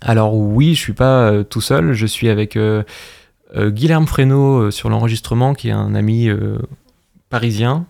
Alors 0.05 0.35
oui, 0.35 0.75
je 0.75 0.81
suis 0.81 0.93
pas 0.93 1.31
euh, 1.31 1.43
tout 1.43 1.61
seul, 1.61 1.95
je 1.95 2.07
suis 2.07 2.29
avec 2.29 2.57
euh, 2.57 2.83
euh, 3.57 3.71
Guilherme 3.71 4.07
Fresneau 4.07 4.71
sur 4.71 4.91
l'enregistrement, 4.91 5.55
qui 5.55 5.69
est 5.69 5.73
un 5.73 5.95
ami 5.95 6.29
parisien, 7.31 7.87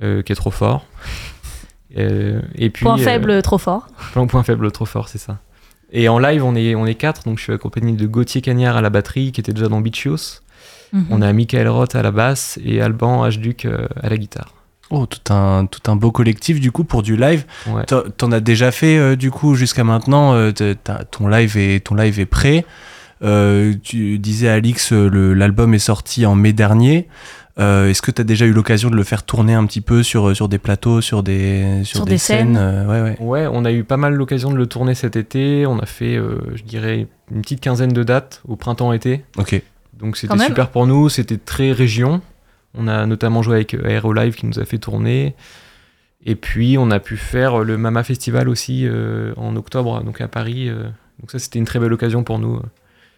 qui 0.00 0.06
est 0.06 0.36
trop 0.36 0.50
fort. 0.50 0.86
Et 1.94 2.70
puis, 2.70 2.84
Point 2.84 2.98
faible, 2.98 3.40
trop 3.42 3.58
fort. 3.58 3.86
Point, 4.12 4.42
faible, 4.42 4.70
trop 4.70 4.84
fort, 4.84 5.08
c'est 5.08 5.18
ça. 5.18 5.38
Et 5.92 6.08
en 6.08 6.18
live, 6.18 6.44
on 6.44 6.54
est, 6.56 6.74
on 6.74 6.84
est 6.84 6.96
quatre, 6.96 7.24
donc 7.24 7.38
je 7.38 7.44
suis 7.44 7.52
accompagné 7.52 7.92
de 7.92 8.06
Gauthier 8.06 8.42
Cagnard 8.42 8.76
à 8.76 8.82
la 8.82 8.90
batterie, 8.90 9.32
qui 9.32 9.40
était 9.40 9.52
déjà 9.52 9.68
dans 9.68 9.80
Beachios. 9.80 10.42
Mhm. 10.92 11.06
On 11.10 11.22
a 11.22 11.32
Michael 11.32 11.68
Roth 11.68 11.94
à 11.94 12.02
la 12.02 12.10
basse 12.10 12.58
et 12.64 12.80
Alban 12.80 13.28
Hduc 13.28 13.64
euh, 13.64 13.86
à 14.02 14.08
la 14.08 14.16
guitare. 14.16 14.52
Oh, 14.90 15.06
tout 15.06 15.32
un, 15.32 15.66
tout 15.66 15.90
un 15.90 15.96
beau 15.96 16.12
collectif 16.12 16.60
du 16.60 16.70
coup 16.70 16.84
pour 16.84 17.02
du 17.02 17.16
live. 17.16 17.44
Ouais. 17.66 17.84
T'en- 17.84 18.30
as 18.32 18.40
déjà 18.40 18.70
fait 18.70 18.96
euh, 18.98 19.16
du 19.16 19.30
coup 19.30 19.54
jusqu'à 19.54 19.82
maintenant. 19.84 20.34
euh, 20.34 20.52
t'as- 20.52 20.74
t'as- 20.76 21.04
ton 21.04 21.26
live 21.28 21.56
est 21.56 21.84
ton 21.84 21.94
live 21.96 22.20
est 22.20 22.26
prêt. 22.26 22.64
Euh, 23.22 23.74
tu 23.82 24.18
disais 24.18 24.48
Alix, 24.48 24.92
l'album 24.92 25.74
est 25.74 25.78
sorti 25.78 26.26
en 26.26 26.34
mai 26.34 26.52
dernier. 26.52 27.08
Euh, 27.58 27.88
Est-ce 27.88 28.02
que 28.02 28.10
tu 28.10 28.20
as 28.20 28.24
déjà 28.24 28.44
eu 28.44 28.52
l'occasion 28.52 28.90
de 28.90 28.96
le 28.96 29.02
faire 29.02 29.22
tourner 29.22 29.54
un 29.54 29.64
petit 29.64 29.80
peu 29.80 30.02
sur, 30.02 30.36
sur 30.36 30.46
des 30.48 30.58
plateaux, 30.58 31.00
sur 31.00 31.22
des, 31.22 31.80
sur 31.84 31.96
Sur 31.96 32.04
des, 32.04 32.10
des 32.12 32.18
scènes, 32.18 32.54
scènes. 32.54 32.86
ouais, 32.86 33.00
ouais. 33.00 33.16
Ouais, 33.18 33.48
on 33.50 33.64
a 33.64 33.72
eu 33.72 33.82
pas 33.82 33.96
mal 33.96 34.12
l'occasion 34.12 34.50
de 34.50 34.56
le 34.56 34.66
tourner 34.66 34.94
cet 34.94 35.16
été. 35.16 35.64
On 35.66 35.78
a 35.78 35.86
fait, 35.86 36.16
euh, 36.16 36.38
je 36.54 36.62
dirais, 36.64 37.06
une 37.34 37.40
petite 37.40 37.60
quinzaine 37.62 37.92
de 37.94 38.02
dates 38.02 38.42
au 38.46 38.56
printemps-été. 38.56 39.24
Ok. 39.38 39.60
Donc 39.98 40.18
c'était 40.18 40.34
super 40.44 40.68
pour 40.68 40.86
nous, 40.86 41.08
c'était 41.08 41.38
très 41.38 41.72
région. 41.72 42.20
On 42.76 42.88
a 42.88 43.06
notamment 43.06 43.42
joué 43.42 43.56
avec 43.56 43.74
euh, 43.74 43.86
Aero 43.88 44.12
Live 44.12 44.34
qui 44.34 44.46
nous 44.46 44.58
a 44.58 44.64
fait 44.64 44.78
tourner. 44.78 45.34
Et 46.24 46.34
puis 46.34 46.76
on 46.78 46.90
a 46.90 46.98
pu 46.98 47.16
faire 47.16 47.58
le 47.60 47.76
Mama 47.78 48.02
Festival 48.02 48.48
aussi 48.48 48.86
euh, 48.86 49.32
en 49.36 49.54
octobre, 49.56 50.02
donc 50.02 50.20
à 50.20 50.28
Paris. 50.28 50.68
euh. 50.68 50.82
donc 51.20 51.30
ça 51.30 51.38
c'était 51.38 51.58
une 51.58 51.64
très 51.66 51.78
belle 51.78 51.92
occasion 51.92 52.24
pour 52.24 52.38
nous, 52.38 52.56
euh, 52.56 52.62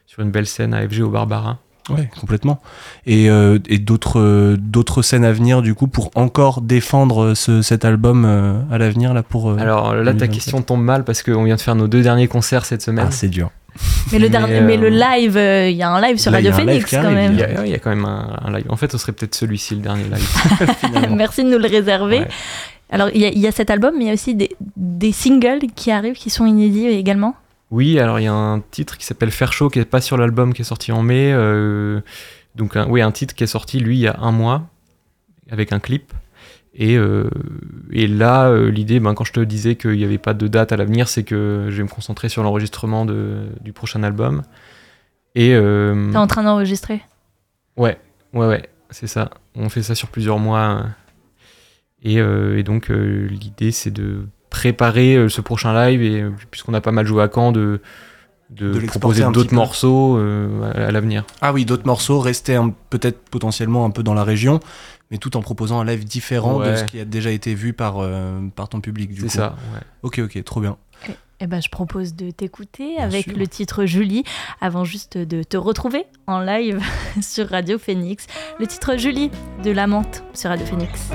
sur 0.07 0.23
une 0.23 0.31
belle 0.31 0.47
scène 0.47 0.75
à 0.75 0.87
FG 0.87 1.01
au 1.03 1.09
Barbara. 1.11 1.59
Ouais, 1.89 2.11
complètement. 2.21 2.61
Et, 3.07 3.31
euh, 3.31 3.59
et 3.67 3.79
d'autres 3.79 4.21
euh, 4.21 4.57
d'autres 4.59 5.01
scènes 5.01 5.25
à 5.25 5.33
venir 5.33 5.63
du 5.63 5.75
coup 5.75 5.87
pour 5.87 6.11
encore 6.17 6.61
défendre 6.61 7.33
ce, 7.33 7.63
cet 7.63 7.87
album 7.87 8.27
euh, 8.27 8.61
à 8.71 8.77
l'avenir 8.77 9.15
là 9.15 9.23
pour. 9.23 9.49
euh, 9.51 9.57
Alors 9.59 9.95
là 9.95 10.13
ta 10.13 10.27
2027. 10.27 10.31
question 10.31 10.61
tombe 10.61 10.83
mal 10.83 11.05
parce 11.05 11.23
qu'on 11.23 11.45
vient 11.45 11.57
de 11.57 11.61
faire 11.63 11.77
nos 11.77 11.89
deux 11.89 12.03
derniers 12.03 12.29
concerts 12.29 12.67
cette 12.67 12.83
semaine. 12.83 13.07
Ah, 13.09 13.11
c'est 13.11 13.29
dur. 13.31 13.51
Mais 14.13 14.19
le, 14.19 14.25
Mais, 14.25 14.31
dernier, 14.31 14.55
euh, 14.57 14.67
mais 14.67 14.77
le 14.77 14.89
live, 14.89 15.37
euh, 15.37 15.69
il 15.69 15.77
y 15.77 15.83
a 15.83 15.91
un 15.91 16.01
live 16.01 16.17
sur 16.19 16.31
Là, 16.31 16.39
Radio 16.39 16.53
Phoenix 16.53 16.91
quand 16.91 17.11
même. 17.11 17.33
Il 17.35 17.39
y, 17.41 17.43
a, 17.43 17.65
il 17.67 17.71
y 17.71 17.75
a 17.75 17.79
quand 17.79 17.91
même 17.91 18.05
un, 18.05 18.39
un 18.43 18.53
live. 18.57 18.67
En 18.71 18.77
fait, 18.77 18.91
ce 18.91 18.99
serait 18.99 19.13
peut-être 19.13 19.35
celui-ci 19.35 19.75
le 19.75 19.81
dernier 19.83 20.05
live. 20.05 21.11
Merci 21.11 21.45
de 21.45 21.51
nous 21.51 21.59
le 21.59 21.69
réserver. 21.69 22.21
Ouais. 22.21 22.29
Alors, 22.91 23.09
il 23.15 23.21
y, 23.21 23.27
a- 23.27 23.29
il 23.29 23.39
y 23.39 23.47
a 23.47 23.53
cet 23.53 23.69
album, 23.71 23.95
mais 23.99 24.05
il 24.05 24.07
y 24.07 24.11
a 24.11 24.15
aussi 24.15 24.35
des, 24.35 24.51
des 24.77 25.13
singles 25.13 25.59
qui 25.77 25.91
arrivent, 25.91 26.15
qui 26.17 26.31
sont 26.31 26.47
inédits 26.47 26.87
également. 26.87 27.35
Oui, 27.71 27.99
alors 28.01 28.19
il 28.19 28.23
y 28.25 28.29
a 28.29 28.33
un 28.33 28.61
titre 28.71 28.97
qui 28.97 29.05
s'appelle 29.05 29.31
Faire 29.31 29.53
chaud 29.53 29.69
qui 29.69 29.79
est 29.79 29.85
pas 29.85 30.01
sur 30.01 30.17
l'album 30.17 30.55
qui 30.55 30.63
est 30.63 30.65
sorti 30.65 30.91
en 30.91 31.03
mai. 31.03 31.31
euh, 31.35 32.01
donc 32.57 32.77
un, 32.79 32.87
oui, 32.89 33.03
un 33.03 33.13
titre 33.13 33.35
qui 33.35 33.45
est 33.45 33.49
sorti 33.49 33.79
lui 33.79 33.99
il 33.99 34.01
y 34.01 34.09
a 34.09 34.17
un 34.23 34.33
mois 34.33 34.63
avec 35.51 35.73
un 35.75 35.79
clip. 35.79 36.13
Et, 36.81 36.97
euh, 36.97 37.29
et 37.93 38.07
là, 38.07 38.47
euh, 38.49 38.71
l'idée, 38.71 39.01
ben, 39.01 39.13
quand 39.15 39.25
je 39.25 39.33
te 39.33 39.41
disais 39.41 39.75
qu'il 39.75 39.97
n'y 39.97 40.05
avait 40.05 40.17
pas 40.19 40.33
de 40.33 40.47
date 40.47 40.71
à 40.71 40.77
l'avenir, 40.77 41.09
c'est 41.09 41.25
que 41.25 41.67
je 41.71 41.77
vais 41.77 41.83
me 41.83 41.89
concentrer 41.89 42.29
sur 42.29 42.43
l'enregistrement 42.45 43.05
de- 43.05 43.49
du 43.61 43.73
prochain 43.73 44.03
album. 44.05 44.43
Et 45.35 45.55
euh, 45.55 46.11
T'es 46.13 46.17
en 46.19 46.27
train 46.29 46.45
d'enregistrer? 46.45 47.03
ouais, 47.77 47.99
ouais, 48.33 48.47
ouais, 48.47 48.69
c'est 48.91 49.09
ça. 49.09 49.31
On 49.57 49.69
fait 49.69 49.83
ça 49.83 49.95
sur 49.97 50.09
plusieurs 50.09 50.39
mois. 50.39 50.61
euh. 50.83 50.83
Et, 52.05 52.21
euh, 52.21 52.57
et 52.59 52.63
donc 52.63 52.91
euh, 52.91 53.27
l'idée, 53.29 53.73
c'est 53.73 53.91
de 53.91 54.27
préparer 54.51 55.17
euh, 55.17 55.29
ce 55.29 55.41
prochain 55.41 55.75
live 55.75 56.01
et 56.03 56.25
puisqu'on 56.51 56.75
a 56.75 56.81
pas 56.81 56.93
mal 56.93 57.07
joué 57.07 57.23
à 57.25 57.29
Caen, 57.33 57.51
de 57.53 57.81
de, 58.51 58.69
De 58.73 58.79
l'exporter 58.79 58.99
proposer 59.01 59.25
d'autres 59.33 59.53
morceaux 59.55 60.17
euh, 60.17 60.73
à, 60.73 60.87
à 60.87 60.91
l'avenir. 60.91 61.25
Ah 61.43 61.53
oui, 61.53 61.67
d'autres 61.67 61.85
morceaux, 61.87 62.19
rester 62.19 62.59
peut-être 62.89 63.19
potentiellement 63.29 63.85
un 63.85 63.91
peu 63.91 64.03
dans 64.03 64.15
la 64.15 64.25
région, 64.25 64.61
mais 65.11 65.19
tout 65.19 65.37
en 65.37 65.41
proposant 65.41 65.81
un 65.81 65.85
live 65.85 66.05
différent 66.05 66.59
de 66.61 66.77
ce 66.77 66.85
qui 66.85 67.01
a 67.01 67.05
déjà 67.05 67.31
été 67.31 67.55
vu 67.55 67.73
par, 67.73 67.99
euh, 67.99 68.41
par 68.55 68.69
ton 68.69 68.81
public. 68.81 69.11
du 69.11 69.21
C'est 69.21 69.27
coup. 69.27 69.33
ça, 69.33 69.57
ouais. 69.75 69.81
Ok, 70.03 70.19
ok, 70.21 70.43
trop 70.45 70.61
bien. 70.61 70.77
Eh 71.41 71.47
ben, 71.47 71.63
je 71.63 71.69
propose 71.69 72.15
de 72.17 72.33
t'écouter 72.33 72.99
avec 72.99 73.27
sûr. 73.29 73.37
le 73.39 73.47
titre 73.47 73.85
Julie, 73.85 74.25
avant 74.61 74.83
juste 74.83 75.17
de 75.17 75.45
te 75.45 75.57
retrouver 75.57 76.05
en 76.27 76.41
live 76.41 76.81
sur 77.23 77.49
Radio 77.49 77.79
Phoenix. 77.79 78.27
Le 78.59 78.67
titre 78.67 78.97
Julie 78.97 79.31
de 79.63 79.71
La 79.71 79.87
Menthe 79.87 80.25
sur 80.35 80.51
Radio 80.51 80.67
Phoenix. 80.67 81.11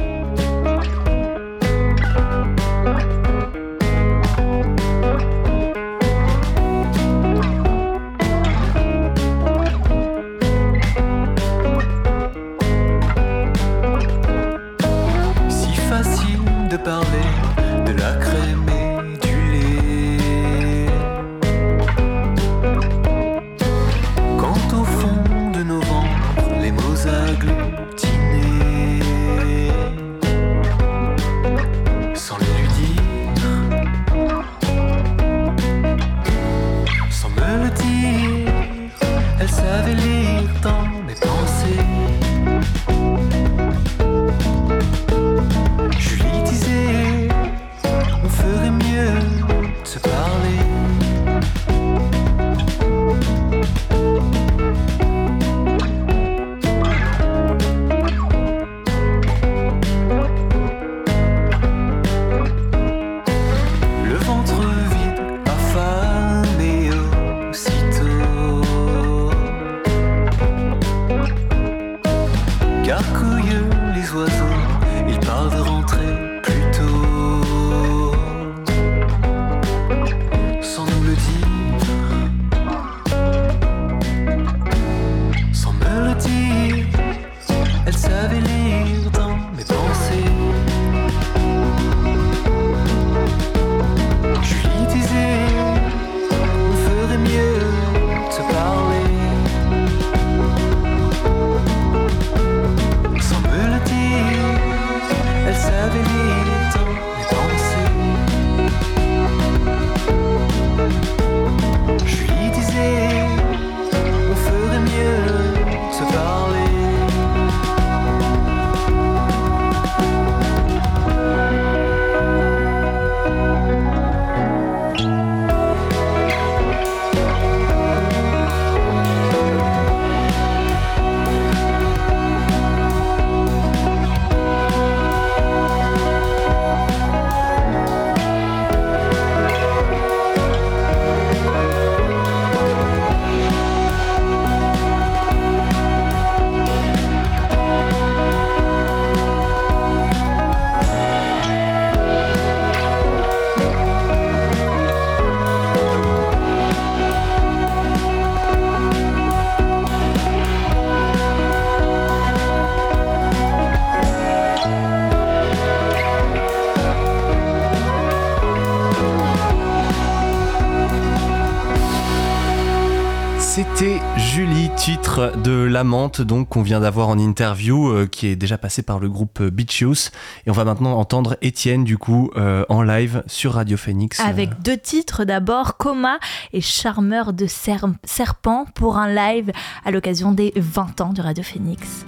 Donc 175.83 176.49
qu'on 176.49 176.61
vient 176.61 176.79
d'avoir 176.79 177.09
en 177.09 177.17
interview, 177.19 177.89
euh, 177.89 178.07
qui 178.07 178.27
est 178.27 178.35
déjà 178.35 178.57
passé 178.57 178.81
par 178.81 178.99
le 178.99 179.09
groupe 179.09 179.39
euh, 179.41 179.49
Beach. 179.49 179.73
Et 179.83 180.49
on 180.49 180.53
va 180.53 180.63
maintenant 180.65 180.97
entendre 180.97 181.35
Étienne, 181.41 181.83
du 181.83 181.97
coup, 181.97 182.29
euh, 182.37 182.63
en 182.69 182.81
live 182.83 183.23
sur 183.27 183.53
Radio 183.53 183.75
Phoenix. 183.75 184.19
Avec 184.19 184.61
deux 184.61 184.77
titres 184.77 185.25
d'abord, 185.25 185.77
Coma 185.77 186.19
et 186.53 186.61
Charmeur 186.61 187.33
de 187.33 187.47
Ser- 187.47 187.77
Serpent 188.03 188.65
pour 188.75 188.97
un 188.97 189.13
live 189.13 189.51
à 189.83 189.91
l'occasion 189.91 190.31
des 190.31 190.53
20 190.55 191.01
ans 191.01 191.13
de 191.13 191.21
Radio 191.21 191.43
Phoenix. 191.43 192.05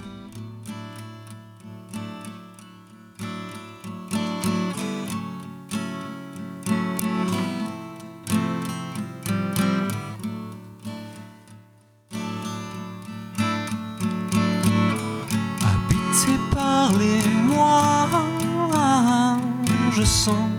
Je 20.25 20.54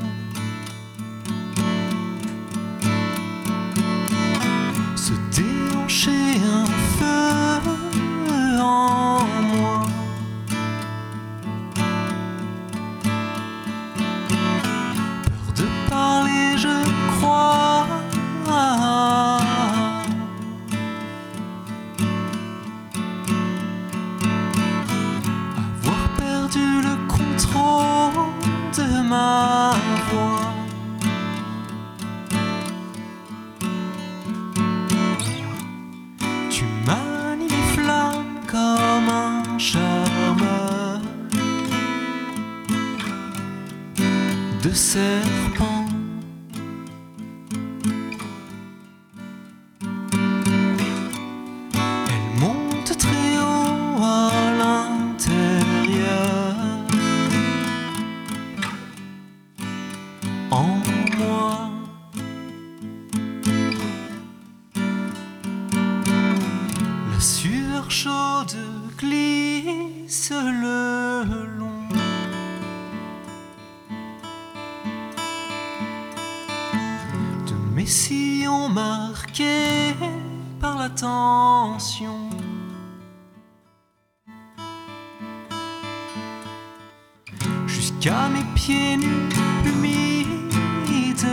Qu'à 88.00 88.28
mes 88.28 88.44
pieds 88.54 88.96
nus 88.96 89.28
humides, 89.64 91.26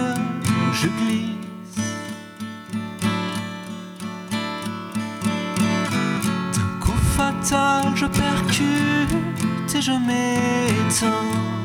je 0.74 0.88
glisse. 0.88 1.78
D'un 6.56 6.80
coup 6.80 7.02
fatal, 7.18 7.84
je 7.96 8.06
percute 8.06 9.76
et 9.76 9.82
je 9.82 9.92
m'éteins. 9.92 11.63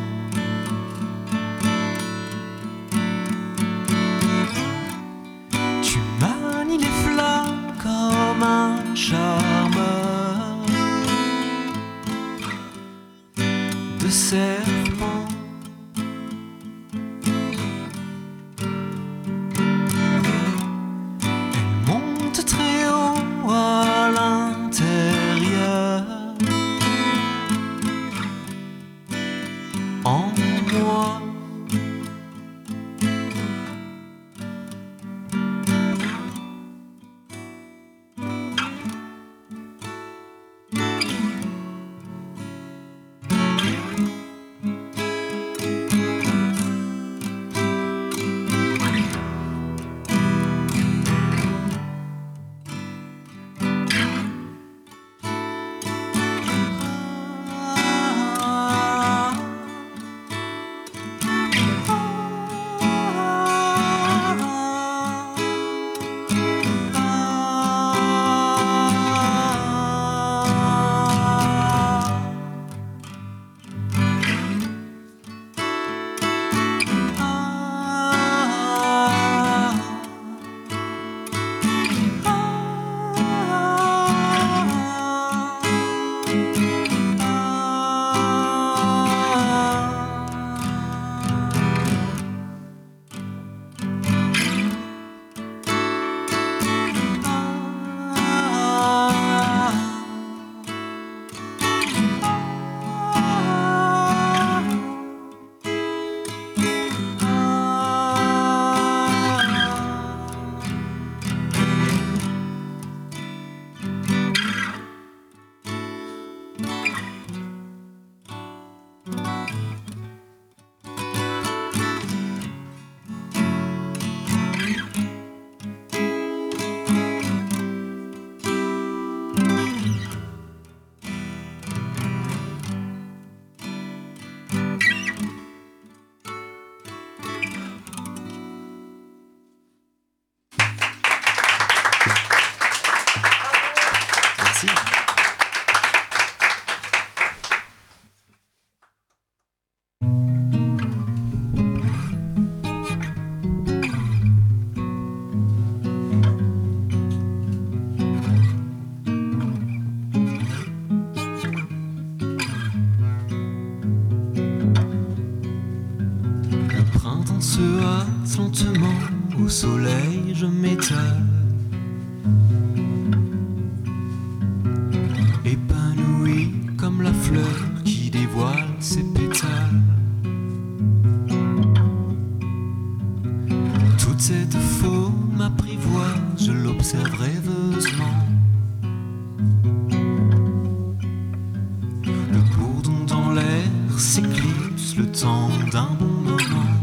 s'éclipse 193.99 194.97
le 194.97 195.07
temps 195.11 195.51
d'un 195.73 195.89
bon 195.99 196.07
moment. 196.07 196.78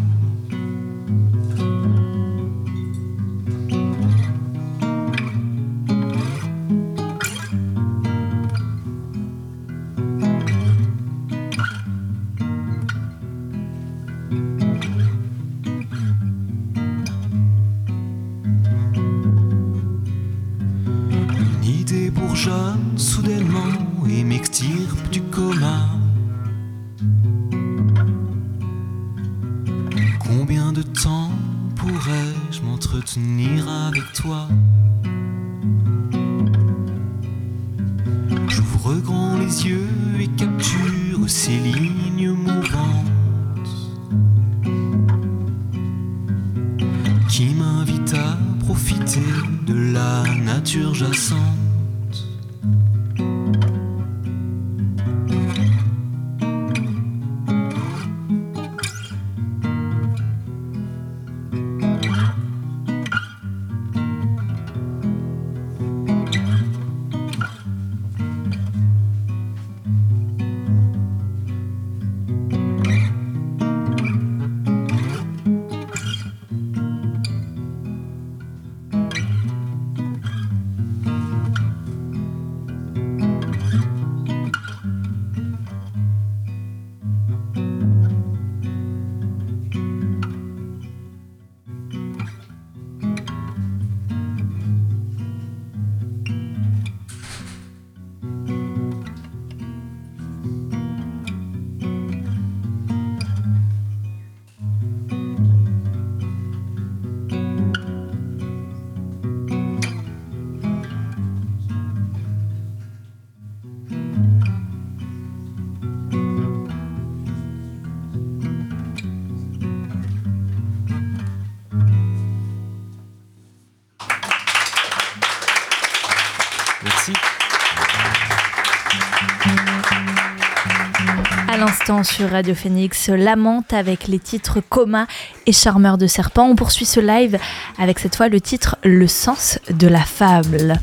Sur 131.86 132.32
Radio 132.32 132.56
Phoenix, 132.56 133.10
Lamente 133.10 133.72
avec 133.72 134.08
les 134.08 134.18
titres 134.18 134.60
Coma 134.70 135.06
et 135.46 135.52
Charmeur 135.52 136.00
de 136.00 136.08
serpent. 136.08 136.48
On 136.50 136.56
poursuit 136.56 136.86
ce 136.86 137.00
live 137.00 137.38
avec 137.78 138.00
cette 138.00 138.16
fois 138.16 138.28
le 138.28 138.42
titre 138.42 138.76
Le 138.84 139.06
sens 139.06 139.60
de 139.70 139.88
la 139.88 140.00
fable. 140.00 140.80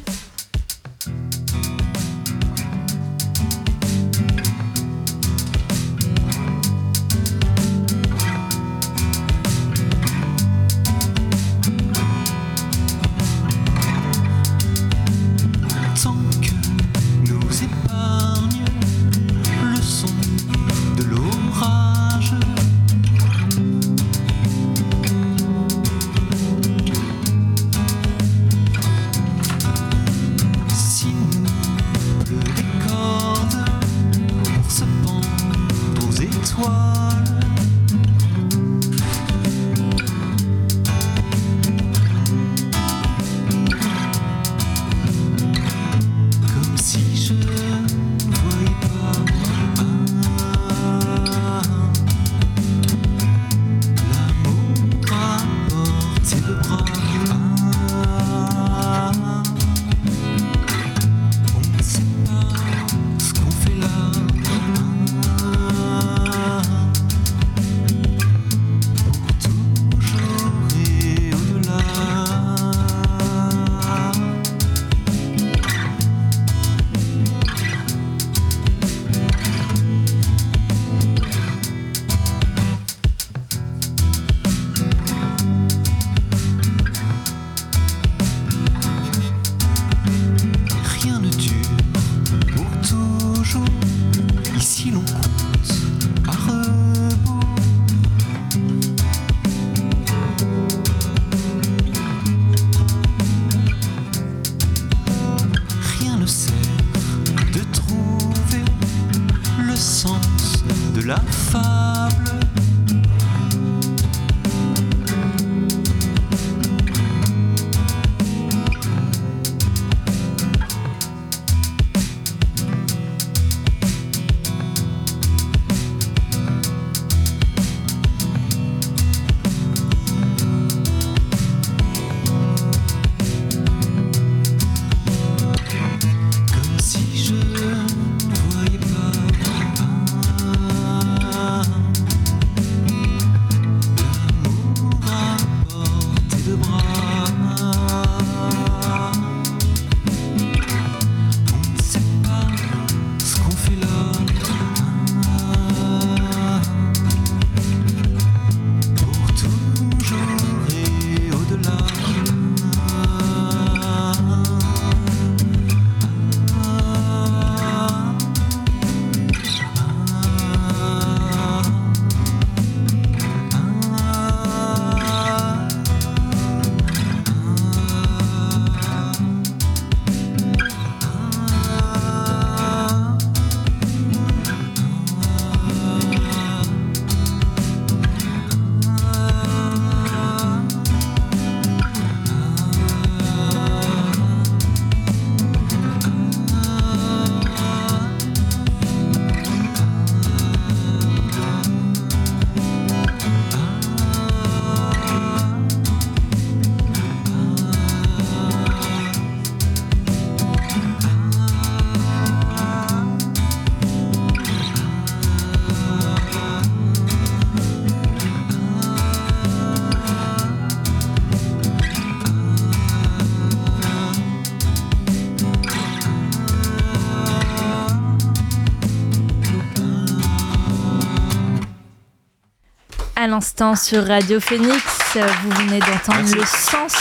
L'instant 233.33 233.77
sur 233.77 234.07
Radio 234.07 234.41
Phoenix, 234.41 234.83
vous 235.15 235.51
venez 235.65 235.79
d'entendre 235.79 236.37
le 236.37 236.45
sens 236.45 236.93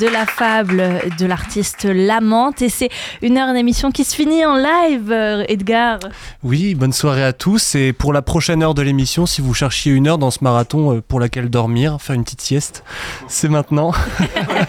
de 0.00 0.08
la 0.08 0.26
fable 0.26 0.82
de 1.16 1.26
l'artiste 1.26 1.84
Lamente 1.84 2.60
et 2.60 2.68
c'est 2.68 2.88
une 3.22 3.38
heure 3.38 3.52
d'émission 3.52 3.92
qui 3.92 4.02
se 4.02 4.16
finit 4.16 4.44
en 4.44 4.56
live, 4.56 5.12
euh, 5.12 5.44
Edgar. 5.46 6.00
Oui, 6.42 6.74
bonne 6.74 6.92
soirée 6.92 7.22
à 7.22 7.32
tous. 7.32 7.76
Et 7.76 7.92
pour 7.92 8.12
la 8.12 8.20
prochaine 8.20 8.64
heure 8.64 8.74
de 8.74 8.82
l'émission, 8.82 9.26
si 9.26 9.40
vous 9.40 9.54
cherchiez 9.54 9.92
une 9.92 10.08
heure 10.08 10.18
dans 10.18 10.32
ce 10.32 10.42
marathon 10.42 10.96
euh, 10.96 11.02
pour 11.06 11.20
laquelle 11.20 11.50
dormir, 11.50 11.98
faire 12.00 12.16
une 12.16 12.24
petite 12.24 12.40
sieste, 12.40 12.82
c'est 13.28 13.48
maintenant. 13.48 13.92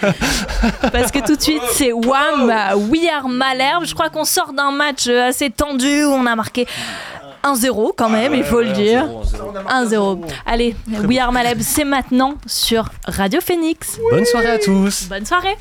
Parce 0.91 1.11
que 1.11 1.26
tout 1.26 1.36
de 1.36 1.41
suite, 1.41 1.63
c'est 1.72 1.91
Wham, 1.91 2.53
We 2.91 3.01
Are 3.11 3.28
Malherbe. 3.28 3.86
Je 3.86 3.95
crois 3.95 4.09
qu'on 4.09 4.24
sort 4.26 4.53
d'un 4.53 4.72
match 4.72 5.07
euh, 5.07 5.30
assez 5.30 5.49
tendu 5.49 6.03
où 6.03 6.09
on 6.09 6.28
a 6.28 6.36
marqué 6.36 6.68
1-0 7.44 7.92
quand 7.96 8.10
même, 8.10 8.34
il 8.34 8.44
faut 8.44 8.62
le 8.62 8.72
dire. 8.72 9.08
1-0. 9.70 10.20
Allez, 10.46 10.76
We 11.06 11.18
Are 11.20 11.32
Malherbe, 11.32 11.62
c'est 11.62 11.86
maintenant 11.86 12.36
sur 12.46 12.90
Radio 13.06 13.40
Phoenix. 13.42 14.00
Bonne 14.12 14.26
soirée 14.26 14.52
à 14.52 14.60
tous. 14.60 15.08
Bonne 15.10 15.26
soirée. 15.26 15.58